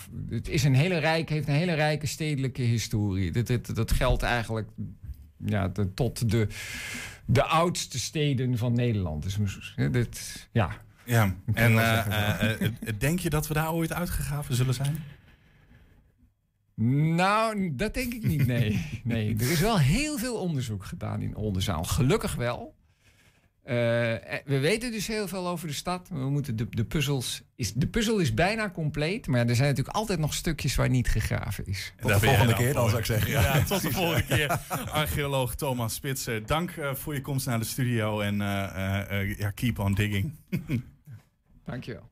het 0.47 0.55
is 0.55 0.65
een 0.65 0.75
hele 0.75 0.99
rijk, 0.99 1.29
heeft 1.29 1.49
een 1.49 1.55
hele 1.55 1.75
rijke 1.75 2.07
stedelijke 2.07 2.63
historie. 2.63 3.33
Dat, 3.33 3.47
dat, 3.47 3.71
dat 3.75 3.93
geldt 3.93 4.23
eigenlijk 4.23 4.69
ja, 5.45 5.69
de- 5.69 5.95
tot 5.95 6.31
de, 6.31 6.49
de 7.27 7.43
oudste 7.43 7.99
steden 7.99 8.59
van 8.59 8.73
Nederland. 8.73 9.23
Dus, 9.23 9.75
dit, 9.91 10.49
ja. 10.53 10.85
Ja, 11.05 11.35
en 11.55 11.79
eh, 11.79 12.07
eh, 12.07 12.63
eh, 12.63 12.73
denk 12.99 13.19
je 13.19 13.31
dat 13.31 13.49
we 13.49 13.55
daar 13.55 13.73
ooit 13.73 13.93
uitgegraven 13.93 14.55
zullen 14.55 14.75
zijn? 14.75 14.97
Nou, 17.15 17.75
dat 17.77 17.95
denk 17.95 18.15
ik 18.15 18.23
niet, 18.27 18.47
nee. 18.47 18.87
nee. 19.05 19.37
Er 19.39 19.51
is 19.51 19.61
wel 19.61 19.79
heel 19.79 20.19
veel 20.19 20.37
onderzoek 20.37 20.85
gedaan 20.85 21.23
in 21.23 21.37
Oldenzaal. 21.37 21.85
Gelukkig 21.85 22.35
wel. 22.35 22.76
Eh, 23.67 24.15
eh, 24.15 24.41
we 24.45 24.59
weten 24.59 24.93
dus 24.93 25.07
heel 25.07 25.29
veel 25.29 25.49
over 25.49 25.67
de 25.67 25.75
stad. 25.75 26.09
We 26.09 26.31
moeten 26.31 26.57
de, 26.57 26.67
de, 26.71 26.85
puzzels 26.85 27.43
is, 27.57 27.73
de 27.73 27.87
puzzel 27.87 28.19
is 28.19 28.35
bijna 28.35 28.71
compleet. 28.71 29.27
Maar 29.27 29.47
er 29.47 29.55
zijn 29.55 29.69
natuurlijk 29.69 29.97
altijd 29.97 30.19
nog 30.19 30.35
stukjes 30.35 30.75
waar 30.75 30.89
niet 30.89 31.09
gegraven 31.09 31.67
is. 31.67 31.93
Tot 32.01 32.11
de 32.11 32.27
volgende 32.27 32.55
keer 32.55 32.73
dan, 32.73 32.89
zou 32.89 32.99
ik 32.99 33.07
zeggen. 33.07 33.31
Ja, 33.31 33.63
tot 33.63 33.83
de 33.83 33.91
volgende 33.91 34.25
keer. 34.25 34.59
Archeoloog 34.91 35.55
Thomas 35.55 35.95
Spitsen, 35.95 36.47
dank 36.47 36.71
eh, 36.71 36.95
voor 36.95 37.15
je 37.15 37.21
komst 37.21 37.47
naar 37.47 37.59
de 37.59 37.65
studio. 37.65 38.21
En 38.21 38.41
eh, 38.41 38.65
eh, 38.65 39.21
eh, 39.21 39.39
ja, 39.39 39.51
keep 39.51 39.79
on 39.79 39.95
digging. 39.95 40.33
Dankjewel. 41.65 42.11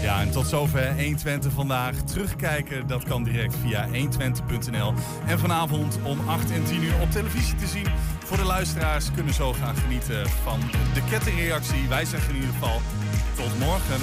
Ja, 0.00 0.20
en 0.20 0.30
tot 0.30 0.46
zover 0.46 0.94
120 1.02 1.52
vandaag. 1.52 2.02
Terugkijken, 2.02 2.86
dat 2.86 3.04
kan 3.04 3.24
direct 3.24 3.54
via 3.56 3.88
120.nl. 3.88 4.94
En 5.26 5.38
vanavond 5.38 5.98
om 6.02 6.28
8 6.28 6.50
en 6.50 6.64
10 6.64 6.82
uur 6.82 7.00
op 7.00 7.10
televisie 7.10 7.54
te 7.54 7.66
zien. 7.66 7.86
Voor 8.26 8.36
de 8.36 8.44
luisteraars 8.44 9.10
kunnen 9.14 9.34
zo 9.34 9.52
gaan 9.52 9.76
genieten 9.76 10.28
van 10.28 10.60
de 10.94 11.04
kettingreactie. 11.10 11.88
Wij 11.88 12.04
zeggen 12.04 12.28
in 12.28 12.40
ieder 12.40 12.52
geval 12.52 12.80
tot 13.36 13.58
morgen. 13.58 14.00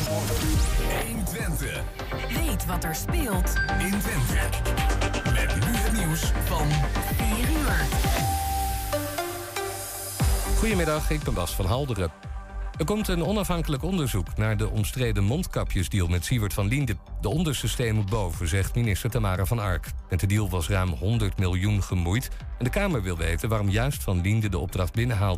120. 1.07 1.81
Weet 2.29 2.65
wat 2.65 2.83
er 2.83 2.95
speelt 2.95 3.53
in 3.79 3.99
Twente. 3.99 4.39
Met 5.23 5.55
nu 5.55 5.77
het 5.77 5.91
nieuws 5.93 6.31
van 6.45 6.67
4 7.17 7.49
uur. 7.49 7.85
Goedemiddag, 10.57 11.09
ik 11.09 11.23
ben 11.23 11.33
Bas 11.33 11.55
van 11.55 11.65
Halderen. 11.65 12.32
Er 12.77 12.85
komt 12.85 13.07
een 13.07 13.23
onafhankelijk 13.23 13.83
onderzoek 13.83 14.37
naar 14.37 14.57
de 14.57 14.69
omstreden 14.69 15.23
mondkapjesdeal 15.23 16.07
met 16.07 16.25
Siewert 16.25 16.53
van 16.53 16.67
Liende. 16.67 16.95
De 17.21 17.29
onderste 17.29 17.67
steen 17.67 17.95
moet 17.95 18.09
boven, 18.09 18.47
zegt 18.47 18.75
minister 18.75 19.09
Tamara 19.09 19.45
van 19.45 19.59
Ark. 19.59 19.91
Met 20.09 20.19
de 20.19 20.27
deal 20.27 20.49
was 20.49 20.69
ruim 20.69 20.89
100 20.89 21.37
miljoen 21.39 21.83
gemoeid. 21.83 22.29
En 22.57 22.63
de 22.63 22.69
Kamer 22.69 23.01
wil 23.01 23.17
weten 23.17 23.49
waarom 23.49 23.69
juist 23.69 24.03
van 24.03 24.21
Liende 24.21 24.49
de 24.49 24.57
opdracht 24.57 24.93
binnenhaalde. 24.93 25.31